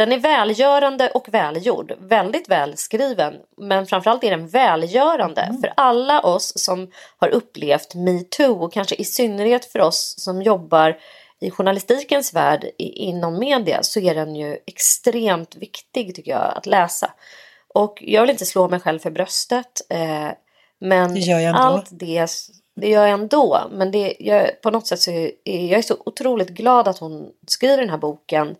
Den 0.00 0.12
är 0.12 0.18
välgörande 0.18 1.10
och 1.10 1.28
välgjord. 1.28 1.92
Väldigt 1.98 2.48
välskriven. 2.48 3.34
Men 3.56 3.86
framförallt 3.86 4.24
är 4.24 4.30
den 4.30 4.48
välgörande 4.48 5.56
för 5.60 5.72
alla 5.76 6.20
oss 6.20 6.52
som 6.56 6.90
har 7.18 7.28
upplevt 7.28 7.94
metoo 7.94 8.64
och 8.64 8.72
kanske 8.72 8.94
i 8.94 9.04
synnerhet 9.04 9.64
för 9.64 9.80
oss 9.80 10.14
som 10.18 10.42
jobbar 10.42 10.98
i 11.40 11.50
journalistikens 11.50 12.34
värld 12.34 12.64
inom 12.78 13.38
media 13.38 13.82
så 13.82 14.00
är 14.00 14.14
den 14.14 14.36
ju 14.36 14.58
extremt 14.66 15.56
viktig 15.56 16.14
tycker 16.14 16.32
jag 16.32 16.52
att 16.56 16.66
läsa. 16.66 17.10
Och 17.74 17.98
jag 18.00 18.20
vill 18.20 18.30
inte 18.30 18.46
slå 18.46 18.68
mig 18.68 18.80
själv 18.80 18.98
för 18.98 19.10
bröstet. 19.10 19.80
Eh, 19.88 20.28
men 20.78 21.14
Det 21.14 21.20
gör 21.20 21.38
jag 21.38 21.48
ändå. 21.48 21.60
allt 21.60 21.88
det, 21.90 22.26
det 22.76 22.88
gör 22.88 23.06
jag 23.06 23.20
ändå. 23.20 23.60
Men 23.70 23.90
det, 23.90 24.16
jag, 24.18 24.60
på 24.60 24.70
något 24.70 24.86
sätt 24.86 25.00
så 25.00 25.10
är 25.10 25.30
jag 25.44 25.78
är 25.78 25.82
så 25.82 25.96
otroligt 26.06 26.50
glad 26.50 26.88
att 26.88 26.98
hon 26.98 27.30
skriver 27.46 27.76
den 27.76 27.90
här 27.90 27.98
boken. 27.98 28.56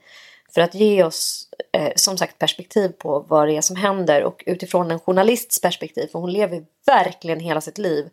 För 0.54 0.60
att 0.60 0.74
ge 0.74 1.04
oss 1.04 1.48
eh, 1.72 1.92
som 1.96 2.18
sagt 2.18 2.38
perspektiv 2.38 2.88
på 2.88 3.20
vad 3.28 3.48
det 3.48 3.56
är 3.56 3.60
som 3.60 3.76
händer 3.76 4.24
och 4.24 4.42
utifrån 4.46 4.90
en 4.90 5.00
journalists 5.00 5.60
perspektiv. 5.60 6.06
För 6.06 6.18
hon 6.18 6.32
lever 6.32 6.64
verkligen 6.86 7.40
hela 7.40 7.60
sitt 7.60 7.78
liv 7.78 8.10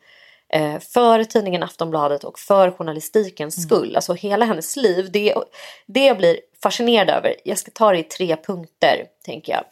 eh, 0.49 0.79
för 0.79 1.23
tidningen 1.23 1.63
Aftonbladet 1.63 2.23
och 2.23 2.39
för 2.39 2.71
journalistikens 2.71 3.63
skull. 3.63 3.95
Alltså 3.95 4.13
hela 4.13 4.45
hennes 4.45 4.75
liv. 4.75 5.11
Det, 5.11 5.35
det 5.85 6.05
jag 6.05 6.17
blir 6.17 6.39
fascinerad 6.63 7.09
över. 7.09 7.35
Jag 7.43 7.57
ska 7.57 7.71
ta 7.71 7.91
det 7.91 7.99
i 7.99 8.03
tre 8.03 8.37
punkter 8.45 9.05
tänker 9.25 9.53
jag. 9.53 9.63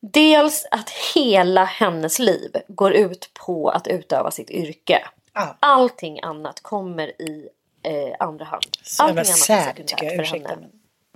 Dels 0.00 0.66
att 0.70 0.90
hela 1.14 1.64
hennes 1.64 2.18
liv 2.18 2.56
går 2.68 2.92
ut 2.92 3.30
på 3.34 3.68
att 3.70 3.86
utöva 3.86 4.30
sitt 4.30 4.50
yrke. 4.50 5.04
Ja. 5.34 5.56
Allting 5.60 6.20
annat 6.22 6.62
kommer 6.62 7.22
i 7.22 7.48
eh, 7.82 8.16
andra 8.18 8.44
hand. 8.44 8.66
Så 8.82 9.02
Allting 9.02 9.18
annat 9.18 9.28
är 9.28 9.32
sekundärt 9.32 10.16
för 10.16 10.22
henne. 10.22 10.56
Men... 10.60 10.70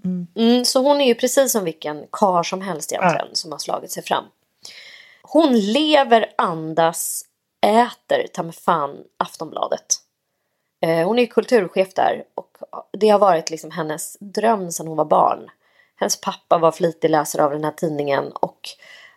Mm, 0.05 0.64
så 0.64 0.82
hon 0.82 1.01
är 1.01 1.07
ju 1.07 1.14
precis 1.14 1.53
som 1.53 1.64
vilken 1.64 2.07
kar 2.12 2.42
som 2.42 2.61
helst 2.61 2.92
egentligen 2.92 3.34
som 3.34 3.53
har 3.53 3.59
slagit 3.59 3.90
sig 3.90 4.03
fram. 4.03 4.24
Hon 5.22 5.61
lever, 5.61 6.32
andas, 6.38 7.24
äter 7.66 8.26
ta 8.32 8.42
mig 8.42 8.53
fan 8.53 8.96
Aftonbladet. 9.16 9.96
Eh, 10.82 11.07
hon 11.07 11.18
är 11.18 11.22
ju 11.22 11.26
kulturchef 11.26 11.94
där 11.94 12.24
och 12.34 12.57
det 12.92 13.09
har 13.09 13.18
varit 13.18 13.51
liksom 13.51 13.70
hennes 13.70 14.16
dröm 14.20 14.72
sedan 14.72 14.86
hon 14.86 14.96
var 14.96 15.05
barn. 15.05 15.51
Hennes 15.96 16.20
pappa 16.20 16.59
var 16.59 16.72
flitig 16.72 17.11
läsare 17.11 17.44
av 17.44 17.51
den 17.51 17.64
här 17.64 17.72
tidningen 17.72 18.32
och 18.32 18.68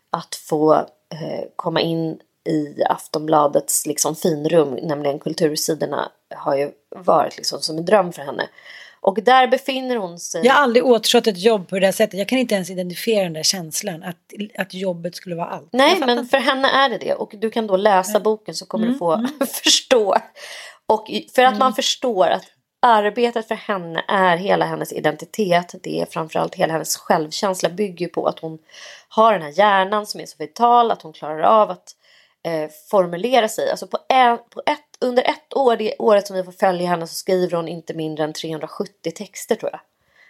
att 0.09 0.35
få 0.35 0.73
eh, 0.73 1.43
komma 1.55 1.81
in 1.81 2.19
i 2.43 2.83
Aftonbladets 2.89 3.85
liksom 3.85 4.15
finrum, 4.15 4.79
nämligen 4.83 5.19
kultursidorna, 5.19 6.11
har 6.35 6.55
ju 6.55 6.71
varit 6.89 7.37
liksom 7.37 7.61
som 7.61 7.77
en 7.77 7.85
dröm 7.85 8.13
för 8.13 8.21
henne. 8.21 8.49
Och 9.03 9.23
där 9.23 9.47
befinner 9.47 9.95
hon 9.95 10.19
sig. 10.19 10.45
Jag 10.45 10.53
har 10.53 10.61
aldrig 10.61 10.85
återstått 10.85 11.27
ett 11.27 11.37
jobb 11.37 11.67
på 11.69 11.75
det 11.75 11.85
där 11.87 11.91
sättet. 11.91 12.19
Jag 12.19 12.27
kan 12.27 12.37
inte 12.37 12.55
ens 12.55 12.69
identifiera 12.69 13.23
den 13.23 13.33
där 13.33 13.43
känslan. 13.43 14.03
Att, 14.03 14.17
att 14.57 14.73
jobbet 14.73 15.15
skulle 15.15 15.35
vara 15.35 15.47
allt. 15.47 15.69
Nej, 15.73 15.99
men 15.99 16.27
för 16.27 16.37
henne 16.37 16.67
är 16.67 16.89
det 16.89 16.97
det. 16.97 17.13
Och 17.13 17.33
du 17.37 17.49
kan 17.49 17.67
då 17.67 17.77
läsa 17.77 18.19
boken 18.19 18.55
så 18.55 18.65
kommer 18.65 18.87
du 18.87 18.95
få 18.95 19.27
förstå. 19.63 20.15
Och 20.85 21.07
för 21.35 21.43
att 21.43 21.57
man 21.57 21.73
förstår 21.73 22.27
att 22.27 22.43
arbetet 22.81 23.47
för 23.47 23.55
henne 23.55 24.05
är 24.07 24.37
hela 24.37 24.65
hennes 24.65 24.93
identitet. 24.93 25.75
Det 25.83 26.01
är 26.01 26.05
framförallt 26.05 26.55
hela 26.55 26.73
hennes 26.73 26.97
självkänsla 26.97 27.69
bygger 27.69 28.07
på 28.07 28.27
att 28.27 28.39
hon 28.39 28.59
har 29.09 29.33
den 29.33 29.41
här 29.41 29.53
hjärnan 29.57 30.05
som 30.05 30.21
är 30.21 30.25
så 30.25 30.35
vital. 30.39 30.91
Att 30.91 31.01
hon 31.01 31.13
klarar 31.13 31.41
av 31.41 31.69
att 31.69 31.95
eh, 32.45 32.69
formulera 32.89 33.49
sig. 33.49 33.69
Alltså 33.69 33.87
på, 33.87 33.97
en, 34.09 34.37
på 34.37 34.61
ett, 34.65 34.92
under 35.03 35.23
ett 35.23 35.53
år, 35.55 35.75
det 35.75 35.95
året 35.99 36.27
som 36.27 36.35
vi 36.35 36.43
får 36.43 36.51
följa 36.51 36.87
henne 36.87 37.07
så 37.07 37.13
skriver 37.15 37.57
hon 37.57 37.67
inte 37.67 37.93
mindre 37.93 38.23
än 38.23 38.33
370 38.33 39.11
texter 39.15 39.55
tror 39.55 39.71
jag. 39.71 39.81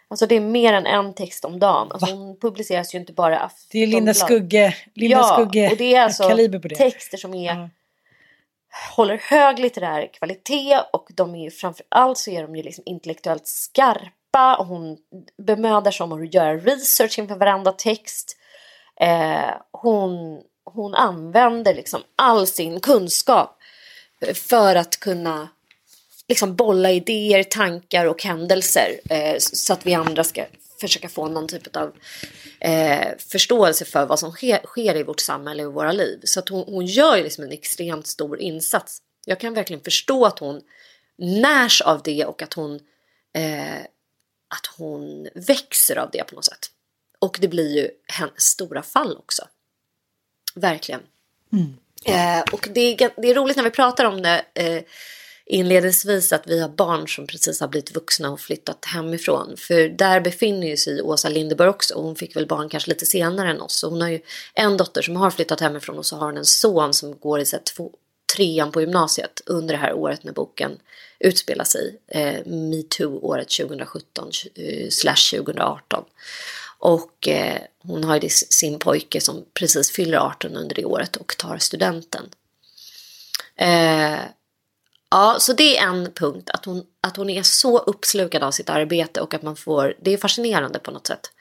Alltså 0.07 0.25
det 0.25 0.35
är 0.35 0.39
mer 0.41 0.73
än 0.73 0.85
en 0.85 1.13
text 1.13 1.45
om 1.45 1.59
dagen. 1.59 1.87
Alltså 1.91 2.13
hon 2.15 2.39
publiceras 2.39 2.95
ju 2.95 2.99
inte 2.99 3.13
bara 3.13 3.51
Det 3.71 3.79
är 3.83 3.87
Linda. 3.87 4.13
Skugge. 4.13 4.75
Linda 4.93 5.17
ja, 5.17 5.23
Skugge. 5.23 5.69
och 5.71 5.77
det 5.77 5.95
är 5.95 6.01
alltså 6.01 6.27
kaliber 6.29 6.59
på 6.59 6.67
det. 6.67 6.75
texter 6.75 7.17
som 7.17 7.33
är, 7.33 7.55
Ja. 7.55 7.69
håller 8.95 9.17
hög 9.17 9.59
litterär 9.59 10.07
kvalitet 10.13 10.79
och 10.93 11.09
de 11.15 11.35
är 11.35 11.43
ju 11.43 11.51
framför 11.51 11.85
allt 11.89 12.17
så 12.17 12.31
är 12.31 12.41
de 12.41 12.55
ju 12.55 12.63
liksom 12.63 12.83
intellektuellt 12.87 13.47
skarpa 13.47 14.55
och 14.59 14.65
hon 14.65 14.97
bemödar 15.37 15.91
sig 15.91 16.03
om 16.03 16.11
att 16.11 16.33
göra 16.33 16.57
research 16.57 17.19
inför 17.19 17.35
varenda 17.35 17.71
text. 17.71 18.37
Eh, 18.99 19.53
hon, 19.71 20.41
hon 20.63 20.95
använder 20.95 21.73
liksom 21.73 22.01
all 22.15 22.47
sin 22.47 22.79
kunskap 22.79 23.57
för 24.33 24.75
att 24.75 24.99
kunna 24.99 25.49
liksom 26.27 26.55
bolla 26.55 26.91
idéer, 26.91 27.43
tankar 27.43 28.05
och 28.05 28.23
händelser 28.23 28.99
eh, 29.09 29.35
så 29.37 29.73
att 29.73 29.85
vi 29.85 29.93
andra 29.93 30.23
ska 30.23 30.45
försöka 30.81 31.09
få 31.09 31.27
någon 31.27 31.47
typ 31.47 31.75
av 31.75 31.93
eh, 32.59 33.17
förståelse 33.17 33.85
för 33.85 34.05
vad 34.05 34.19
som 34.19 34.31
sker, 34.31 34.59
sker 34.65 34.95
i 34.95 35.03
vårt 35.03 35.19
samhälle 35.19 35.65
och 35.65 35.73
våra 35.73 35.91
liv. 35.91 36.19
Så 36.23 36.39
att 36.39 36.49
hon, 36.49 36.63
hon 36.67 36.85
gör 36.85 37.17
ju 37.17 37.23
liksom 37.23 37.43
en 37.43 37.51
extremt 37.51 38.07
stor 38.07 38.39
insats. 38.39 39.01
Jag 39.25 39.39
kan 39.39 39.53
verkligen 39.53 39.83
förstå 39.83 40.25
att 40.25 40.39
hon 40.39 40.61
närs 41.17 41.81
av 41.81 42.01
det 42.03 42.25
och 42.25 42.41
att 42.41 42.53
hon, 42.53 42.79
eh, 43.33 43.81
att 44.47 44.65
hon 44.77 45.27
växer 45.35 45.95
av 45.95 46.09
det 46.11 46.23
på 46.23 46.35
något 46.35 46.45
sätt. 46.45 46.71
Och 47.19 47.37
det 47.41 47.47
blir 47.47 47.77
ju 47.77 47.89
hennes 48.07 48.43
stora 48.43 48.81
fall 48.81 49.17
också. 49.17 49.47
Verkligen. 50.55 51.01
Mm. 51.53 51.73
Eh, 52.05 52.41
och 52.51 52.67
det 52.73 52.81
är, 52.81 53.21
det 53.21 53.29
är 53.29 53.35
roligt 53.35 53.57
när 53.57 53.63
vi 53.63 53.69
pratar 53.69 54.05
om 54.05 54.21
det 54.21 54.45
eh, 54.53 54.83
inledningsvis 55.45 56.33
att 56.33 56.47
vi 56.47 56.61
har 56.61 56.69
barn 56.69 57.07
som 57.07 57.27
precis 57.27 57.59
har 57.59 57.67
blivit 57.67 57.95
vuxna 57.95 58.31
och 58.31 58.39
flyttat 58.39 58.85
hemifrån. 58.85 59.57
För 59.57 59.89
där 59.89 60.21
befinner 60.21 60.67
ju 60.67 60.77
sig 60.77 61.01
Åsa 61.01 61.29
Lindeborg 61.29 61.69
också 61.69 61.95
och 61.95 62.03
hon 62.03 62.15
fick 62.15 62.35
väl 62.35 62.47
barn 62.47 62.69
kanske 62.69 62.89
lite 62.89 63.05
senare 63.05 63.49
än 63.49 63.61
oss. 63.61 63.75
Så 63.75 63.89
hon 63.89 64.01
har 64.01 64.09
ju 64.09 64.19
en 64.53 64.77
dotter 64.77 65.01
som 65.01 65.15
har 65.15 65.31
flyttat 65.31 65.61
hemifrån 65.61 65.97
och 65.97 66.05
så 66.05 66.15
har 66.15 66.25
hon 66.25 66.37
en 66.37 66.45
son 66.45 66.93
som 66.93 67.17
går 67.19 67.39
i 67.39 67.45
så 67.45 67.55
här, 67.55 67.63
två, 67.63 67.91
trean 68.35 68.71
på 68.71 68.81
gymnasiet 68.81 69.41
under 69.45 69.73
det 69.73 69.79
här 69.79 69.93
året 69.93 70.23
när 70.23 70.33
boken 70.33 70.71
utspelar 71.19 71.65
sig. 71.65 71.99
Eh, 72.07 72.45
Metoo-året 72.45 73.49
2017 73.49 74.31
eh, 74.55 74.89
2018. 74.89 76.03
Och 76.83 77.27
eh, 77.27 77.61
hon 77.79 78.03
har 78.03 78.19
ju 78.21 78.29
sin 78.29 78.79
pojke 78.79 79.21
som 79.21 79.45
precis 79.53 79.91
fyller 79.91 80.17
18 80.17 80.57
under 80.57 80.75
det 80.75 80.85
året 80.85 81.15
och 81.15 81.37
tar 81.37 81.57
studenten. 81.57 82.29
Eh, 83.55 84.19
ja, 85.11 85.35
så 85.39 85.53
det 85.53 85.77
är 85.77 85.87
en 85.87 86.11
punkt. 86.13 86.49
Att 86.49 86.65
hon, 86.65 86.85
att 87.01 87.17
hon 87.17 87.29
är 87.29 87.43
så 87.43 87.79
uppslukad 87.79 88.43
av 88.43 88.51
sitt 88.51 88.69
arbete 88.69 89.21
och 89.21 89.33
att 89.33 89.41
man 89.41 89.55
får, 89.55 89.97
det 90.01 90.13
är 90.13 90.17
fascinerande 90.17 90.79
på 90.79 90.91
något 90.91 91.07
sätt. 91.07 91.31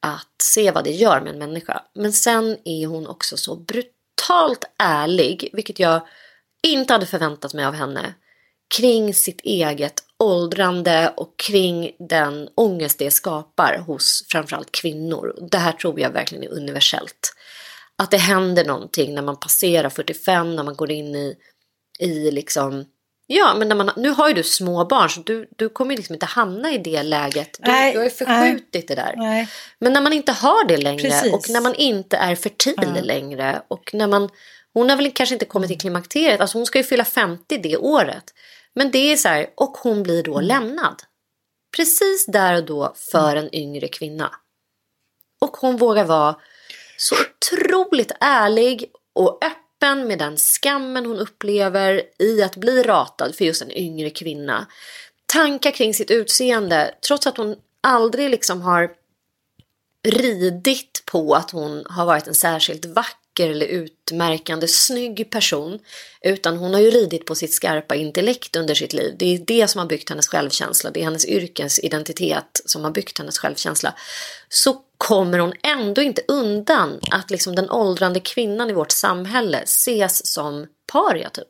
Att 0.00 0.42
se 0.42 0.70
vad 0.70 0.84
det 0.84 0.92
gör 0.92 1.20
med 1.20 1.32
en 1.32 1.38
människa. 1.38 1.82
Men 1.94 2.12
sen 2.12 2.58
är 2.64 2.86
hon 2.86 3.06
också 3.06 3.36
så 3.36 3.56
brutalt 3.56 4.64
ärlig, 4.78 5.50
vilket 5.52 5.78
jag 5.78 6.06
inte 6.62 6.92
hade 6.92 7.06
förväntat 7.06 7.54
mig 7.54 7.64
av 7.64 7.74
henne. 7.74 8.14
Kring 8.68 9.14
sitt 9.14 9.40
eget 9.40 10.05
åldrande 10.18 11.12
och 11.16 11.36
kring 11.38 11.90
den 11.98 12.48
ångest 12.54 12.98
det 12.98 13.10
skapar 13.10 13.78
hos 13.78 14.26
framförallt 14.28 14.72
kvinnor. 14.72 15.48
Det 15.50 15.58
här 15.58 15.72
tror 15.72 16.00
jag 16.00 16.10
verkligen 16.10 16.44
är 16.44 16.56
universellt. 16.56 17.34
Att 17.98 18.10
det 18.10 18.16
händer 18.16 18.64
någonting 18.64 19.14
när 19.14 19.22
man 19.22 19.36
passerar 19.36 19.88
45, 19.88 20.56
när 20.56 20.62
man 20.62 20.76
går 20.76 20.90
in 20.90 21.14
i, 21.14 21.34
i 21.98 22.30
liksom 22.30 22.84
Ja, 23.28 23.54
men 23.58 23.68
när 23.68 23.76
man, 23.76 23.90
nu 23.96 24.08
har 24.08 24.28
ju 24.28 24.34
du 24.34 24.42
små 24.42 24.84
barn 24.84 25.10
så 25.10 25.20
du, 25.20 25.48
du 25.56 25.68
kommer 25.68 25.96
liksom 25.96 26.14
inte 26.14 26.26
hamna 26.26 26.72
i 26.72 26.78
det 26.78 27.02
läget. 27.02 27.58
Du, 27.60 27.70
Nej, 27.70 27.92
du 27.92 27.98
har 27.98 28.04
ju 28.04 28.10
förskjutit 28.10 28.88
det 28.88 28.94
där. 28.94 29.14
Nej. 29.16 29.48
Men 29.78 29.92
när 29.92 30.00
man 30.00 30.12
inte 30.12 30.32
har 30.32 30.68
det 30.68 30.76
längre 30.76 31.10
Precis. 31.10 31.32
och 31.32 31.50
när 31.50 31.60
man 31.60 31.74
inte 31.74 32.16
är 32.16 32.34
fertil 32.34 33.00
längre 33.02 33.62
och 33.68 33.90
när 33.92 34.06
man... 34.06 34.28
Hon 34.72 34.90
har 34.90 34.96
väl 34.96 35.10
kanske 35.10 35.34
inte 35.34 35.44
kommit 35.44 35.68
till 35.68 35.80
klimakteriet, 35.80 36.40
alltså 36.40 36.58
hon 36.58 36.66
ska 36.66 36.78
ju 36.78 36.84
fylla 36.84 37.04
50 37.04 37.58
det 37.58 37.76
året. 37.76 38.24
Men 38.76 38.90
det 38.90 39.12
är 39.12 39.16
så 39.16 39.28
här, 39.28 39.50
och 39.54 39.76
hon 39.76 40.02
blir 40.02 40.22
då 40.22 40.40
lämnad. 40.40 41.02
Precis 41.76 42.26
där 42.26 42.56
och 42.56 42.64
då 42.64 42.94
för 42.96 43.36
en 43.36 43.54
yngre 43.54 43.88
kvinna. 43.88 44.30
Och 45.40 45.56
hon 45.56 45.76
vågar 45.76 46.04
vara 46.04 46.36
så 46.96 47.14
otroligt 47.14 48.12
ärlig 48.20 48.90
och 49.12 49.44
öppen 49.44 50.08
med 50.08 50.18
den 50.18 50.36
skammen 50.36 51.06
hon 51.06 51.18
upplever 51.18 52.02
i 52.18 52.42
att 52.42 52.56
bli 52.56 52.82
ratad 52.82 53.34
för 53.34 53.44
just 53.44 53.62
en 53.62 53.70
yngre 53.70 54.10
kvinna. 54.10 54.66
Tankar 55.26 55.70
kring 55.70 55.94
sitt 55.94 56.10
utseende, 56.10 56.94
trots 57.06 57.26
att 57.26 57.36
hon 57.36 57.56
aldrig 57.80 58.30
liksom 58.30 58.62
har 58.62 58.90
ridit 60.08 61.02
på 61.06 61.34
att 61.34 61.50
hon 61.50 61.84
har 61.86 62.06
varit 62.06 62.26
en 62.26 62.34
särskilt 62.34 62.84
vacker 62.84 63.25
eller 63.44 63.66
utmärkande 63.66 64.68
snygg 64.68 65.30
person. 65.30 65.78
Utan 66.20 66.56
hon 66.56 66.74
har 66.74 66.80
ju 66.80 66.90
ridit 66.90 67.26
på 67.26 67.34
sitt 67.34 67.52
skarpa 67.52 67.94
intellekt 67.94 68.56
under 68.56 68.74
sitt 68.74 68.92
liv. 68.92 69.14
Det 69.18 69.34
är 69.34 69.38
det 69.38 69.68
som 69.68 69.78
har 69.78 69.86
byggt 69.86 70.10
hennes 70.10 70.28
självkänsla. 70.28 70.90
Det 70.90 71.00
är 71.00 71.04
hennes 71.04 71.28
yrkesidentitet 71.28 72.60
som 72.64 72.84
har 72.84 72.90
byggt 72.90 73.18
hennes 73.18 73.38
självkänsla. 73.38 73.94
Så 74.48 74.82
kommer 74.98 75.38
hon 75.38 75.52
ändå 75.62 76.02
inte 76.02 76.22
undan 76.28 77.00
att 77.10 77.30
liksom 77.30 77.54
den 77.54 77.70
åldrande 77.70 78.20
kvinnan 78.20 78.70
i 78.70 78.72
vårt 78.72 78.92
samhälle 78.92 79.58
ses 79.58 80.26
som 80.26 80.66
paria 80.92 81.30
typ. 81.30 81.48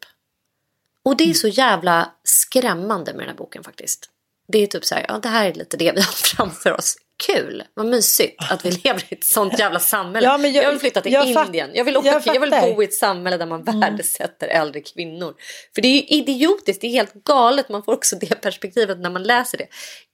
Och 1.04 1.16
det 1.16 1.30
är 1.30 1.34
så 1.34 1.48
jävla 1.48 2.12
skrämmande 2.24 3.12
med 3.12 3.20
den 3.20 3.28
här 3.28 3.36
boken 3.36 3.64
faktiskt. 3.64 4.10
Det 4.48 4.58
är 4.58 4.66
typ 4.66 4.84
så 4.84 4.94
här, 4.94 5.06
ja 5.08 5.18
det 5.18 5.28
här 5.28 5.50
är 5.50 5.54
lite 5.54 5.76
det 5.76 5.92
vi 5.92 6.00
har 6.00 6.12
framför 6.36 6.72
oss. 6.72 6.96
Kul, 7.26 7.62
vad 7.74 7.86
mysigt 7.86 8.42
att 8.50 8.64
vi 8.64 8.70
lever 8.84 9.04
i 9.08 9.14
ett 9.14 9.24
sånt 9.24 9.58
jävla 9.58 9.78
samhälle. 9.80 10.26
Ja, 10.26 10.38
jag- 10.38 10.64
jag, 10.64 10.70
vill 10.70 10.80
flytta 10.80 11.00
till 11.00 11.12
jag 11.12 11.26
Indien. 11.46 11.70
Jag 11.74 11.84
vill, 11.84 11.96
åka, 11.96 12.08
jag 12.08 12.22
jag 12.26 12.40
vill 12.40 12.50
bo 12.50 12.82
i 12.82 12.84
ett 12.84 12.94
samhälle 12.94 13.36
där 13.36 13.46
man 13.46 13.62
värdesätter 13.62 14.48
äldre 14.48 14.80
kvinnor. 14.80 15.34
För 15.74 15.82
det 15.82 15.88
är 15.88 15.92
ju 15.94 16.02
idiotiskt, 16.02 16.80
det 16.80 16.86
är 16.86 16.90
helt 16.90 17.14
galet. 17.14 17.68
Man 17.68 17.82
får 17.82 17.92
också 17.92 18.16
det 18.16 18.40
perspektivet 18.40 18.98
när 18.98 19.10
man 19.10 19.22
läser 19.22 19.58
det. 19.58 19.66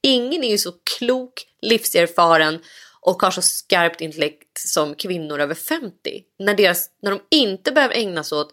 Ingen 0.03 0.44
är 0.44 0.50
ju 0.50 0.59
så 0.59 0.72
klok, 0.98 1.32
livserfaren 1.62 2.62
och 3.00 3.22
har 3.22 3.30
så 3.30 3.42
skarpt 3.42 4.00
intellekt 4.00 4.59
som 4.59 4.94
kvinnor 4.94 5.40
över 5.40 5.55
50. 5.55 5.90
När, 6.38 6.55
deras, 6.55 6.90
när 7.03 7.11
de 7.11 7.20
inte 7.30 7.72
behöver 7.72 7.94
ägna 7.94 8.24
sig 8.24 8.38
åt 8.38 8.50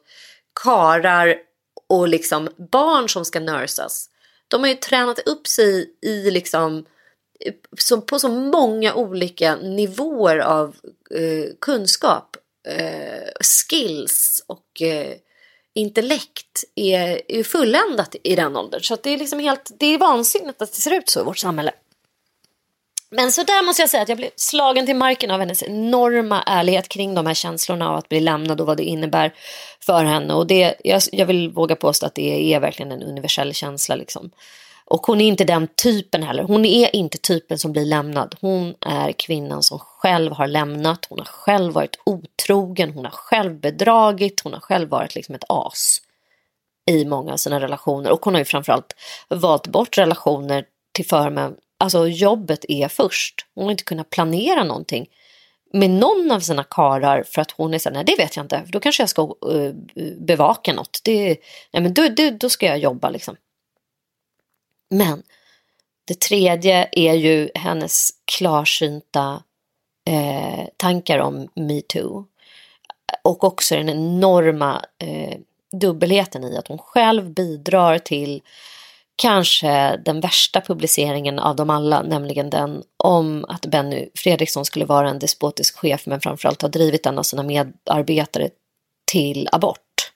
karar 0.64 1.36
och 1.90 2.08
liksom 2.08 2.50
barn 2.72 3.10
som 3.10 3.26
ska 3.26 3.40
nörsas. 3.40 4.10
De 4.48 4.62
har 4.62 4.68
ju 4.68 4.76
tränat 4.76 5.20
upp 5.20 5.48
sig 5.48 5.94
i 6.02 6.32
liksom 6.32 6.86
som, 7.78 8.02
på 8.02 8.20
så 8.20 8.30
många 8.30 8.94
olika 8.94 9.56
nivåer 9.56 10.38
av 10.38 10.76
eh, 11.16 11.54
kunskap, 11.62 12.38
eh, 12.68 13.42
skills 13.42 14.44
och 14.48 14.82
eh, 14.82 15.14
intellekt 15.74 16.64
är, 16.76 17.22
är 17.28 17.44
fulländat 17.44 18.16
i 18.24 18.36
den 18.36 18.58
åldern. 18.58 18.82
Så 18.82 18.94
att 18.94 19.04
det 19.04 19.10
är 19.10 19.18
liksom 19.18 19.40
helt, 19.40 19.72
det 19.80 19.86
är 19.86 19.98
vansinnigt 19.98 20.62
att 20.62 20.74
det 20.74 20.82
ser 20.82 20.94
ut 20.94 21.10
så 21.10 21.22
i 21.22 21.24
vårt 21.24 21.38
samhälle. 21.38 21.72
Men 23.12 23.32
så 23.32 23.44
där 23.44 23.64
måste 23.64 23.82
jag 23.82 23.90
säga 23.90 24.04
att 24.04 24.10
jag 24.10 24.18
blev 24.18 24.30
slagen 24.36 24.86
till 24.86 24.96
marken 24.96 25.32
av 25.32 25.40
hennes 25.40 25.64
enorma 25.64 26.44
ärlighet 26.44 26.90
kring 26.90 27.16
de 27.16 27.26
här 27.26 27.34
känslorna 27.34 27.90
av 27.90 27.96
att 27.96 28.10
bli 28.10 28.20
lämnad 28.20 28.62
och 28.62 28.68
vad 28.68 28.78
det 28.78 28.84
innebär 28.84 29.34
för 29.80 30.04
henne. 30.04 30.34
Och 30.34 30.48
det, 30.48 30.76
jag, 30.84 31.02
jag 31.12 31.26
vill 31.26 31.50
våga 31.50 31.76
påstå 31.76 32.06
att 32.06 32.16
det 32.16 32.54
är 32.54 32.60
verkligen 32.60 32.92
en 32.92 33.04
universell 33.04 33.54
känsla. 33.54 33.96
Liksom. 33.96 34.32
Och 34.90 35.08
hon 35.08 35.22
är 35.22 35.28
inte 35.28 35.44
den 35.44 35.68
typen 35.68 36.24
heller. 36.24 36.44
Hon 36.44 36.66
är 36.66 36.96
inte 36.96 37.18
typen 37.18 37.60
som 37.60 37.72
blir 37.72 37.86
lämnad. 37.86 38.36
Hon 38.42 38.76
är 38.82 39.12
kvinnan 39.12 39.64
som 39.64 39.80
själv 39.80 40.32
har 40.32 40.48
lämnat. 40.48 41.06
Hon 41.10 41.20
har 41.20 41.26
själv 41.26 41.74
varit 41.74 42.00
otrogen. 42.06 42.92
Hon 42.92 43.06
har 43.06 43.12
själv 43.12 43.60
bedragit. 43.60 44.42
Hon 44.44 44.54
har 44.54 44.60
själv 44.60 44.90
varit 44.90 45.16
liksom 45.16 45.36
ett 45.36 45.44
as 45.50 46.02
i 46.92 47.06
många 47.06 47.34
av 47.34 47.38
sina 47.38 47.60
relationer. 47.60 48.12
Och 48.12 48.26
hon 48.26 48.34
har 48.34 48.42
ju 48.42 48.46
framförallt 48.46 48.96
valt 49.28 49.68
bort 49.68 49.98
relationer 49.98 50.66
till 50.92 51.06
förmån. 51.06 51.56
Alltså 51.78 52.08
jobbet 52.08 52.66
är 52.68 52.88
först. 52.88 53.46
Hon 53.56 53.64
har 53.64 53.72
inte 53.72 53.84
kunnat 53.84 54.10
planera 54.10 54.64
någonting 54.64 55.08
med 55.74 55.90
någon 55.90 56.32
av 56.32 56.40
sina 56.40 56.64
karar 56.64 57.24
för 57.24 57.42
att 57.42 57.52
hon 57.52 57.74
är 57.74 57.80
så 57.80 57.90
här, 57.90 57.94
nej 57.94 58.04
det 58.04 58.16
vet 58.18 58.36
jag 58.36 58.44
inte, 58.44 58.64
då 58.68 58.80
kanske 58.80 59.04
jag 59.04 59.10
ska 59.10 59.22
uh, 59.22 59.74
bevaka 60.18 60.74
något. 60.74 61.00
Det, 61.04 61.38
nej, 61.74 61.84
men 61.84 61.94
då, 61.94 62.08
då, 62.08 62.30
då 62.30 62.50
ska 62.50 62.66
jag 62.66 62.80
jobba 62.80 63.10
liksom. 63.10 63.36
Men 64.90 65.24
det 66.06 66.20
tredje 66.20 66.90
är 66.92 67.14
ju 67.14 67.50
hennes 67.56 68.10
klarsynta 68.38 69.44
eh, 70.08 70.66
tankar 70.78 71.20
om 71.20 71.48
metoo. 71.56 72.26
Och 73.24 73.44
också 73.44 73.76
den 73.76 73.90
enorma 73.90 74.86
eh, 74.98 75.38
dubbelheten 75.72 76.44
i 76.44 76.58
att 76.58 76.68
hon 76.68 76.78
själv 76.78 77.34
bidrar 77.34 77.98
till 77.98 78.42
kanske 79.16 79.98
den 79.98 80.22
värsta 80.22 80.62
publiceringen 80.62 81.40
av 81.40 81.56
dem 81.56 81.70
alla, 81.70 82.02
nämligen 82.02 82.50
den 82.50 82.84
om 82.98 83.46
att 83.46 83.66
Benny 83.66 84.10
Fredriksson 84.16 84.66
skulle 84.66 84.86
vara 84.86 85.10
en 85.10 85.20
despotisk 85.20 85.78
chef 85.78 86.06
men 86.06 86.22
framförallt 86.22 86.62
ha 86.62 86.70
drivit 86.70 87.06
en 87.06 87.20
av 87.20 87.24
sina 87.24 87.44
medarbetare 87.44 88.50
till 89.12 89.50
abort. 89.52 90.12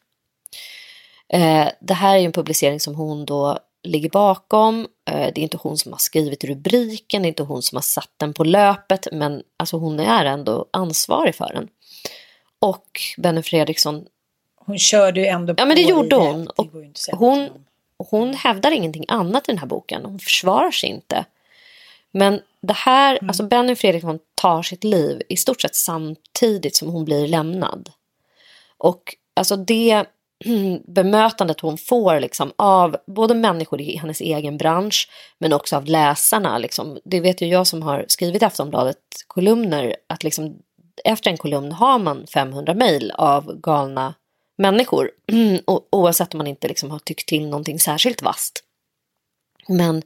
Eh, 1.29 1.67
det 1.81 1.93
här 1.93 2.15
är 2.15 2.19
ju 2.19 2.25
en 2.25 2.31
publicering 2.31 2.79
som 2.79 2.95
hon 2.95 3.25
då 3.25 3.59
ligger 3.83 4.09
bakom. 4.09 4.87
Eh, 5.09 5.15
det 5.35 5.41
är 5.41 5.43
inte 5.43 5.57
hon 5.61 5.77
som 5.77 5.91
har 5.91 5.99
skrivit 5.99 6.43
rubriken, 6.43 7.21
det 7.21 7.25
är 7.25 7.29
inte 7.29 7.43
hon 7.43 7.61
som 7.63 7.75
har 7.75 7.81
satt 7.81 8.11
den 8.17 8.33
på 8.33 8.43
löpet, 8.43 9.07
men 9.11 9.43
alltså 9.57 9.77
hon 9.77 9.99
är 9.99 10.25
ändå 10.25 10.65
ansvarig 10.71 11.35
för 11.35 11.53
den. 11.53 11.67
Och 12.59 13.01
Benny 13.17 13.41
Fredriksson, 13.41 14.05
Hon 14.65 14.77
körde 14.79 15.19
ju 15.19 15.25
ändå 15.25 15.53
Ja, 15.57 15.65
men 15.65 15.75
det 15.77 15.83
på 15.83 15.89
gjorde 15.89 16.15
hon. 16.15 16.47
Och 16.47 16.67
hon- 17.17 17.49
hon 17.97 18.33
hävdar 18.33 18.71
ingenting 18.71 19.05
annat 19.07 19.49
i 19.49 19.51
den 19.51 19.57
här 19.59 19.67
boken. 19.67 20.05
Hon 20.05 20.19
försvarar 20.19 20.71
sig 20.71 20.89
inte. 20.89 21.25
Men 22.11 22.41
det 22.61 22.73
här, 22.73 23.19
alltså 23.27 23.43
Benny 23.43 23.75
Fredriksson 23.75 24.19
tar 24.35 24.63
sitt 24.63 24.83
liv 24.83 25.21
i 25.29 25.37
stort 25.37 25.61
sett 25.61 25.75
samtidigt 25.75 26.75
som 26.75 26.87
hon 26.89 27.05
blir 27.05 27.27
lämnad. 27.27 27.89
Och 28.77 29.15
alltså 29.33 29.55
det 29.55 30.05
bemötandet 30.87 31.59
hon 31.59 31.77
får 31.77 32.19
liksom 32.19 32.51
av 32.55 32.97
både 33.07 33.33
människor 33.33 33.81
i 33.81 33.97
hennes 33.97 34.21
egen 34.21 34.57
bransch 34.57 35.09
men 35.37 35.53
också 35.53 35.75
av 35.75 35.85
läsarna. 35.85 36.57
Liksom. 36.57 36.99
Det 37.05 37.19
vet 37.19 37.41
ju 37.41 37.47
jag 37.47 37.67
som 37.67 37.81
har 37.81 38.05
skrivit 38.07 38.43
Aftonbladet 38.43 38.97
kolumner 39.27 39.95
att 40.07 40.23
liksom, 40.23 40.57
efter 41.03 41.31
en 41.31 41.37
kolumn 41.37 41.71
har 41.71 41.99
man 41.99 42.27
500 42.27 42.73
mejl 42.73 43.11
av 43.11 43.59
galna 43.59 44.13
människor. 44.57 45.11
Oavsett 45.91 46.33
om 46.33 46.37
man 46.37 46.47
inte 46.47 46.67
liksom 46.67 46.91
har 46.91 46.99
tyckt 46.99 47.27
till 47.27 47.47
någonting 47.49 47.79
särskilt 47.79 48.21
vasst. 48.21 48.63
Men 49.67 50.01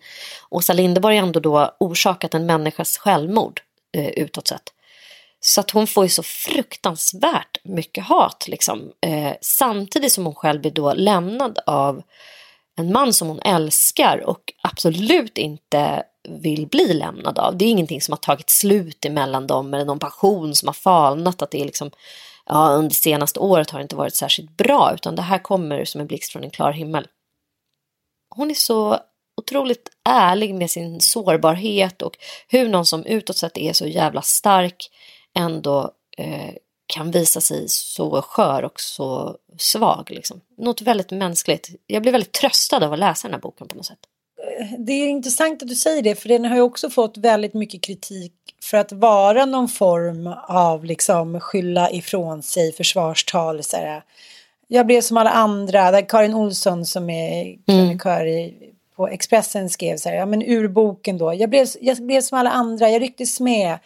Åsa 0.49 0.73
Linderborg 0.73 1.17
har 1.17 1.23
ändå 1.23 1.39
då 1.39 1.75
orsakat 1.79 2.33
en 2.33 2.45
människas 2.45 2.97
självmord 2.97 3.61
eh, 3.97 4.09
utåt 4.09 4.47
sett. 4.47 4.73
Så 5.49 5.61
att 5.61 5.71
hon 5.71 5.87
får 5.87 6.03
ju 6.03 6.09
så 6.09 6.23
fruktansvärt 6.23 7.57
mycket 7.63 8.03
hat 8.03 8.47
liksom. 8.47 8.91
Eh, 9.01 9.33
samtidigt 9.41 10.11
som 10.11 10.25
hon 10.25 10.35
själv 10.35 10.61
blir 10.61 10.71
då 10.71 10.93
lämnad 10.93 11.59
av 11.65 12.01
en 12.75 12.91
man 12.91 13.13
som 13.13 13.27
hon 13.27 13.39
älskar 13.39 14.23
och 14.25 14.53
absolut 14.61 15.37
inte 15.37 16.03
vill 16.29 16.67
bli 16.67 16.93
lämnad 16.93 17.39
av. 17.39 17.57
Det 17.57 17.65
är 17.65 17.69
ingenting 17.69 18.01
som 18.01 18.11
har 18.11 18.17
tagit 18.17 18.49
slut 18.49 19.05
emellan 19.05 19.47
dem 19.47 19.73
eller 19.73 19.85
någon 19.85 19.99
passion 19.99 20.55
som 20.55 20.67
har 20.67 20.73
falnat. 20.73 21.41
Att 21.41 21.51
det 21.51 21.61
är 21.61 21.65
liksom, 21.65 21.91
ja, 22.45 22.69
under 22.69 22.95
senaste 22.95 23.39
året 23.39 23.69
har 23.69 23.79
det 23.79 23.83
inte 23.83 23.95
varit 23.95 24.15
särskilt 24.15 24.57
bra 24.57 24.91
utan 24.93 25.15
det 25.15 25.21
här 25.21 25.39
kommer 25.39 25.85
som 25.85 26.01
en 26.01 26.07
blixt 26.07 26.31
från 26.31 26.43
en 26.43 26.51
klar 26.51 26.71
himmel. 26.71 27.07
Hon 28.35 28.51
är 28.51 28.55
så 28.55 28.99
otroligt 29.37 29.89
ärlig 30.09 30.55
med 30.55 30.71
sin 30.71 31.01
sårbarhet 31.01 32.01
och 32.01 32.17
hur 32.47 32.69
någon 32.69 32.85
som 32.85 33.05
utåt 33.05 33.37
sett 33.37 33.57
är 33.57 33.73
så 33.73 33.87
jävla 33.87 34.21
stark 34.21 34.89
ändå 35.37 35.91
eh, 36.17 36.53
kan 36.87 37.11
visa 37.11 37.41
sig 37.41 37.69
så 37.69 38.21
skör 38.21 38.63
och 38.63 38.81
så 38.81 39.37
svag. 39.57 40.11
Liksom. 40.11 40.41
Något 40.57 40.81
väldigt 40.81 41.11
mänskligt. 41.11 41.69
Jag 41.87 42.01
blir 42.01 42.11
väldigt 42.11 42.31
tröstad 42.31 42.85
av 42.85 42.93
att 42.93 42.99
läsa 42.99 43.27
den 43.27 43.33
här 43.33 43.41
boken 43.41 43.67
på 43.67 43.75
något 43.75 43.85
sätt. 43.85 43.99
Det 44.77 44.93
är 44.93 45.07
intressant 45.07 45.61
att 45.61 45.69
du 45.69 45.75
säger 45.75 46.01
det 46.01 46.15
för 46.15 46.29
den 46.29 46.45
har 46.45 46.55
ju 46.55 46.61
också 46.61 46.89
fått 46.89 47.17
väldigt 47.17 47.53
mycket 47.53 47.81
kritik 47.81 48.33
för 48.61 48.77
att 48.77 48.91
vara 48.91 49.45
någon 49.45 49.67
form 49.67 50.33
av 50.47 50.85
liksom 50.85 51.39
skylla 51.39 51.91
ifrån 51.91 52.43
sig 52.43 52.73
försvarstal. 52.73 53.63
Så 53.63 53.77
här. 53.77 54.03
Jag 54.67 54.85
blev 54.85 55.01
som 55.01 55.17
alla 55.17 55.29
andra, 55.29 55.91
där 55.91 56.09
Karin 56.09 56.33
Olsson 56.33 56.85
som 56.85 57.09
är 57.09 57.57
krönikör 57.65 58.25
i, 58.25 58.53
på 58.95 59.07
Expressen 59.07 59.69
skrev 59.69 59.97
så 59.97 60.09
här, 60.09 60.15
ja 60.15 60.25
men 60.25 60.43
ur 60.43 60.67
boken 60.67 61.17
då, 61.17 61.33
jag 61.33 61.49
blev, 61.49 61.67
jag 61.81 61.97
blev 61.97 62.21
som 62.21 62.37
alla 62.37 62.49
andra, 62.49 62.89
jag 62.89 63.01
rycktes 63.01 63.39
med. 63.39 63.77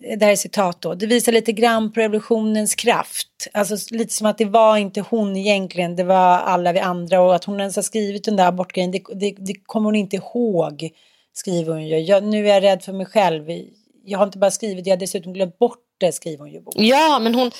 Det 0.00 0.24
här 0.24 0.32
är 0.32 0.36
citat 0.36 0.82
då, 0.82 0.94
det 0.94 1.06
visar 1.06 1.32
lite 1.32 1.52
grann 1.52 1.92
på 1.92 2.00
revolutionens 2.00 2.74
kraft. 2.74 3.28
Alltså 3.52 3.76
lite 3.90 4.14
som 4.14 4.26
att 4.26 4.38
det 4.38 4.44
var 4.44 4.76
inte 4.76 5.00
hon 5.00 5.36
egentligen, 5.36 5.96
det 5.96 6.04
var 6.04 6.38
alla 6.38 6.72
vi 6.72 6.78
andra 6.78 7.20
och 7.20 7.34
att 7.34 7.44
hon 7.44 7.60
ens 7.60 7.76
har 7.76 7.82
skrivit 7.82 8.24
den 8.24 8.36
där 8.36 8.46
abortgrejen, 8.46 8.90
det, 8.90 9.02
det, 9.14 9.34
det 9.38 9.54
kommer 9.66 9.84
hon 9.84 9.96
inte 9.96 10.16
ihåg, 10.16 10.90
skriver 11.32 11.72
hon 11.72 11.86
ju. 11.86 11.98
Jag, 11.98 12.24
nu 12.24 12.48
är 12.48 12.54
jag 12.54 12.62
rädd 12.62 12.82
för 12.82 12.92
mig 12.92 13.06
själv, 13.06 13.44
jag 14.04 14.18
har 14.18 14.26
inte 14.26 14.38
bara 14.38 14.50
skrivit, 14.50 14.86
jag 14.86 14.92
har 14.92 15.00
dessutom 15.00 15.32
glömt 15.32 15.58
bort 15.58 15.78
det 16.00 16.12
skriver 16.12 16.38
hon 16.38 16.52
ju 16.52 16.60
bok. 16.60 16.74
Ja, 16.76 17.18
men 17.18 17.34
hon... 17.34 17.50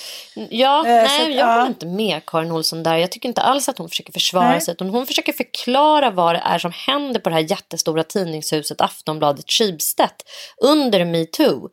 Ja, 0.49 0.77
äh, 0.79 0.83
nej, 0.83 1.31
att, 1.31 1.35
jag 1.35 1.53
håller 1.53 1.67
inte 1.67 1.85
med 1.85 2.25
Karin 2.25 2.51
Olsson 2.51 2.83
där. 2.83 2.97
Jag 2.97 3.11
tycker 3.11 3.29
inte 3.29 3.41
alls 3.41 3.69
att 3.69 3.77
hon 3.77 3.89
försöker 3.89 4.13
försvara 4.13 4.49
nej. 4.49 4.61
sig. 4.61 4.71
Utan 4.71 4.89
hon 4.89 5.05
försöker 5.05 5.33
förklara 5.33 6.09
vad 6.09 6.35
det 6.35 6.41
är 6.45 6.59
som 6.59 6.71
händer 6.71 7.19
på 7.19 7.29
det 7.29 7.35
här 7.35 7.51
jättestora 7.51 8.03
tidningshuset 8.03 8.81
Aftonbladet 8.81 9.51
Schibsted 9.51 10.09
under 10.61 11.05
metoo. 11.05 11.69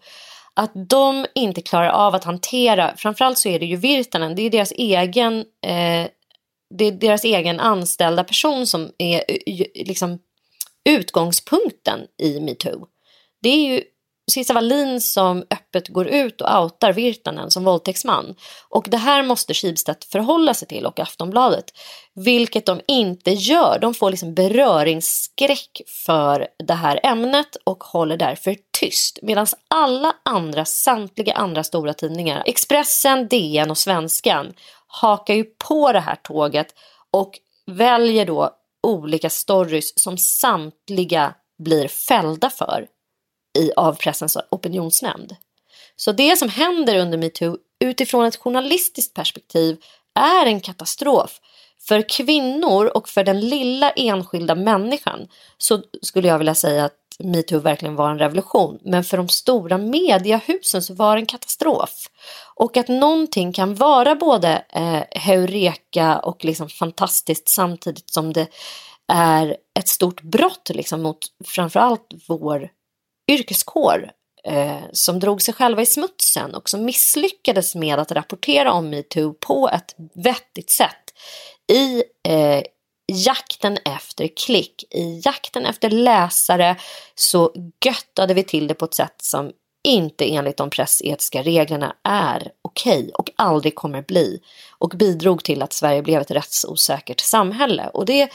Att 0.59 0.73
de 0.75 1.27
inte 1.35 1.63
klarar 1.63 1.89
av 1.89 2.15
att 2.15 2.25
hantera, 2.25 2.97
framförallt 2.97 3.39
så 3.39 3.49
är 3.49 3.59
det 3.59 3.67
ju 3.67 3.77
Virtanen, 3.77 4.35
det 4.35 4.43
är 4.43 4.51
deras 4.51 4.73
egen, 4.73 5.39
eh, 5.39 6.09
det 6.75 6.85
är 6.85 6.93
deras 6.93 7.25
egen 7.25 7.61
anställda 7.61 8.25
person 8.25 8.67
som 8.67 8.91
är 8.99 9.25
eh, 9.29 9.67
liksom 9.75 10.19
utgångspunkten 10.89 12.01
i 12.23 12.41
metoo. 12.41 12.87
Det 13.43 13.49
är 13.49 13.73
ju 13.73 13.83
Cissi 14.31 14.53
Wallin 14.53 15.01
som 15.01 15.45
öppet 15.51 15.89
går 15.89 16.09
ut 16.09 16.41
och 16.41 16.63
outar 16.63 16.93
Virtanen 16.93 17.51
som 17.51 17.65
våldtäktsman. 17.65 18.35
Och 18.69 18.87
det 18.89 18.97
här 18.97 19.23
måste 19.23 19.55
Schibsted 19.55 19.97
förhålla 20.13 20.55
sig 20.55 20.69
till 20.69 20.87
och 20.87 21.01
Aftonbladet. 21.01 21.65
Vilket 22.15 22.67
de 22.67 22.81
inte 22.89 23.31
gör. 23.31 23.79
De 23.81 23.95
får 23.95 24.11
liksom 24.11 24.35
beröringsskräck 24.35 25.81
för 26.07 26.49
det 26.67 26.75
här 26.75 27.01
ämnet 27.03 27.57
och 27.65 27.85
håller 27.85 28.17
därför 28.17 28.57
tyst. 28.81 29.19
Medan 29.23 29.47
alla 29.69 30.15
andra, 30.25 30.65
samtliga 30.65 31.33
andra 31.33 31.65
stora 31.65 31.95
tidningar, 31.95 32.43
Expressen, 32.47 33.29
DN 33.29 33.71
och 33.71 33.79
Svenskan 33.79 34.53
hakar 34.87 35.35
ju 35.35 35.45
på 35.45 35.93
det 35.93 36.01
här 36.01 36.17
tåget 36.17 36.67
och 37.13 37.39
väljer 37.67 38.27
då 38.27 38.51
olika 38.83 39.31
stories 39.31 40.03
som 40.03 40.19
samtliga 40.19 41.35
blir 41.59 41.89
fällda 41.89 42.51
för 42.51 42.87
i, 43.59 43.73
av 43.77 43.95
pressens 43.95 44.37
opinionsnämnd. 44.51 45.37
Så 45.97 46.13
det 46.13 46.37
som 46.37 46.49
händer 46.49 46.99
under 46.99 47.19
metoo 47.19 47.57
utifrån 47.81 48.25
ett 48.25 48.37
journalistiskt 48.37 49.15
perspektiv 49.15 49.77
är 50.15 50.47
en 50.47 50.61
katastrof. 50.61 51.41
För 51.89 52.09
kvinnor 52.09 52.87
och 52.97 53.09
för 53.09 53.25
den 53.25 53.41
lilla 53.41 53.91
enskilda 53.91 54.55
människan 54.55 55.29
så 55.59 55.83
skulle 56.03 56.29
jag 56.29 56.39
vilja 56.39 56.55
säga 56.55 56.85
att 56.85 56.95
metoo 57.19 57.59
verkligen 57.59 57.97
var 57.97 58.11
en 58.11 58.19
revolution. 58.19 58.79
Men 58.83 59.05
för 59.05 59.17
de 59.17 59.29
stora 59.29 59.79
mediahusen 59.79 60.83
så 60.83 60.95
var 60.95 61.17
det 61.17 61.23
en 61.23 61.27
katastrof. 61.27 62.07
Och 62.55 62.77
att 62.77 62.89
någonting 62.89 63.53
kan 63.53 63.75
vara 63.75 64.15
både 64.15 64.65
eh, 64.69 65.21
heureka 65.21 66.19
och 66.19 66.45
liksom 66.45 66.69
fantastiskt 66.69 67.49
samtidigt 67.49 68.11
som 68.11 68.33
det 68.33 68.47
är 69.13 69.57
ett 69.79 69.89
stort 69.89 70.23
brott 70.23 70.71
liksom 70.75 71.03
mot 71.03 71.19
framförallt 71.45 72.07
vår 72.29 72.71
yrkeskår 73.29 74.11
eh, 74.45 74.83
som 74.93 75.21
drog 75.21 75.43
sig 75.43 75.55
själva 75.55 75.83
i 75.83 75.87
smutsen 75.87 76.55
och 76.55 76.69
som 76.69 76.85
misslyckades 76.85 77.75
med 77.75 77.99
att 77.99 78.13
rapportera 78.13 78.73
om 78.73 78.91
metoo 78.91 79.35
på 79.35 79.71
ett 79.73 79.95
vettigt 80.15 80.71
sätt 80.71 81.15
i 81.73 82.03
eh, 82.29 82.63
jakten 83.13 83.79
efter 83.85 84.29
klick, 84.37 84.85
i 84.91 85.21
jakten 85.25 85.67
efter 85.67 85.91
läsare 85.91 86.77
så 87.15 87.55
göttade 87.85 88.35
vi 88.35 88.43
till 88.43 88.67
det 88.67 88.75
på 88.75 88.85
ett 88.85 88.95
sätt 88.95 89.15
som 89.23 89.53
inte 89.85 90.35
enligt 90.35 90.57
de 90.57 90.71
pressetiska 90.71 91.43
reglerna 91.43 91.97
är 92.05 92.53
okej 92.63 92.99
okay 92.99 93.11
och 93.11 93.31
aldrig 93.37 93.75
kommer 93.75 94.03
bli 94.03 94.41
och 94.79 94.89
bidrog 94.89 95.45
till 95.45 95.63
att 95.63 95.73
Sverige 95.73 96.03
blev 96.03 96.21
ett 96.21 96.31
rättsosäkert 96.31 97.21
samhälle. 97.21 97.91
Och 97.93 98.07
det 98.07 98.31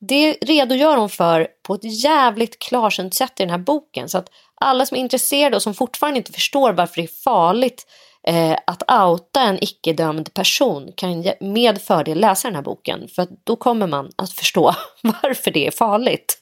det 0.00 0.32
redogör 0.32 0.96
hon 0.96 1.10
för 1.10 1.48
på 1.62 1.74
ett 1.74 2.02
jävligt 2.04 2.58
klarsynt 2.58 3.14
sätt 3.14 3.40
i 3.40 3.42
den 3.42 3.50
här 3.50 3.58
boken. 3.58 4.08
Så 4.08 4.18
att 4.18 4.28
alla 4.60 4.86
som 4.86 4.96
är 4.96 5.00
intresserade 5.00 5.56
och 5.56 5.62
som 5.62 5.74
fortfarande 5.74 6.18
inte 6.18 6.32
förstår 6.32 6.72
varför 6.72 6.96
det 6.96 7.08
är 7.08 7.22
farligt 7.24 7.86
eh, 8.26 8.58
att 8.66 8.90
outa 8.90 9.40
en 9.40 9.64
icke-dömd 9.64 10.34
person 10.34 10.92
kan 10.96 11.24
med 11.40 11.82
fördel 11.82 12.20
läsa 12.20 12.48
den 12.48 12.54
här 12.54 12.62
boken. 12.62 13.08
För 13.08 13.28
då 13.44 13.56
kommer 13.56 13.86
man 13.86 14.10
att 14.16 14.32
förstå 14.32 14.74
varför 15.02 15.50
det 15.50 15.66
är 15.66 15.70
farligt. 15.70 16.38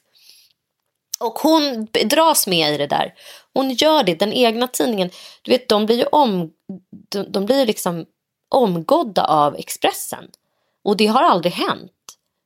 Och 1.19 1.39
hon 1.39 1.87
dras 2.05 2.47
med 2.47 2.73
i 2.73 2.77
det 2.77 2.87
där. 2.87 3.13
Hon 3.53 3.71
gör 3.71 4.03
det, 4.03 4.15
den 4.15 4.33
egna 4.33 4.67
tidningen. 4.67 5.09
Du 5.41 5.51
vet, 5.51 5.69
de 5.69 5.85
blir 5.85 5.97
ju 5.97 6.05
om, 6.05 6.51
de, 7.11 7.31
de 7.31 7.45
blir 7.45 7.65
liksom 7.65 8.05
omgådda 8.55 9.23
av 9.23 9.55
Expressen. 9.55 10.23
Och 10.83 10.97
det 10.97 11.07
har 11.07 11.23
aldrig 11.23 11.53
hänt. 11.53 11.91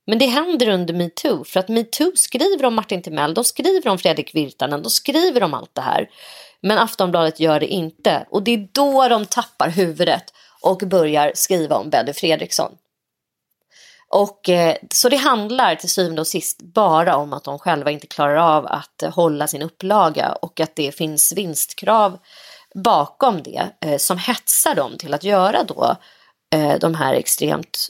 Men 0.10 0.20
det 0.20 0.26
händer 0.26 0.70
under 0.70 0.94
metoo 0.94 1.44
för 1.44 1.60
att 1.60 1.70
metoo 1.70 2.12
skriver 2.16 2.66
om 2.66 2.76
Martin 2.76 3.02
Timell, 3.02 3.34
de 3.34 3.44
skriver 3.44 3.88
om 3.88 3.98
Fredrik 3.98 4.36
Virtanen, 4.36 4.84
de 4.84 4.90
skriver 4.90 5.44
om 5.44 5.54
allt 5.54 5.76
det 5.76 5.82
här. 5.82 6.10
Men 6.62 6.78
Aftonbladet 6.78 7.40
gör 7.40 7.60
det 7.60 7.68
inte 7.68 8.26
och 8.30 8.44
det 8.44 8.52
är 8.52 8.68
då 8.72 9.08
de 9.08 9.26
tappar 9.26 9.70
huvudet 9.70 10.24
och 10.62 10.78
börjar 10.78 11.32
skriva 11.36 11.76
om 11.76 11.90
Benny 11.90 12.14
Fredriksson. 12.14 12.72
Och, 14.08 14.50
eh, 14.50 14.76
så 14.92 15.10
det 15.10 15.18
handlar 15.18 15.76
till 15.76 15.90
syvende 15.90 16.22
och 16.22 16.28
sist 16.28 16.62
bara 16.62 17.16
om 17.16 17.34
att 17.34 17.44
de 17.44 17.60
själva 17.60 17.92
inte 17.92 18.08
klarar 18.08 18.36
av 18.36 18.66
att 18.66 19.04
eh, 19.04 19.14
hålla 19.14 19.48
sin 19.48 19.62
upplaga 19.62 20.32
och 20.32 20.60
att 20.60 20.76
det 20.76 20.96
finns 20.96 21.34
vinstkrav 21.34 22.18
bakom 22.76 23.44
det 23.44 23.70
eh, 23.82 23.98
som 23.98 24.18
hetsar 24.18 24.76
dem 24.76 24.98
till 24.98 25.14
att 25.14 25.24
göra 25.24 25.64
då 25.64 25.96
de 26.80 26.96
här 26.96 27.14
extremt 27.14 27.90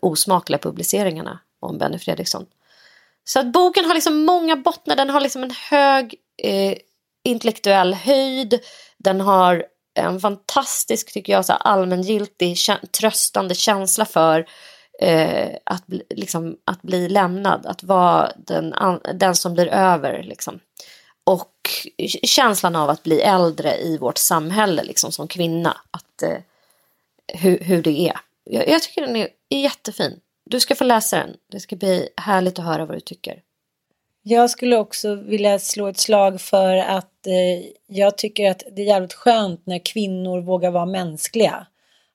osmakliga 0.00 0.58
publiceringarna 0.58 1.38
om 1.60 1.78
Benny 1.78 1.98
Fredriksson. 1.98 2.46
Så 3.24 3.40
att 3.40 3.52
boken 3.52 3.84
har 3.84 3.94
liksom 3.94 4.24
många 4.24 4.56
bottnar, 4.56 4.96
den 4.96 5.10
har 5.10 5.20
liksom 5.20 5.42
en 5.42 5.54
hög 5.70 6.14
eh, 6.42 6.78
intellektuell 7.24 7.94
höjd, 7.94 8.60
den 8.98 9.20
har 9.20 9.64
en 9.94 10.20
fantastisk, 10.20 11.12
tycker 11.12 11.32
jag, 11.32 11.44
så 11.44 11.52
allmängiltig, 11.52 12.56
tröstande 13.00 13.54
känsla 13.54 14.04
för 14.04 14.46
eh, 15.00 15.48
att, 15.64 15.86
bli, 15.86 16.02
liksom, 16.10 16.56
att 16.64 16.82
bli 16.82 17.08
lämnad, 17.08 17.66
att 17.66 17.82
vara 17.82 18.32
den, 18.36 18.74
den 19.14 19.36
som 19.36 19.54
blir 19.54 19.66
över. 19.66 20.22
Liksom. 20.22 20.60
Och 21.24 21.54
känslan 22.22 22.76
av 22.76 22.90
att 22.90 23.02
bli 23.02 23.20
äldre 23.20 23.76
i 23.76 23.98
vårt 23.98 24.18
samhälle 24.18 24.82
liksom, 24.82 25.12
som 25.12 25.28
kvinna, 25.28 25.80
att, 25.90 26.22
eh, 26.22 26.38
hur, 27.26 27.58
hur 27.58 27.82
det 27.82 28.08
är. 28.08 28.20
Jag, 28.44 28.68
jag 28.68 28.82
tycker 28.82 29.06
den 29.06 29.16
är 29.16 29.28
jättefin. 29.50 30.20
Du 30.50 30.60
ska 30.60 30.74
få 30.74 30.84
läsa 30.84 31.16
den. 31.16 31.36
Det 31.52 31.60
ska 31.60 31.76
bli 31.76 32.08
härligt 32.16 32.58
att 32.58 32.64
höra 32.64 32.86
vad 32.86 32.96
du 32.96 33.00
tycker. 33.00 33.42
Jag 34.22 34.50
skulle 34.50 34.76
också 34.76 35.14
vilja 35.14 35.58
slå 35.58 35.86
ett 35.86 35.98
slag 35.98 36.40
för 36.40 36.76
att 36.76 37.26
eh, 37.26 37.70
jag 37.86 38.18
tycker 38.18 38.50
att 38.50 38.62
det 38.72 38.82
är 38.82 38.86
jävligt 38.86 39.12
skönt 39.12 39.66
när 39.66 39.78
kvinnor 39.84 40.40
vågar 40.40 40.70
vara 40.70 40.86
mänskliga. 40.86 41.66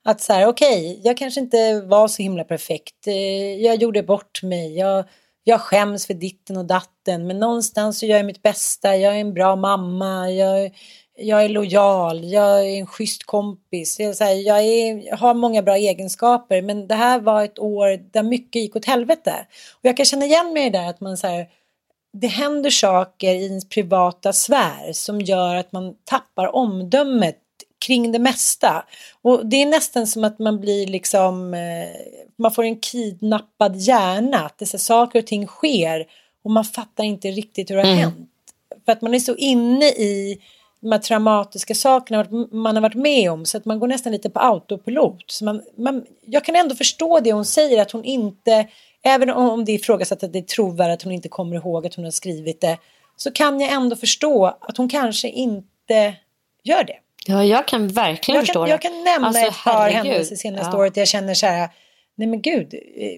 Att 0.04 0.22
så 0.22 0.34
här, 0.34 0.48
okej, 0.48 0.92
okay, 0.92 1.02
jag 1.04 1.18
kanske 1.18 1.40
inte 1.40 1.82
var 1.82 2.08
så 2.08 2.22
himla 2.22 2.44
perfekt. 2.44 3.08
Eh, 3.08 3.56
jag 3.62 3.76
gjorde 3.76 4.04
bort 4.04 4.44
mig. 4.44 4.78
Jag, 4.78 5.06
jag 5.44 5.62
skäms 5.62 6.08
för 6.08 6.14
ditten 6.14 6.58
och 6.58 6.66
datten. 6.66 7.28
Men 7.28 7.40
någonstans 7.40 8.00
så 8.00 8.06
gör 8.06 8.18
jag 8.18 8.26
mitt 8.26 8.42
bästa. 8.42 8.98
Jag 8.98 9.16
är 9.16 9.20
en 9.20 9.34
bra 9.34 9.56
mamma. 9.56 10.32
Jag, 10.32 10.72
jag 11.18 11.45
är 11.45 11.49
lojal, 11.49 12.24
jag 12.24 12.59
är 12.59 12.80
en 12.80 12.88
schysst 12.88 13.24
kompis. 13.24 13.99
Jag, 13.99 14.16
här, 14.20 14.34
jag, 14.34 14.59
är, 14.59 15.07
jag, 15.07 15.18
har 15.18 15.34
många 15.34 15.61
bra 15.61 15.76
egenskaper 15.76 16.61
men 16.61 16.88
det 16.88 16.95
här 16.95 17.20
var 17.20 17.43
ett 17.43 17.59
år 17.59 18.11
där 18.11 18.24
mycket 18.24 18.61
gick 18.61 18.76
åt 18.76 18.86
helvete. 18.86 19.45
Och 19.74 19.86
jag 19.86 19.97
kan 19.97 20.05
känna 20.05 20.26
igen 20.26 20.53
mig 20.53 20.70
där 20.70 20.89
att 20.89 21.01
man 21.01 21.18
så 21.18 21.28
här, 21.28 21.47
det 22.13 22.28
händer 22.28 22.70
saker 22.70 23.34
i 23.34 23.45
ens 23.45 23.70
privata 23.70 24.34
sfär 24.34 24.93
som 24.93 25.22
gör 25.22 25.55
att 25.55 25.72
man 25.72 25.95
tappar 26.03 26.55
omdömet 26.55 27.39
kring 27.86 28.11
det 28.11 28.20
mesta. 28.20 28.86
Och 29.22 29.45
det 29.45 29.61
är 29.61 29.66
nästan 29.66 30.07
som 30.07 30.24
att 30.24 30.39
man 30.39 30.59
blir 30.59 30.88
liksom, 30.88 31.53
eh, 31.53 31.89
man 32.38 32.51
får 32.51 32.63
en 32.63 32.80
kidnappad 32.80 33.76
hjärna, 33.76 34.45
att 34.45 34.57
dessa 34.57 34.78
saker 34.78 35.20
och 35.20 35.28
ting 35.28 35.47
sker 35.47 36.05
och 36.43 36.51
man 36.51 36.66
fattar 36.66 37.03
inte 37.03 37.32
riktigt 37.32 37.72
hur 37.72 37.76
det 37.76 37.82
har 37.82 37.89
mm. 37.89 37.99
hänt. 37.99 38.30
För 38.86 38.91
att 38.91 39.01
man 39.01 39.13
är 39.13 39.20
så 39.20 39.36
inne 39.36 39.86
i 39.86 40.41
de 40.86 40.92
här 40.92 41.00
traumatiska 41.00 41.76
sakerna 41.76 42.26
man 42.52 42.76
har 42.76 42.82
varit 42.82 42.96
med 42.96 43.32
om 43.32 43.46
så 43.46 43.58
att 43.58 43.66
man 43.66 43.80
går 43.80 43.88
nästan 43.88 44.12
lite 44.12 44.30
på 44.30 44.40
autopilot. 44.40 45.24
Så 45.28 45.46
man, 45.46 45.62
man, 45.78 46.06
jag 46.26 46.46
kan 46.46 46.56
ändå 46.56 46.76
förstå 46.76 47.20
det 47.20 47.32
hon 47.32 47.46
säger 47.46 47.82
att 47.82 47.92
hon 47.92 48.04
inte, 48.04 48.68
även 49.04 49.30
om 49.30 49.66
det 49.66 49.72
är 49.72 49.76
ifrågasatt 49.76 50.24
att 50.24 50.34
det 50.34 50.40
är 50.40 50.44
trovärdigt 50.44 50.94
att 50.94 51.04
hon 51.04 51.14
inte 51.14 51.30
kommer 51.30 51.56
ihåg 51.56 51.86
att 51.86 51.96
hon 51.96 52.06
har 52.06 52.12
skrivit 52.12 52.62
det, 52.62 52.78
så 53.16 53.32
kan 53.32 53.60
jag 53.60 53.72
ändå 53.72 53.96
förstå 53.96 54.46
att 54.46 54.78
hon 54.78 54.90
kanske 54.90 55.30
inte 55.30 56.14
gör 56.64 56.84
det. 56.84 56.98
Ja, 57.28 57.44
jag 57.44 57.68
kan 57.68 57.88
verkligen 57.88 58.36
jag 58.36 58.46
förstå 58.46 58.60
kan, 58.60 58.64
det. 58.64 58.70
Jag 58.70 58.82
kan 58.82 59.04
nämna 59.04 59.28
alltså, 59.28 59.46
ett 59.46 59.64
par 59.64 59.90
händelser 59.90 60.36
senaste 60.36 60.70
ja. 60.72 60.80
året 60.80 60.98
jag 60.98 61.08
känner 61.08 61.34
så 61.34 61.46
här, 61.46 61.70
nej 62.16 62.28
men 62.28 62.42
gud, 62.42 62.74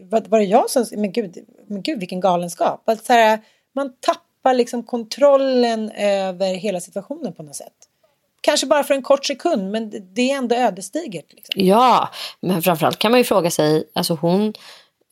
var, 0.10 0.22
var 0.30 0.40
det 0.40 0.46
jag 0.46 0.70
som, 0.70 0.86
men 0.92 1.12
gud, 1.12 1.38
men 1.68 1.82
gud 1.82 2.00
vilken 2.00 2.20
galenskap. 2.20 2.90
Att 2.90 3.06
så 3.06 3.14
här, 3.14 3.40
man 3.76 3.94
tappar 4.00 4.27
liksom 4.54 4.84
kontrollen 4.84 5.92
över 5.92 6.54
hela 6.54 6.80
situationen 6.80 7.34
på 7.34 7.44
något 7.44 7.56
sätt. 7.56 7.74
Kanske 8.42 8.68
bara 8.68 8.84
för 8.84 8.94
en 8.94 9.02
kort 9.02 9.26
sekund 9.26 9.72
men 9.72 10.14
det 10.14 10.32
är 10.32 10.38
ändå 10.38 10.56
ödesdigert. 10.56 11.34
Liksom. 11.34 11.66
Ja, 11.66 12.10
men 12.40 12.62
framförallt 12.62 13.00
kan 13.00 13.12
man 13.12 13.20
ju 13.20 13.24
fråga 13.24 13.52
sig, 13.52 13.90
alltså 13.94 14.14
hon, 14.14 14.54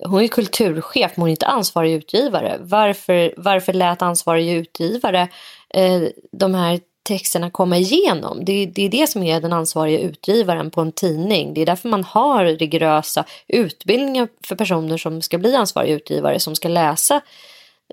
hon 0.04 0.22
är 0.22 0.28
kulturchef 0.28 1.12
men 1.16 1.22
hon 1.22 1.30
är 1.30 1.32
inte 1.32 1.48
ansvarig 1.48 1.94
utgivare. 1.94 2.58
Varför, 2.60 3.34
varför 3.38 3.74
lät 3.74 4.02
ansvarig 4.02 4.52
utgivare 4.52 5.28
eh, 5.70 6.02
de 6.32 6.56
här 6.56 6.80
texterna 7.08 7.50
komma 7.50 7.78
igenom. 7.78 8.46
Det, 8.46 8.66
det 8.66 8.82
är 8.82 8.90
det 8.90 9.08
som 9.08 9.24
är 9.24 9.42
den 9.42 9.54
ansvariga 9.54 10.00
utgivaren 10.00 10.72
på 10.72 10.82
en 10.82 10.92
tidning. 10.92 11.54
Det 11.54 11.62
är 11.62 11.66
därför 11.66 11.90
man 11.90 12.04
har 12.04 12.46
rigorösa 12.46 13.26
utbildningar 13.48 14.28
för 14.44 14.56
personer 14.56 14.98
som 14.98 15.22
ska 15.22 15.38
bli 15.38 15.56
ansvariga 15.56 15.96
utgivare 15.96 16.40
som 16.40 16.56
ska 16.56 16.68
läsa 16.68 17.22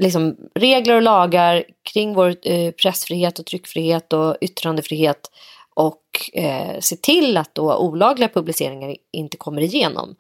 liksom, 0.01 0.37
regler 0.55 0.95
och 0.95 1.03
lagar 1.03 1.65
kring 1.83 2.15
vår 2.15 2.37
eh, 2.43 2.71
pressfrihet 2.71 3.39
och 3.39 3.47
tryckfrihet 3.47 4.13
och 4.13 4.37
yttrandefrihet 4.41 5.31
och 5.75 6.31
eh, 6.33 6.79
se 6.81 6.97
till 6.97 7.37
att 7.37 7.55
då 7.55 7.77
olagliga 7.77 8.29
publiceringar 8.29 8.97
inte 9.13 9.37
kommer 9.37 9.63
igenom. 9.63 10.17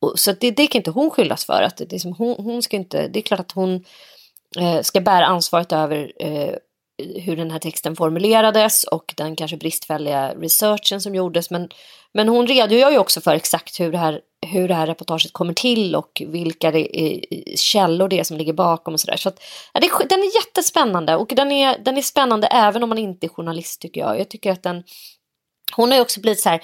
Och, 0.00 0.18
så 0.18 0.32
det, 0.32 0.50
det 0.50 0.66
kan 0.66 0.78
inte 0.78 0.90
hon 0.90 1.10
skyllas 1.10 1.44
för. 1.44 1.62
Att 1.62 1.76
det, 1.76 1.92
är 1.92 2.14
hon, 2.18 2.44
hon 2.44 2.62
ska 2.62 2.76
inte, 2.76 3.08
det 3.08 3.18
är 3.18 3.22
klart 3.22 3.40
att 3.40 3.52
hon 3.52 3.84
eh, 4.58 4.80
ska 4.82 5.00
bära 5.00 5.26
ansvaret 5.26 5.72
över 5.72 6.12
eh, 6.16 6.54
hur 6.98 7.36
den 7.36 7.50
här 7.50 7.58
texten 7.58 7.96
formulerades 7.96 8.84
och 8.84 9.14
den 9.16 9.36
kanske 9.36 9.56
bristfälliga 9.56 10.34
researchen 10.34 11.00
som 11.00 11.14
gjordes. 11.14 11.50
Men, 11.50 11.68
men 12.14 12.28
hon 12.28 12.46
redogör 12.46 12.90
ju 12.90 12.98
också 12.98 13.20
för 13.20 13.34
exakt 13.34 13.80
hur 13.80 13.92
det, 13.92 13.98
här, 13.98 14.20
hur 14.46 14.68
det 14.68 14.74
här 14.74 14.86
reportaget 14.86 15.32
kommer 15.32 15.52
till 15.52 15.94
och 15.94 16.22
vilka 16.26 16.70
det 16.70 17.00
är, 17.00 17.20
källor 17.56 18.08
det 18.08 18.18
är 18.18 18.24
som 18.24 18.36
ligger 18.36 18.52
bakom 18.52 18.94
och 18.94 19.00
sådär. 19.00 19.16
Så, 19.16 19.28
att, 19.28 19.42
ja, 19.72 19.80
det, 19.80 19.90
den 20.08 20.20
är 20.20 20.36
jättespännande 20.36 21.16
och 21.16 21.32
den 21.36 21.52
är, 21.52 21.78
den 21.78 21.98
är 21.98 22.02
spännande 22.02 22.46
även 22.46 22.82
om 22.82 22.88
man 22.88 22.98
inte 22.98 23.26
är 23.26 23.28
journalist 23.28 23.80
tycker 23.80 24.00
jag. 24.00 24.20
Jag 24.20 24.28
tycker 24.28 24.52
att 24.52 24.62
den 24.62 24.82
hon 25.72 25.90
har 25.90 25.96
ju 25.96 26.02
också 26.02 26.20
blivit 26.20 26.40
så 26.40 26.48
här, 26.48 26.62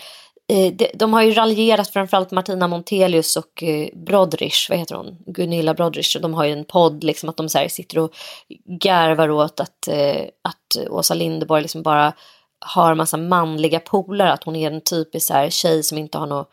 Eh, 0.53 0.73
de, 0.95 1.13
har 1.13 1.23
ju 1.23 1.33
raljerat 1.33 1.89
framförallt 1.89 2.31
Martina 2.31 2.69
Montelius 2.69 3.37
och 3.37 3.63
eh, 3.63 3.89
Brodrich, 3.95 4.71
vad 4.71 4.79
heter 4.79 4.95
hon, 4.95 5.17
Gunilla 5.27 5.75
Brodrich, 5.75 6.17
de 6.23 6.35
har 6.35 6.45
ju 6.45 6.53
en 6.53 6.65
podd 6.65 7.05
liksom 7.05 7.29
att 7.29 7.37
de 7.37 7.49
så 7.49 7.67
sitter 7.69 7.99
och 7.99 8.15
garvar 8.83 9.31
åt 9.31 9.61
att, 9.61 9.89
eh, 9.89 10.23
att 10.43 10.91
Åsa 10.91 11.15
Linderborg 11.15 11.63
liksom 11.63 11.83
bara 11.83 12.13
har 12.59 12.95
massa 12.95 13.17
manliga 13.17 13.81
polare, 13.81 14.33
att 14.33 14.45
hon 14.45 14.57
är 14.57 14.71
en 14.71 14.81
typisk 14.81 15.27
så 15.27 15.35
här 15.35 15.51
tjej 15.51 15.83
som 15.83 15.99
inte 15.99 16.19
har 16.19 16.27
några 16.27 16.45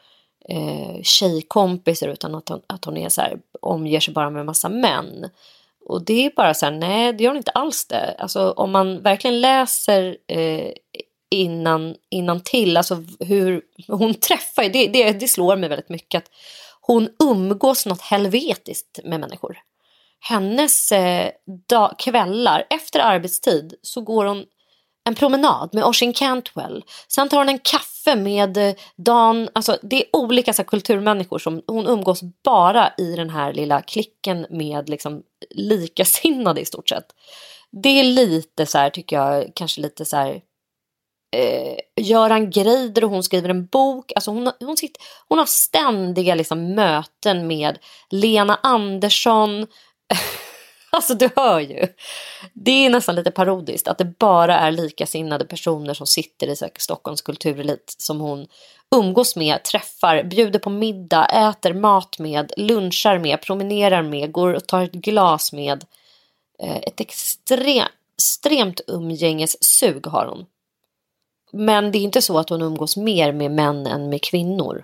eh, 0.50 1.02
tjejkompisar 1.04 2.08
utan 2.08 2.36
att 2.36 2.50
hon, 2.50 2.62
att 2.68 2.86
hon 2.86 2.98
är 2.98 3.10
så 3.10 3.22
här, 3.22 3.38
omger 3.62 4.00
sig 4.00 4.14
bara 4.14 4.30
med 4.30 4.46
massa 4.46 4.70
män. 4.70 5.30
Och 5.86 6.06
det 6.06 6.26
är 6.26 6.32
bara 6.36 6.54
så 6.54 6.66
här, 6.66 6.74
nej 6.74 7.14
det 7.14 7.24
gör 7.24 7.32
hon 7.32 7.38
inte 7.38 7.52
alls 7.52 7.88
det. 7.88 8.16
Alltså 8.20 8.52
om 8.52 8.72
man 8.72 9.02
verkligen 9.02 9.42
läser 9.42 10.18
eh, 10.28 10.72
innan, 11.32 11.96
innan 12.10 12.42
till. 12.42 12.78
Alltså 12.78 13.04
hur 13.20 13.62
hon 13.88 14.14
träffar, 14.14 14.64
det, 14.64 14.88
det, 14.88 15.12
det 15.12 15.28
slår 15.28 15.56
mig 15.56 15.70
väldigt 15.70 15.90
mycket. 15.90 16.24
att 16.24 16.32
Hon 16.82 17.10
umgås 17.24 17.86
något 17.86 18.02
helvetiskt 18.02 19.00
med 19.04 19.20
människor. 19.20 19.58
Hennes 20.20 20.92
eh, 20.92 21.32
dag, 21.70 21.96
kvällar 21.98 22.66
efter 22.70 23.00
arbetstid 23.00 23.74
så 23.82 24.02
går 24.02 24.26
hon 24.26 24.46
en 25.04 25.16
promenad 25.16 25.70
med 25.74 25.84
Oshin 25.84 26.14
Cantwell. 26.14 26.84
Sen 27.08 27.30
tar 27.30 27.38
hon 27.38 27.50
en 27.50 27.60
kaffe 27.60 28.16
med 28.16 28.58
eh, 28.58 28.76
Dan, 28.96 29.50
alltså 29.54 29.78
det 29.82 29.96
är 29.96 30.16
olika 30.16 30.54
så 30.54 30.62
här, 30.62 30.68
kulturmänniskor 30.68 31.40
som 31.40 31.62
hon 31.68 31.88
umgås 31.88 32.22
bara 32.44 32.94
i 32.98 33.16
den 33.16 33.30
här 33.30 33.54
lilla 33.54 33.82
klicken 33.82 34.46
med 34.50 34.90
liksom 34.90 35.24
likasinnade 35.50 36.62
i 36.62 36.66
stort 36.66 36.90
sett. 36.90 37.06
Det 37.72 38.00
är 38.00 38.04
lite 38.04 38.66
så 38.66 38.78
här 38.78 38.90
tycker 38.90 39.16
jag, 39.16 39.52
kanske 39.56 39.82
lite 39.82 40.06
så 40.06 40.18
här 40.18 40.42
eh, 41.32 41.78
Göran 41.96 42.50
Greider 42.50 43.04
och 43.04 43.10
hon 43.10 43.24
skriver 43.24 43.50
en 43.50 43.66
bok. 43.66 44.12
Alltså 44.16 44.32
hon, 44.32 44.52
hon, 44.60 44.78
sitter, 44.78 45.02
hon 45.28 45.40
har 45.40 45.46
ständiga 45.46 46.36
liksom, 46.36 46.76
möten 46.76 47.48
med 47.48 47.80
Lena 48.10 48.60
Andersson. 48.64 49.68
alltså 50.90 51.14
du 51.14 51.30
hör 51.36 51.60
ju. 51.60 51.88
Det 52.54 52.86
är 52.86 52.90
nästan 52.90 53.16
lite 53.16 53.32
parodiskt 53.32 53.88
att 53.88 53.98
det 53.98 54.20
bara 54.20 54.60
är 54.60 54.72
likasinnade 54.72 55.46
personer 55.46 55.94
som 55.94 56.08
sitter 56.08 56.48
i 56.48 56.56
här, 56.62 56.72
Stockholms 56.78 57.22
kulturelit 57.22 57.96
som 57.98 58.20
hon 58.20 58.48
umgås 58.96 59.36
med, 59.36 59.64
träffar, 59.64 60.24
bjuder 60.24 60.60
på 60.60 60.70
middag, 60.70 61.26
äter 61.26 61.74
mat 61.74 62.20
med, 62.20 62.54
lunchar 62.58 63.20
med, 63.20 63.42
promenerar 63.42 64.02
med, 64.02 64.32
går 64.32 64.54
och 64.54 64.68
tar 64.68 64.84
ett 64.84 64.92
glas 64.92 65.54
med. 65.54 65.86
Eh, 66.64 66.78
ett 66.78 67.00
extrem, 67.00 67.88
extremt 68.18 68.82
umgängessug 68.88 70.08
har 70.08 70.26
hon. 70.26 70.46
Men 71.52 71.92
det 71.92 71.98
är 71.98 72.02
inte 72.02 72.22
så 72.22 72.38
att 72.38 72.50
hon 72.50 72.62
umgås 72.62 72.98
mer 72.98 73.32
med 73.32 73.52
män 73.52 73.88
än 73.88 74.10
med 74.10 74.22
kvinnor. 74.22 74.84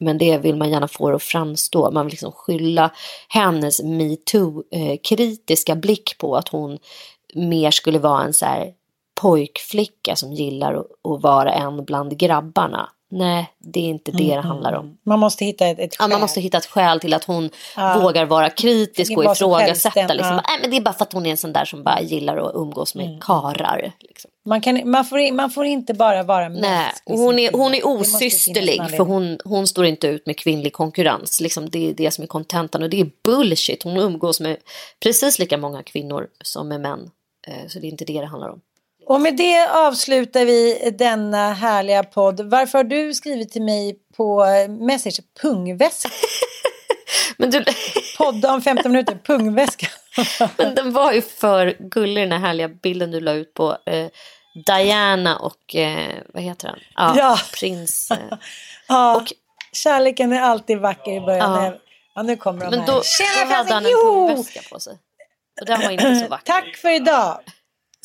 Men 0.00 0.18
det 0.18 0.38
vill 0.38 0.56
man 0.56 0.70
gärna 0.70 0.88
få 0.88 1.14
att 1.14 1.22
framstå. 1.22 1.90
Man 1.90 2.06
vill 2.06 2.10
liksom 2.10 2.32
skylla 2.32 2.90
hennes 3.28 3.82
metoo-kritiska 3.82 5.74
blick 5.74 6.18
på 6.18 6.36
att 6.36 6.48
hon 6.48 6.78
mer 7.34 7.70
skulle 7.70 7.98
vara 7.98 8.24
en 8.24 8.32
så 8.32 8.46
här 8.46 8.72
pojkflicka 9.20 10.16
som 10.16 10.32
gillar 10.32 10.74
att 10.74 11.22
vara 11.22 11.52
en 11.52 11.84
bland 11.84 12.18
grabbarna. 12.18 12.88
Nej, 13.14 13.52
det 13.58 13.80
är 13.80 13.84
inte 13.84 14.12
det 14.12 14.24
mm. 14.24 14.36
det 14.36 14.48
handlar 14.48 14.72
om. 14.72 14.98
Man 15.02 15.18
måste 15.18 15.44
hitta 15.44 15.66
ett, 15.66 15.78
ett 15.78 15.96
skäl. 15.96 16.10
Ja, 16.10 16.14
man 16.14 16.20
måste 16.20 16.40
hitta 16.40 16.58
ett 16.58 16.66
skäl 16.66 17.00
till 17.00 17.14
att 17.14 17.24
hon 17.24 17.50
ja. 17.76 18.00
vågar 18.02 18.24
vara 18.24 18.50
kritisk 18.50 19.16
och 19.16 19.24
ifrågasätta. 19.24 20.14
Liksom. 20.14 20.34
Ja. 20.34 20.42
Nej, 20.48 20.58
men 20.60 20.70
det 20.70 20.76
är 20.76 20.80
bara 20.80 20.94
för 20.94 21.02
att 21.04 21.12
hon 21.12 21.26
är 21.26 21.30
en 21.30 21.36
sån 21.36 21.52
där 21.52 21.64
som 21.64 21.82
bara 21.82 22.00
gillar 22.00 22.36
att 22.36 22.54
umgås 22.54 22.94
med 22.94 23.06
mm. 23.06 23.20
karar. 23.20 23.92
Liksom. 24.00 24.30
Man, 24.44 24.60
kan, 24.60 24.90
man, 24.90 25.04
får, 25.04 25.32
man 25.32 25.50
får 25.50 25.66
inte 25.66 25.94
bara 25.94 26.22
vara 26.22 26.48
mest. 26.48 26.62
Nej, 26.62 26.92
hon 27.04 27.38
är, 27.38 27.52
hon 27.52 27.74
är 27.74 27.86
osysterlig 27.86 28.80
för 28.90 29.04
hon, 29.04 29.38
hon 29.44 29.66
står 29.66 29.84
inte 29.84 30.06
ut 30.06 30.26
med 30.26 30.38
kvinnlig 30.38 30.72
konkurrens. 30.72 31.40
Liksom 31.40 31.70
det 31.70 31.90
är 31.90 31.94
det 31.94 32.10
som 32.10 32.22
är 32.22 32.28
kontentan 32.28 32.82
och 32.82 32.90
det 32.90 33.00
är 33.00 33.10
bullshit. 33.24 33.82
Hon 33.82 33.96
umgås 33.96 34.40
med 34.40 34.56
precis 35.02 35.38
lika 35.38 35.56
många 35.58 35.82
kvinnor 35.82 36.28
som 36.44 36.68
med 36.68 36.80
män. 36.80 37.10
Eh, 37.46 37.68
så 37.68 37.78
det 37.78 37.86
är 37.86 37.90
inte 37.90 38.04
det 38.04 38.20
det 38.20 38.26
handlar 38.26 38.48
om. 38.48 38.60
Och 39.06 39.20
med 39.20 39.36
det 39.36 39.68
avslutar 39.68 40.44
vi 40.44 40.90
denna 40.98 41.52
härliga 41.52 42.02
podd. 42.02 42.40
Varför 42.40 42.78
har 42.78 42.84
du 42.84 43.14
skrivit 43.14 43.52
till 43.52 43.62
mig 43.62 43.96
på 44.16 44.46
Message 44.68 45.20
pungväska? 45.42 46.10
Men 47.36 47.50
du... 47.50 47.64
Podda 48.18 48.52
om 48.52 48.62
15 48.62 48.92
minuter, 48.92 49.14
pungväska. 49.14 49.86
Men 50.56 50.74
den 50.74 50.92
var 50.92 51.12
ju 51.12 51.22
för 51.22 51.76
gullig 51.78 52.22
den 52.22 52.32
här 52.32 52.38
härliga 52.38 52.68
bilden 52.68 53.10
du 53.10 53.20
la 53.20 53.32
ut 53.32 53.54
på 53.54 53.76
eh, 53.86 54.06
Diana 54.66 55.36
och 55.36 55.76
eh, 55.76 56.14
vad 56.34 56.42
heter 56.42 56.68
han? 56.68 56.78
Ja, 56.94 57.14
ja. 57.18 57.38
prins. 57.54 58.10
Eh. 58.10 58.18
ja, 58.88 59.16
och, 59.16 59.32
kärleken 59.72 60.32
är 60.32 60.40
alltid 60.40 60.78
vacker 60.78 61.12
i 61.12 61.20
början. 61.20 61.64
Ja, 61.64 61.74
ja 62.14 62.22
nu 62.22 62.36
kommer 62.36 62.64
de 62.64 62.70
Men 62.70 62.80
här. 62.80 62.86
då, 62.86 63.02
Tjena, 63.02 63.50
då 63.50 63.56
hade 63.56 63.74
han 63.74 63.86
en 63.86 63.92
pungväska 63.92 64.60
på 64.72 64.80
sig. 64.80 64.98
Och 65.60 65.66
den 65.66 65.80
var 65.80 65.90
inte 65.90 66.16
så 66.16 66.28
vacker. 66.28 66.52
Tack 66.52 66.76
för 66.76 66.90
idag 66.90 67.40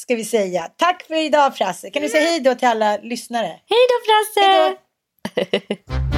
ska 0.02 0.16
vi 0.16 0.26
säga. 0.26 0.72
Tack 0.78 1.04
för 1.04 1.16
idag 1.16 1.58
Frasse. 1.58 1.90
Kan 1.90 2.02
du 2.02 2.10
säga 2.10 2.30
hej 2.30 2.40
då 2.40 2.56
till 2.56 2.68
alla 2.68 2.98
lyssnare? 2.98 3.48
Hej 3.48 3.80
då 3.90 3.98
Frasse! 4.06 4.78
Hejdå. 5.36 6.08